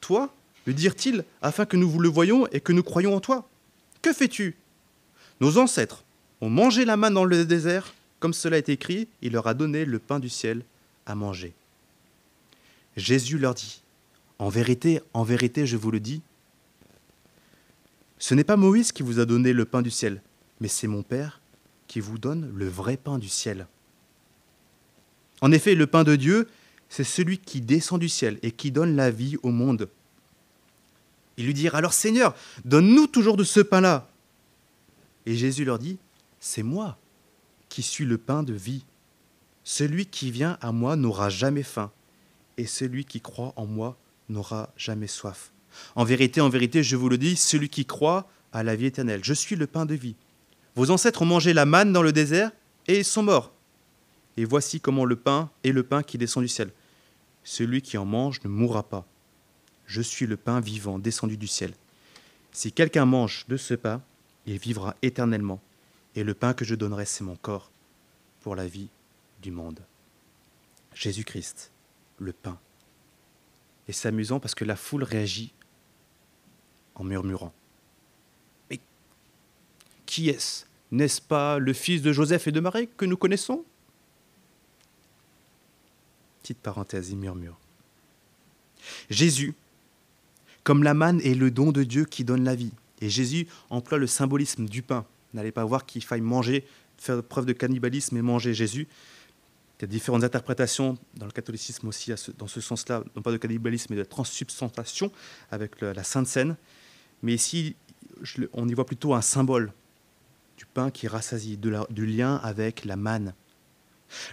toi 0.00 0.32
lui 0.64 0.74
dirent-ils, 0.74 1.24
afin 1.40 1.66
que 1.66 1.76
nous 1.76 1.90
vous 1.90 1.98
le 1.98 2.08
voyions 2.08 2.46
et 2.52 2.60
que 2.60 2.72
nous 2.72 2.84
croyions 2.84 3.16
en 3.16 3.20
toi? 3.20 3.48
Que 4.00 4.12
fais-tu? 4.12 4.54
Nos 5.40 5.58
ancêtres 5.58 6.04
ont 6.40 6.50
mangé 6.50 6.84
la 6.84 6.96
main 6.96 7.10
dans 7.10 7.24
le 7.24 7.44
désert, 7.44 7.94
comme 8.20 8.32
cela 8.32 8.58
est 8.58 8.68
écrit, 8.68 9.08
il 9.22 9.32
leur 9.32 9.48
a 9.48 9.54
donné 9.54 9.84
le 9.84 9.98
pain 9.98 10.20
du 10.20 10.28
ciel 10.28 10.62
à 11.04 11.16
manger. 11.16 11.52
Jésus 12.96 13.38
leur 13.38 13.54
dit, 13.54 13.81
en 14.42 14.48
vérité, 14.48 15.00
en 15.14 15.22
vérité, 15.22 15.68
je 15.68 15.76
vous 15.76 15.92
le 15.92 16.00
dis, 16.00 16.20
ce 18.18 18.34
n'est 18.34 18.42
pas 18.42 18.56
Moïse 18.56 18.90
qui 18.90 19.04
vous 19.04 19.20
a 19.20 19.24
donné 19.24 19.52
le 19.52 19.64
pain 19.64 19.82
du 19.82 19.90
ciel, 19.92 20.20
mais 20.60 20.66
c'est 20.66 20.88
mon 20.88 21.04
Père 21.04 21.40
qui 21.86 22.00
vous 22.00 22.18
donne 22.18 22.52
le 22.52 22.66
vrai 22.66 22.96
pain 22.96 23.20
du 23.20 23.28
ciel. 23.28 23.68
En 25.42 25.52
effet, 25.52 25.76
le 25.76 25.86
pain 25.86 26.02
de 26.02 26.16
Dieu, 26.16 26.48
c'est 26.88 27.04
celui 27.04 27.38
qui 27.38 27.60
descend 27.60 28.00
du 28.00 28.08
ciel 28.08 28.40
et 28.42 28.50
qui 28.50 28.72
donne 28.72 28.96
la 28.96 29.12
vie 29.12 29.36
au 29.44 29.50
monde. 29.50 29.88
Ils 31.36 31.46
lui 31.46 31.54
dirent 31.54 31.76
alors 31.76 31.92
Seigneur, 31.92 32.34
donne-nous 32.64 33.06
toujours 33.06 33.36
de 33.36 33.44
ce 33.44 33.60
pain-là. 33.60 34.10
Et 35.24 35.36
Jésus 35.36 35.64
leur 35.64 35.78
dit, 35.78 35.98
c'est 36.40 36.64
moi 36.64 36.98
qui 37.68 37.82
suis 37.82 38.04
le 38.04 38.18
pain 38.18 38.42
de 38.42 38.54
vie. 38.54 38.84
Celui 39.62 40.06
qui 40.06 40.32
vient 40.32 40.58
à 40.60 40.72
moi 40.72 40.96
n'aura 40.96 41.28
jamais 41.28 41.62
faim, 41.62 41.92
et 42.56 42.66
celui 42.66 43.04
qui 43.04 43.20
croit 43.20 43.52
en 43.54 43.66
moi 43.66 43.96
n'aura 44.32 44.70
jamais 44.76 45.06
soif. 45.06 45.52
En 45.94 46.04
vérité, 46.04 46.40
en 46.40 46.48
vérité, 46.48 46.82
je 46.82 46.96
vous 46.96 47.08
le 47.08 47.18
dis, 47.18 47.36
celui 47.36 47.68
qui 47.68 47.86
croit 47.86 48.28
à 48.52 48.62
la 48.62 48.76
vie 48.76 48.86
éternelle. 48.86 49.24
Je 49.24 49.34
suis 49.34 49.56
le 49.56 49.66
pain 49.66 49.86
de 49.86 49.94
vie. 49.94 50.16
Vos 50.74 50.90
ancêtres 50.90 51.22
ont 51.22 51.26
mangé 51.26 51.52
la 51.52 51.66
manne 51.66 51.92
dans 51.92 52.02
le 52.02 52.12
désert 52.12 52.50
et 52.86 52.98
ils 52.98 53.04
sont 53.04 53.22
morts. 53.22 53.52
Et 54.36 54.44
voici 54.44 54.80
comment 54.80 55.04
le 55.04 55.16
pain 55.16 55.50
est 55.64 55.72
le 55.72 55.82
pain 55.82 56.02
qui 56.02 56.18
descend 56.18 56.42
du 56.42 56.48
ciel. 56.48 56.70
Celui 57.44 57.82
qui 57.82 57.98
en 57.98 58.04
mange 58.04 58.42
ne 58.44 58.48
mourra 58.48 58.82
pas. 58.82 59.06
Je 59.86 60.00
suis 60.00 60.26
le 60.26 60.36
pain 60.36 60.60
vivant 60.60 60.98
descendu 60.98 61.36
du 61.36 61.46
ciel. 61.46 61.74
Si 62.52 62.72
quelqu'un 62.72 63.04
mange 63.04 63.44
de 63.48 63.56
ce 63.56 63.74
pain, 63.74 64.02
il 64.46 64.58
vivra 64.58 64.96
éternellement. 65.02 65.60
Et 66.14 66.24
le 66.24 66.34
pain 66.34 66.54
que 66.54 66.64
je 66.64 66.74
donnerai, 66.74 67.04
c'est 67.04 67.24
mon 67.24 67.36
corps 67.36 67.70
pour 68.40 68.56
la 68.56 68.66
vie 68.66 68.88
du 69.42 69.50
monde. 69.50 69.80
Jésus-Christ, 70.94 71.70
le 72.18 72.32
pain. 72.32 72.58
Et 73.88 73.92
c'est 73.92 74.08
amusant 74.08 74.40
parce 74.40 74.54
que 74.54 74.64
la 74.64 74.76
foule 74.76 75.02
réagit 75.02 75.52
en 76.94 77.04
murmurant. 77.04 77.52
Mais 78.70 78.80
qui 80.06 80.28
est-ce? 80.28 80.64
N'est-ce 80.90 81.20
pas 81.20 81.58
le 81.58 81.72
fils 81.72 82.02
de 82.02 82.12
Joseph 82.12 82.46
et 82.46 82.52
de 82.52 82.60
Marie 82.60 82.88
que 82.96 83.04
nous 83.04 83.16
connaissons? 83.16 83.64
Petite 86.42 86.58
parenthèse, 86.58 87.10
il 87.10 87.16
murmure. 87.16 87.58
Jésus, 89.10 89.54
comme 90.64 90.82
la 90.82 90.94
manne 90.94 91.20
est 91.20 91.34
le 91.34 91.50
don 91.50 91.72
de 91.72 91.82
Dieu 91.82 92.04
qui 92.04 92.24
donne 92.24 92.44
la 92.44 92.54
vie. 92.54 92.72
Et 93.00 93.08
Jésus 93.08 93.46
emploie 93.70 93.98
le 93.98 94.06
symbolisme 94.06 94.66
du 94.66 94.82
pain. 94.82 95.06
N'allez 95.34 95.52
pas 95.52 95.64
voir 95.64 95.86
qu'il 95.86 96.04
faille 96.04 96.20
manger, 96.20 96.64
faire 96.98 97.22
preuve 97.22 97.46
de 97.46 97.52
cannibalisme 97.52 98.16
et 98.16 98.22
manger 98.22 98.54
Jésus. 98.54 98.86
Il 99.82 99.86
y 99.86 99.88
a 99.88 99.88
différentes 99.88 100.22
interprétations 100.22 100.96
dans 101.16 101.26
le 101.26 101.32
catholicisme 101.32 101.88
aussi 101.88 102.12
dans 102.38 102.46
ce 102.46 102.60
sens-là, 102.60 103.02
non 103.16 103.22
pas 103.22 103.32
de 103.32 103.36
cannibalisme, 103.36 103.88
mais 103.90 103.98
de 103.98 104.04
transsubstantation 104.04 105.10
avec 105.50 105.80
la 105.80 106.04
Sainte 106.04 106.28
Seine. 106.28 106.56
Mais 107.20 107.34
ici, 107.34 107.74
on 108.52 108.68
y 108.68 108.74
voit 108.74 108.86
plutôt 108.86 109.12
un 109.12 109.22
symbole 109.22 109.72
du 110.56 110.66
pain 110.66 110.92
qui 110.92 111.08
rassasie, 111.08 111.56
du 111.56 112.06
lien 112.06 112.36
avec 112.44 112.84
la 112.84 112.94
manne. 112.94 113.34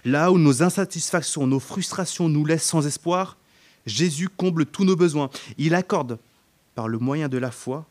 Là 0.05 0.31
où 0.31 0.37
nos 0.37 0.61
insatisfactions, 0.61 1.47
nos 1.47 1.59
frustrations 1.59 2.29
nous 2.29 2.45
laissent 2.45 2.67
sans 2.67 2.85
espoir, 2.85 3.35
Jésus 3.87 4.29
comble 4.29 4.67
tous 4.67 4.85
nos 4.85 4.95
besoins. 4.95 5.31
Il 5.57 5.73
accorde, 5.73 6.19
par 6.75 6.87
le 6.87 6.99
moyen 6.99 7.27
de 7.27 7.39
la 7.39 7.49
foi, 7.49 7.87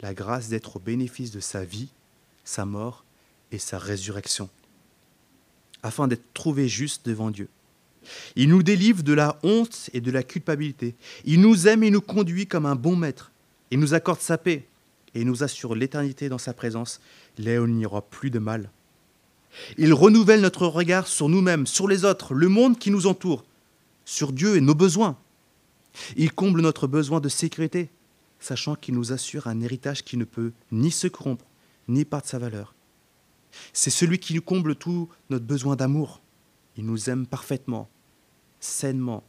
la 0.00 0.14
grâce 0.14 0.48
d'être 0.48 0.76
au 0.76 0.78
bénéfice 0.78 1.32
de 1.32 1.40
sa 1.40 1.64
vie, 1.64 1.88
sa 2.44 2.64
mort 2.64 3.04
et 3.50 3.58
sa 3.58 3.78
résurrection, 3.78 4.48
afin 5.82 6.08
d'être 6.08 6.32
trouvé 6.34 6.68
juste 6.68 7.06
devant 7.06 7.30
Dieu. 7.30 7.48
Il 8.36 8.48
nous 8.48 8.62
délivre 8.62 9.02
de 9.02 9.12
la 9.12 9.38
honte 9.42 9.90
et 9.92 10.00
de 10.00 10.10
la 10.10 10.22
culpabilité. 10.22 10.94
Il 11.24 11.40
nous 11.40 11.68
aime 11.68 11.82
et 11.82 11.90
nous 11.90 12.00
conduit 12.00 12.46
comme 12.46 12.66
un 12.66 12.76
bon 12.76 12.96
maître. 12.96 13.32
Il 13.70 13.80
nous 13.80 13.94
accorde 13.94 14.20
sa 14.20 14.38
paix 14.38 14.66
et 15.14 15.24
nous 15.24 15.42
assure 15.42 15.74
l'éternité 15.74 16.28
dans 16.28 16.38
sa 16.38 16.52
présence, 16.52 17.00
là 17.38 17.54
il 17.54 17.74
n'y 17.74 17.86
aura 17.86 18.02
plus 18.02 18.30
de 18.30 18.38
mal. 18.38 18.70
Il 19.76 19.92
renouvelle 19.92 20.40
notre 20.40 20.66
regard 20.66 21.06
sur 21.06 21.28
nous-mêmes, 21.28 21.66
sur 21.66 21.88
les 21.88 22.04
autres, 22.04 22.34
le 22.34 22.48
monde 22.48 22.78
qui 22.78 22.90
nous 22.90 23.06
entoure, 23.06 23.44
sur 24.04 24.32
Dieu 24.32 24.56
et 24.56 24.60
nos 24.60 24.74
besoins. 24.74 25.16
Il 26.16 26.32
comble 26.32 26.60
notre 26.60 26.86
besoin 26.86 27.20
de 27.20 27.28
sécurité, 27.28 27.88
sachant 28.40 28.74
qu'il 28.74 28.94
nous 28.94 29.12
assure 29.12 29.46
un 29.46 29.60
héritage 29.60 30.04
qui 30.04 30.16
ne 30.16 30.24
peut 30.24 30.52
ni 30.70 30.90
se 30.90 31.08
corrompre, 31.08 31.44
ni 31.88 32.04
perdre 32.04 32.26
sa 32.26 32.38
valeur. 32.38 32.74
C'est 33.72 33.90
celui 33.90 34.18
qui 34.18 34.34
nous 34.34 34.42
comble 34.42 34.74
tout 34.74 35.08
notre 35.30 35.44
besoin 35.44 35.76
d'amour. 35.76 36.20
Il 36.76 36.86
nous 36.86 37.10
aime 37.10 37.26
parfaitement, 37.26 37.88
sainement. 38.60 39.24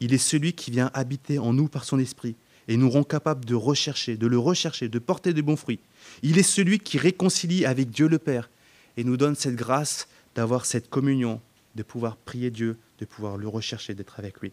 Il 0.00 0.14
est 0.14 0.18
celui 0.18 0.52
qui 0.52 0.70
vient 0.70 0.90
habiter 0.94 1.38
en 1.38 1.52
nous 1.52 1.68
par 1.68 1.84
son 1.84 1.98
esprit 1.98 2.36
et 2.68 2.76
nous 2.76 2.90
rend 2.90 3.02
capables 3.02 3.44
de 3.44 3.54
rechercher, 3.54 4.16
de 4.16 4.26
le 4.26 4.38
rechercher, 4.38 4.88
de 4.88 4.98
porter 4.98 5.32
de 5.32 5.42
bons 5.42 5.56
fruits. 5.56 5.80
Il 6.22 6.38
est 6.38 6.42
celui 6.42 6.78
qui 6.78 6.98
réconcilie 6.98 7.64
avec 7.64 7.90
Dieu 7.90 8.08
le 8.08 8.18
Père 8.18 8.50
et 8.96 9.04
nous 9.04 9.16
donne 9.16 9.34
cette 9.34 9.56
grâce 9.56 10.06
d'avoir 10.34 10.66
cette 10.66 10.90
communion, 10.90 11.40
de 11.74 11.82
pouvoir 11.82 12.16
prier 12.16 12.50
Dieu, 12.50 12.76
de 12.98 13.04
pouvoir 13.04 13.36
le 13.36 13.48
rechercher, 13.48 13.94
d'être 13.94 14.18
avec 14.18 14.40
lui. 14.40 14.52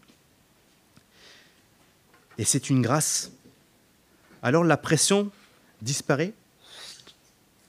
Et 2.38 2.44
c'est 2.44 2.70
une 2.70 2.82
grâce. 2.82 3.32
Alors 4.42 4.64
la 4.64 4.76
pression 4.76 5.30
disparaît. 5.82 6.32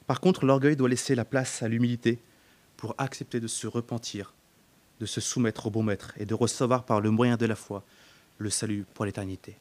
Par 0.08 0.22
contre, 0.22 0.45
l'orgueil 0.45 0.76
doit 0.76 0.89
laisser 0.89 1.16
la 1.16 1.26
place 1.26 1.62
à 1.62 1.68
l'humilité 1.68 2.20
pour 2.78 2.95
accepter 2.97 3.39
de 3.39 3.47
se 3.47 3.68
repentir, 3.68 4.34
de 4.99 5.05
se 5.05 5.22
soumettre 5.22 5.68
au 5.68 5.70
bon 5.70 5.84
maître 5.84 6.14
et 6.18 6.26
de 6.26 6.34
recevoir 6.34 6.86
par 6.86 7.01
le 7.01 7.12
moyen 7.12 7.36
de 7.38 7.45
la 7.45 7.55
foi 7.55 7.84
le 8.38 8.49
salut 8.49 8.86
pour 8.93 9.05
l'éternité. 9.05 9.58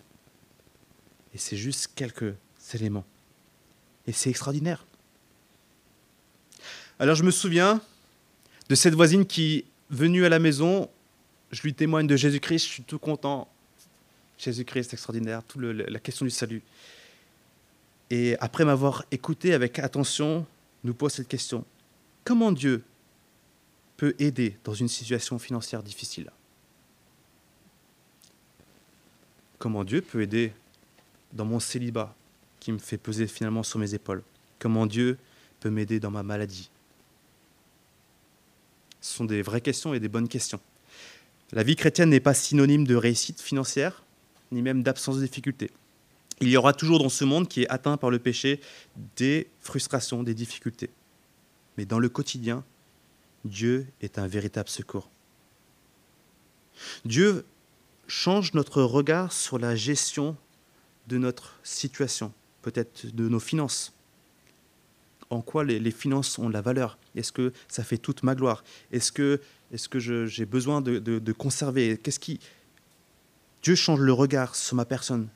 Et 1.34 1.38
c'est 1.38 1.57
juste 1.57 1.90
quelques 1.94 2.34
éléments. 2.74 3.05
Et 4.07 4.12
c'est 4.12 4.30
extraordinaire. 4.30 4.86
Alors 6.99 7.16
je 7.16 7.24
me 7.24 7.30
souviens 7.30 7.80
de 8.68 8.74
cette 8.74 8.94
voisine 8.94 9.26
qui, 9.26 9.64
venue 9.90 10.24
à 10.24 10.28
la 10.28 10.38
maison, 10.38 10.88
je 11.51 11.62
lui 11.62 11.74
témoigne 11.74 12.07
de 12.07 12.16
Jésus-Christ, 12.16 12.64
je 12.64 12.70
suis 12.70 12.82
tout 12.82 12.99
content. 12.99 13.49
Jésus-Christ, 14.38 14.92
extraordinaire, 14.92 15.42
la 15.57 15.99
question 15.99 16.24
du 16.24 16.30
salut. 16.30 16.62
Et 18.11 18.36
après 18.38 18.64
m'avoir 18.64 19.04
écouté 19.11 19.52
avec 19.54 19.78
attention, 19.78 20.46
nous 20.84 20.94
pose 20.94 21.12
cette 21.12 21.28
question. 21.28 21.64
Comment 22.24 22.52
Dieu 22.52 22.84
peut 23.96 24.14
aider 24.18 24.57
dans 24.64 24.74
une 24.74 24.88
situation 24.88 25.38
financière 25.38 25.82
difficile? 25.82 26.30
Comment 29.59 29.84
Dieu 29.84 30.02
peut 30.02 30.22
aider 30.22 30.52
dans 31.32 31.44
mon 31.44 31.61
célibat 31.61 32.14
qui 32.61 32.72
me 32.72 32.78
fait 32.78 32.98
peser 32.98 33.26
finalement 33.26 33.62
sur 33.62 33.78
mes 33.78 33.94
épaules? 33.94 34.22
Comment 34.59 34.86
Dieu 34.86 35.18
peut 35.61 35.70
m'aider 35.70 35.98
dans 35.98 36.11
ma 36.11 36.22
maladie? 36.22 36.70
Ce 39.00 39.14
sont 39.14 39.24
des 39.24 39.42
vraies 39.42 39.61
questions 39.61 39.94
et 39.94 40.00
des 40.00 40.09
bonnes 40.09 40.28
questions. 40.28 40.61
La 41.52 41.62
vie 41.62 41.76
chrétienne 41.76 42.11
n'est 42.11 42.20
pas 42.20 42.34
synonyme 42.34 42.86
de 42.86 42.96
réussite 42.96 43.40
financière, 43.40 44.04
ni 44.52 44.62
même 44.62 44.82
d'absence 44.82 45.16
de 45.16 45.22
difficultés. 45.22 45.70
Il 46.41 46.49
y 46.49 46.57
aura 46.57 46.72
toujours 46.72 46.99
dans 46.99 47.09
ce 47.09 47.24
monde 47.24 47.49
qui 47.49 47.62
est 47.62 47.68
atteint 47.68 47.97
par 47.97 48.11
le 48.11 48.18
péché 48.18 48.61
des 49.16 49.49
frustrations, 49.61 50.22
des 50.22 50.34
difficultés. 50.34 50.91
Mais 51.78 51.87
dans 51.87 51.99
le 51.99 52.09
quotidien, 52.09 52.64
Dieu 53.45 53.87
est 54.01 54.18
un 54.18 54.26
véritable 54.26 54.68
secours. 54.68 55.09
Dieu 57.05 57.47
change 58.07 58.53
notre 58.53 58.82
regard 58.82 59.32
sur 59.32 59.59
la 59.59 59.74
gestion 59.76 60.37
de 61.07 61.16
notre 61.16 61.59
situation, 61.62 62.32
peut-être 62.62 63.14
de 63.14 63.28
nos 63.28 63.41
finances. 63.41 63.93
En 65.30 65.41
quoi 65.41 65.64
les, 65.64 65.91
finances 65.91 66.39
ont 66.39 66.49
de 66.49 66.53
la 66.53 66.61
valeur? 66.61 66.99
Est-ce 67.14 67.32
que 67.32 67.53
ça 67.66 67.82
fait 67.82 67.99
toute 67.99 68.22
ma 68.22 68.34
gloire? 68.34 68.62
Est-ce 68.93 69.11
que, 69.11 69.41
j'ai 70.26 70.45
besoin 70.45 70.82
de, 70.82 70.99
de 70.99 71.32
conserver? 71.32 71.99
Qu'est-ce 71.99 72.20
qui? 72.20 72.39
Dieu 73.62 73.74
change 73.74 74.01
le 74.01 74.12
regard 74.12 74.55
sur 74.55 74.76
ma 74.76 74.84
personne. 74.84 75.28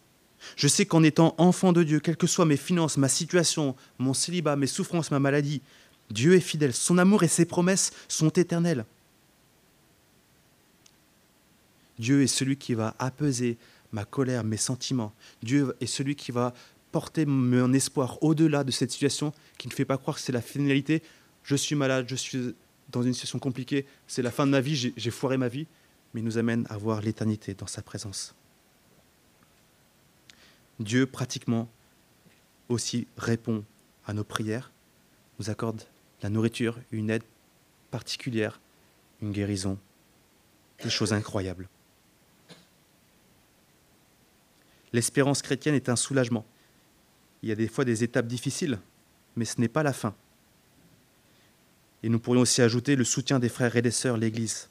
Je 0.57 0.69
sais 0.69 0.87
qu'en 0.87 1.03
étant 1.03 1.35
enfant 1.39 1.73
de 1.73 1.83
Dieu, 1.83 2.01
quelles 2.01 2.17
que 2.17 2.27
soient 2.27 2.47
mes 2.47 2.57
finances, 2.57 2.97
ma 2.97 3.09
situation, 3.09 3.77
mon 3.99 4.15
célibat, 4.15 4.57
mes 4.57 4.67
souffrances, 4.67 5.11
ma 5.11 5.19
maladie, 5.19 5.63
Dieu 6.11 6.35
est 6.35 6.41
fidèle. 6.41 6.75
Son 6.75 6.99
amour 6.99 7.23
et 7.23 7.29
ses 7.29 7.45
promesses 7.45 7.93
sont 8.09 8.31
éternelles. 8.31 8.85
Dieu 11.99 12.23
est 12.23 12.27
celui 12.27 12.57
qui 12.57 12.75
va 12.75 12.95
apaiser 12.99 13.59
ma 13.93 14.05
colère, 14.05 14.43
mes 14.43 14.57
sentiments. 14.57 15.13
Dieu 15.43 15.77
est 15.81 15.87
celui 15.87 16.17
qui 16.17 16.33
va 16.33 16.55
porter 16.93 17.27
mon 17.27 17.73
espoir 17.73 18.19
au-delà 18.23 18.65
de 18.65 18.71
cette 18.71 18.91
situation, 18.91 19.33
qui 19.59 19.69
ne 19.69 19.73
fait 19.73 19.85
pas 19.85 19.99
croire 19.99 20.17
que 20.17 20.23
c'est 20.23 20.33
la 20.33 20.41
finalité. 20.41 21.03
Je 21.45 21.55
suis 21.55 21.75
malade, 21.75 22.07
je 22.09 22.17
suis 22.17 22.55
dans 22.91 23.03
une 23.03 23.13
situation 23.13 23.39
compliquée, 23.39 23.87
c'est 24.09 24.23
la 24.23 24.31
fin 24.31 24.47
de 24.47 24.51
ma 24.51 24.61
vie, 24.61 24.93
j'ai 24.97 25.11
foiré 25.11 25.37
ma 25.37 25.49
vie, 25.49 25.67
mais 26.13 26.23
nous 26.23 26.39
amène 26.39 26.67
à 26.71 26.77
voir 26.77 27.01
l'éternité 27.01 27.55
dans 27.55 27.69
sa 27.69 27.83
présence. 27.83 28.35
Dieu 30.81 31.05
pratiquement 31.05 31.69
aussi 32.71 33.07
répond 33.19 33.65
à 34.07 34.15
nos 34.15 34.25
prières, 34.25 34.73
nous 35.39 35.51
accorde 35.51 35.83
la 36.23 36.31
nourriture, 36.31 36.79
une 36.91 37.11
aide 37.11 37.23
particulière, 37.91 38.61
une 39.21 39.31
guérison, 39.31 39.79
des 40.83 40.89
choses 40.89 41.13
incroyables. 41.13 41.69
L'espérance 44.95 45.43
chrétienne 45.43 45.75
est 45.75 45.91
un 45.91 45.97
soulagement. 45.97 46.47
Il 47.43 47.51
y 47.51 47.53
a 47.53 47.57
des 47.57 47.69
fois 47.69 47.85
des 47.85 48.03
étapes 48.03 48.27
difficiles, 48.27 48.79
mais 49.37 49.45
ce 49.45 49.61
n'est 49.61 49.69
pas 49.69 49.83
la 49.83 49.93
fin. 49.93 50.15
Et 52.03 52.09
nous 52.09 52.19
pourrions 52.19 52.41
aussi 52.41 52.63
ajouter 52.63 52.97
le 52.97 53.05
soutien 53.05 53.39
des 53.39 53.51
frères 53.51 53.77
et 53.77 53.83
des 53.83 53.91
sœurs, 53.91 54.17
l'Église. 54.17 54.71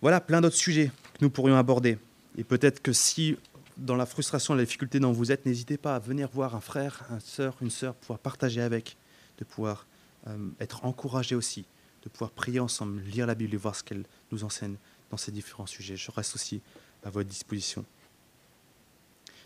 Voilà 0.00 0.20
plein 0.20 0.40
d'autres 0.40 0.56
sujets 0.56 0.90
que 1.14 1.18
nous 1.20 1.30
pourrions 1.30 1.56
aborder. 1.56 1.96
Et 2.36 2.44
peut-être 2.44 2.82
que 2.82 2.92
si, 2.92 3.36
dans 3.82 3.96
la 3.96 4.06
frustration, 4.06 4.54
la 4.54 4.64
difficulté 4.64 5.00
dont 5.00 5.12
vous 5.12 5.32
êtes, 5.32 5.44
n'hésitez 5.44 5.76
pas 5.76 5.96
à 5.96 5.98
venir 5.98 6.28
voir 6.32 6.54
un 6.54 6.60
frère, 6.60 7.04
une 7.10 7.20
sœur, 7.20 7.56
une 7.60 7.70
sœur, 7.70 7.94
pouvoir 7.94 8.18
partager 8.18 8.60
avec, 8.60 8.96
de 9.38 9.44
pouvoir 9.44 9.86
euh, 10.28 10.48
être 10.60 10.84
encouragé 10.84 11.34
aussi, 11.34 11.64
de 12.04 12.08
pouvoir 12.08 12.30
prier 12.30 12.60
ensemble, 12.60 13.00
lire 13.02 13.26
la 13.26 13.34
Bible 13.34 13.54
et 13.54 13.58
voir 13.58 13.74
ce 13.74 13.82
qu'elle 13.82 14.04
nous 14.30 14.44
enseigne 14.44 14.76
dans 15.10 15.16
ces 15.16 15.32
différents 15.32 15.66
sujets. 15.66 15.96
Je 15.96 16.10
reste 16.10 16.34
aussi 16.34 16.60
à 17.04 17.10
votre 17.10 17.28
disposition. 17.28 17.84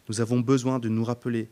Nous 0.09 0.21
avons 0.21 0.41
besoin 0.41 0.79
de 0.79 0.89
nous 0.89 1.05
rappeler 1.05 1.49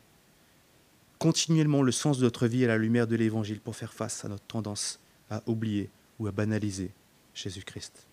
continuellement 1.18 1.82
le 1.82 1.92
sens 1.92 2.18
de 2.18 2.24
notre 2.24 2.46
vie 2.46 2.64
à 2.64 2.68
la 2.68 2.76
lumière 2.76 3.06
de 3.06 3.16
l'Évangile 3.16 3.60
pour 3.60 3.74
faire 3.74 3.92
face 3.92 4.24
à 4.24 4.28
notre 4.28 4.44
tendance 4.44 5.00
à 5.30 5.42
oublier 5.46 5.90
ou 6.18 6.26
à 6.26 6.32
banaliser 6.32 6.90
Jésus-Christ. 7.34 8.06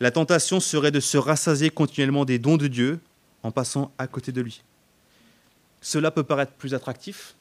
La 0.00 0.10
tentation 0.10 0.60
serait 0.60 0.92
de 0.92 1.00
se 1.00 1.18
rassasier 1.18 1.70
continuellement 1.70 2.24
des 2.24 2.38
dons 2.38 2.56
de 2.56 2.68
Dieu 2.68 3.00
en 3.42 3.50
passant 3.50 3.92
à 3.98 4.06
côté 4.06 4.32
de 4.32 4.40
lui. 4.40 4.62
Cela 5.80 6.10
peut 6.10 6.24
paraître 6.24 6.52
plus 6.52 6.74
attractif, 6.74 7.34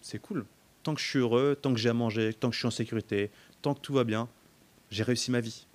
c'est 0.00 0.18
cool. 0.18 0.44
Tant 0.82 0.94
que 0.94 1.00
je 1.00 1.06
suis 1.06 1.18
heureux, 1.18 1.56
tant 1.60 1.72
que 1.72 1.78
j'ai 1.78 1.88
à 1.88 1.94
manger, 1.94 2.34
tant 2.34 2.48
que 2.50 2.54
je 2.54 2.58
suis 2.58 2.66
en 2.66 2.72
sécurité, 2.72 3.30
tant 3.62 3.74
que 3.74 3.80
tout 3.80 3.94
va 3.94 4.04
bien, 4.04 4.28
j'ai 4.90 5.02
réussi 5.02 5.30
ma 5.30 5.40
vie. 5.40 5.66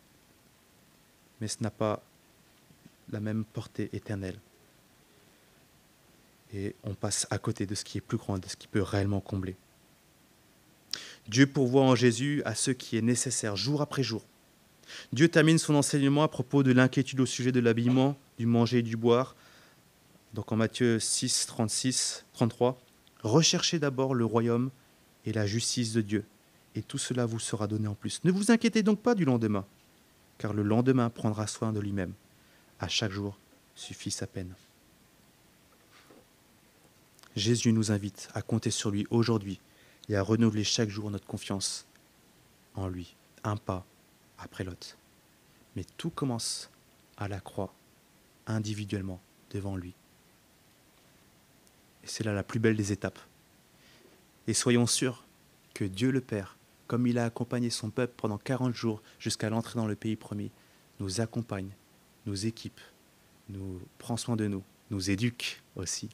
Mais 1.41 1.47
ce 1.47 1.57
n'a 1.61 1.71
pas 1.71 2.03
la 3.11 3.19
même 3.19 3.43
portée 3.45 3.89
éternelle. 3.93 4.37
Et 6.53 6.75
on 6.83 6.93
passe 6.93 7.27
à 7.29 7.37
côté 7.37 7.65
de 7.65 7.75
ce 7.75 7.83
qui 7.83 7.97
est 7.97 8.01
plus 8.01 8.17
grand, 8.17 8.37
de 8.37 8.47
ce 8.47 8.55
qui 8.55 8.67
peut 8.67 8.81
réellement 8.81 9.21
combler. 9.21 9.55
Dieu 11.27 11.45
pourvoit 11.45 11.83
en 11.83 11.95
Jésus 11.95 12.41
à 12.45 12.55
ce 12.55 12.71
qui 12.71 12.97
est 12.97 13.01
nécessaire 13.01 13.55
jour 13.55 13.81
après 13.81 14.03
jour. 14.03 14.23
Dieu 15.13 15.29
termine 15.29 15.59
son 15.59 15.75
enseignement 15.75 16.23
à 16.23 16.27
propos 16.27 16.63
de 16.63 16.71
l'inquiétude 16.71 17.19
au 17.19 17.27
sujet 17.27 17.51
de 17.51 17.59
l'habillement, 17.59 18.17
du 18.39 18.47
manger 18.47 18.79
et 18.79 18.83
du 18.83 18.97
boire. 18.97 19.35
Donc 20.33 20.51
en 20.51 20.55
Matthieu 20.55 20.99
6, 20.99 21.45
36, 21.47 22.25
33, 22.33 22.79
Recherchez 23.21 23.79
d'abord 23.79 24.15
le 24.15 24.25
royaume 24.25 24.71
et 25.25 25.33
la 25.33 25.45
justice 25.45 25.91
de 25.91 26.01
Dieu, 26.01 26.25
et 26.75 26.81
tout 26.81 26.97
cela 26.97 27.25
vous 27.25 27.39
sera 27.39 27.67
donné 27.67 27.87
en 27.87 27.95
plus. 27.95 28.23
Ne 28.23 28.31
vous 28.31 28.51
inquiétez 28.51 28.81
donc 28.81 29.01
pas 29.01 29.13
du 29.13 29.25
lendemain, 29.25 29.65
car 30.37 30.53
le 30.53 30.63
lendemain 30.63 31.09
prendra 31.09 31.45
soin 31.45 31.73
de 31.73 31.81
lui-même. 31.81 32.13
À 32.79 32.87
chaque 32.87 33.11
jour 33.11 33.37
suffit 33.75 34.11
sa 34.11 34.25
peine. 34.25 34.55
Jésus 37.35 37.73
nous 37.73 37.91
invite 37.91 38.29
à 38.33 38.41
compter 38.41 38.71
sur 38.71 38.89
lui 38.89 39.05
aujourd'hui 39.09 39.59
et 40.07 40.15
à 40.15 40.21
renouveler 40.21 40.63
chaque 40.63 40.89
jour 40.89 41.11
notre 41.11 41.27
confiance 41.27 41.85
en 42.75 42.87
lui, 42.87 43.15
un 43.43 43.57
pas 43.57 43.85
après 44.37 44.63
l'autre. 44.63 44.97
Mais 45.75 45.83
tout 45.97 46.09
commence 46.09 46.69
à 47.17 47.27
la 47.27 47.41
croix, 47.41 47.73
individuellement, 48.47 49.19
devant 49.51 49.75
lui. 49.75 49.93
C'est 52.09 52.23
là 52.23 52.33
la 52.33 52.41
plus 52.41 52.59
belle 52.59 52.75
des 52.75 52.91
étapes. 52.91 53.19
Et 54.47 54.55
soyons 54.55 54.87
sûrs 54.87 55.25
que 55.75 55.85
Dieu 55.85 56.09
le 56.09 56.21
Père, 56.21 56.57
comme 56.87 57.05
il 57.05 57.19
a 57.19 57.25
accompagné 57.25 57.69
son 57.69 57.91
peuple 57.91 58.15
pendant 58.17 58.39
40 58.39 58.73
jours 58.73 59.03
jusqu'à 59.19 59.51
l'entrée 59.51 59.75
dans 59.75 59.85
le 59.85 59.95
pays 59.95 60.15
promis, 60.15 60.49
nous 60.99 61.21
accompagne, 61.21 61.69
nous 62.25 62.47
équipe, 62.47 62.81
nous 63.47 63.79
prend 63.99 64.17
soin 64.17 64.35
de 64.35 64.47
nous, 64.47 64.63
nous 64.89 65.11
éduque 65.11 65.61
aussi, 65.75 66.09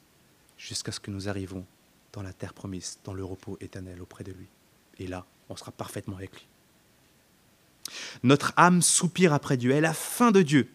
jusqu'à 0.58 0.92
ce 0.92 1.00
que 1.00 1.10
nous 1.10 1.30
arrivons 1.30 1.64
dans 2.12 2.22
la 2.22 2.34
terre 2.34 2.52
promise, 2.52 2.98
dans 3.04 3.14
le 3.14 3.24
repos 3.24 3.56
éternel 3.62 4.02
auprès 4.02 4.22
de 4.22 4.32
lui. 4.32 4.48
Et 4.98 5.06
là, 5.06 5.24
on 5.48 5.56
sera 5.56 5.72
parfaitement 5.72 6.16
avec 6.16 6.34
lui. 6.34 6.46
Notre 8.22 8.52
âme 8.58 8.82
soupire 8.82 9.32
après 9.32 9.56
Dieu, 9.56 9.70
elle 9.70 9.86
a 9.86 9.94
faim 9.94 10.30
de 10.30 10.42
Dieu, 10.42 10.68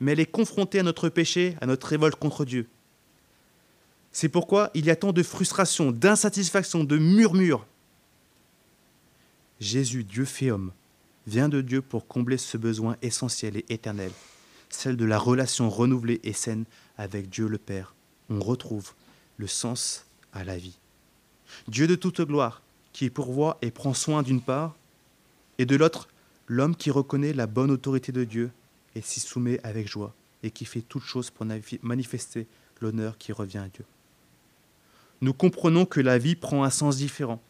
mais 0.00 0.12
elle 0.12 0.20
est 0.20 0.26
confrontée 0.26 0.80
à 0.80 0.82
notre 0.82 1.08
péché, 1.08 1.56
à 1.60 1.66
notre 1.66 1.86
révolte 1.86 2.16
contre 2.16 2.44
Dieu. 2.44 2.68
C'est 4.20 4.28
pourquoi 4.28 4.72
il 4.74 4.84
y 4.84 4.90
a 4.90 4.96
tant 4.96 5.12
de 5.12 5.22
frustration, 5.22 5.92
d'insatisfaction, 5.92 6.82
de 6.82 6.98
murmures. 6.98 7.64
Jésus, 9.60 10.02
Dieu 10.02 10.24
fait 10.24 10.50
homme, 10.50 10.72
vient 11.28 11.48
de 11.48 11.60
Dieu 11.60 11.82
pour 11.82 12.08
combler 12.08 12.36
ce 12.36 12.56
besoin 12.56 12.96
essentiel 13.00 13.58
et 13.58 13.64
éternel, 13.68 14.10
celle 14.70 14.96
de 14.96 15.04
la 15.04 15.20
relation 15.20 15.70
renouvelée 15.70 16.18
et 16.24 16.32
saine 16.32 16.64
avec 16.96 17.30
Dieu 17.30 17.46
le 17.46 17.58
Père. 17.58 17.94
On 18.28 18.40
retrouve 18.40 18.92
le 19.36 19.46
sens 19.46 20.04
à 20.32 20.42
la 20.42 20.58
vie. 20.58 20.80
Dieu 21.68 21.86
de 21.86 21.94
toute 21.94 22.20
gloire, 22.20 22.62
qui 22.92 23.10
pourvoit 23.10 23.56
et 23.62 23.70
prend 23.70 23.94
soin 23.94 24.24
d'une 24.24 24.42
part, 24.42 24.74
et 25.58 25.64
de 25.64 25.76
l'autre, 25.76 26.08
l'homme 26.48 26.74
qui 26.74 26.90
reconnaît 26.90 27.34
la 27.34 27.46
bonne 27.46 27.70
autorité 27.70 28.10
de 28.10 28.24
Dieu 28.24 28.50
et 28.96 29.00
s'y 29.00 29.20
soumet 29.20 29.60
avec 29.62 29.86
joie, 29.86 30.12
et 30.42 30.50
qui 30.50 30.64
fait 30.64 30.82
toute 30.82 31.04
chose 31.04 31.30
pour 31.30 31.46
manifester 31.82 32.48
l'honneur 32.80 33.16
qui 33.16 33.30
revient 33.30 33.58
à 33.58 33.68
Dieu. 33.68 33.84
Nous 35.20 35.32
comprenons 35.32 35.84
que 35.84 36.00
la 36.00 36.18
vie 36.18 36.36
prend 36.36 36.64
un 36.64 36.70
sens 36.70 36.96
différent 36.96 37.40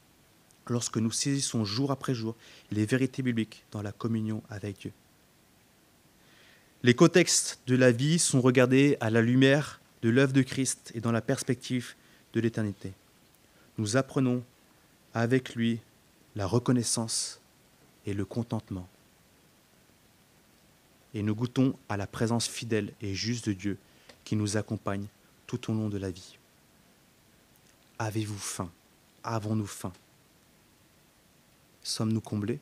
lorsque 0.68 0.96
nous 0.98 1.10
saisissons 1.10 1.64
jour 1.64 1.90
après 1.90 2.14
jour 2.14 2.36
les 2.70 2.86
vérités 2.86 3.22
bibliques 3.22 3.64
dans 3.70 3.82
la 3.82 3.92
communion 3.92 4.42
avec 4.50 4.80
Dieu. 4.80 4.92
Les 6.82 6.94
contextes 6.94 7.60
de 7.66 7.76
la 7.76 7.90
vie 7.90 8.18
sont 8.18 8.40
regardés 8.40 8.96
à 9.00 9.10
la 9.10 9.20
lumière 9.20 9.80
de 10.02 10.08
l'œuvre 10.08 10.32
de 10.32 10.42
Christ 10.42 10.92
et 10.94 11.00
dans 11.00 11.12
la 11.12 11.20
perspective 11.20 11.94
de 12.32 12.40
l'éternité. 12.40 12.92
Nous 13.78 13.96
apprenons 13.96 14.44
avec 15.12 15.54
lui 15.54 15.80
la 16.36 16.46
reconnaissance 16.46 17.40
et 18.06 18.14
le 18.14 18.24
contentement. 18.24 18.88
Et 21.14 21.22
nous 21.22 21.34
goûtons 21.34 21.74
à 21.88 21.96
la 21.96 22.06
présence 22.06 22.46
fidèle 22.46 22.92
et 23.00 23.14
juste 23.14 23.48
de 23.48 23.54
Dieu 23.54 23.78
qui 24.24 24.36
nous 24.36 24.56
accompagne 24.56 25.06
tout 25.46 25.70
au 25.70 25.74
long 25.74 25.88
de 25.88 25.98
la 25.98 26.10
vie. 26.10 26.38
Avez-vous 27.98 28.38
faim? 28.38 28.70
Avons-nous 29.24 29.66
faim? 29.66 29.92
Sommes-nous 31.82 32.20
comblés? 32.20 32.60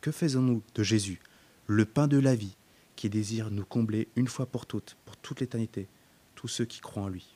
Que 0.00 0.10
faisons-nous 0.10 0.62
de 0.74 0.82
Jésus, 0.82 1.20
le 1.66 1.84
pain 1.84 2.08
de 2.08 2.18
la 2.18 2.34
vie, 2.34 2.56
qui 2.96 3.08
désire 3.08 3.50
nous 3.50 3.64
combler 3.64 4.08
une 4.16 4.28
fois 4.28 4.46
pour 4.46 4.66
toutes, 4.66 4.96
pour 5.04 5.16
toute 5.16 5.40
l'éternité, 5.40 5.86
tous 6.34 6.48
ceux 6.48 6.64
qui 6.64 6.80
croient 6.80 7.04
en 7.04 7.08
lui? 7.08 7.26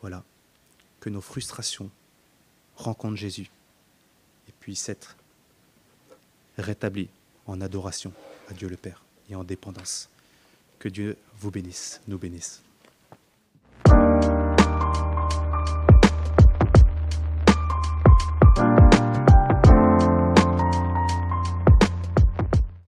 Voilà, 0.00 0.24
que 1.00 1.10
nos 1.10 1.20
frustrations 1.20 1.90
rencontrent 2.76 3.16
Jésus 3.16 3.50
et 4.48 4.52
puissent 4.60 4.88
être 4.88 5.16
rétablies 6.56 7.08
en 7.46 7.60
adoration 7.60 8.12
à 8.48 8.52
Dieu 8.52 8.68
le 8.68 8.76
Père 8.76 9.02
et 9.30 9.34
en 9.34 9.44
dépendance. 9.44 10.08
Que 10.78 10.88
Dieu 10.88 11.16
vous 11.38 11.50
bénisse, 11.50 12.00
nous 12.06 12.18
bénisse. 12.18 12.62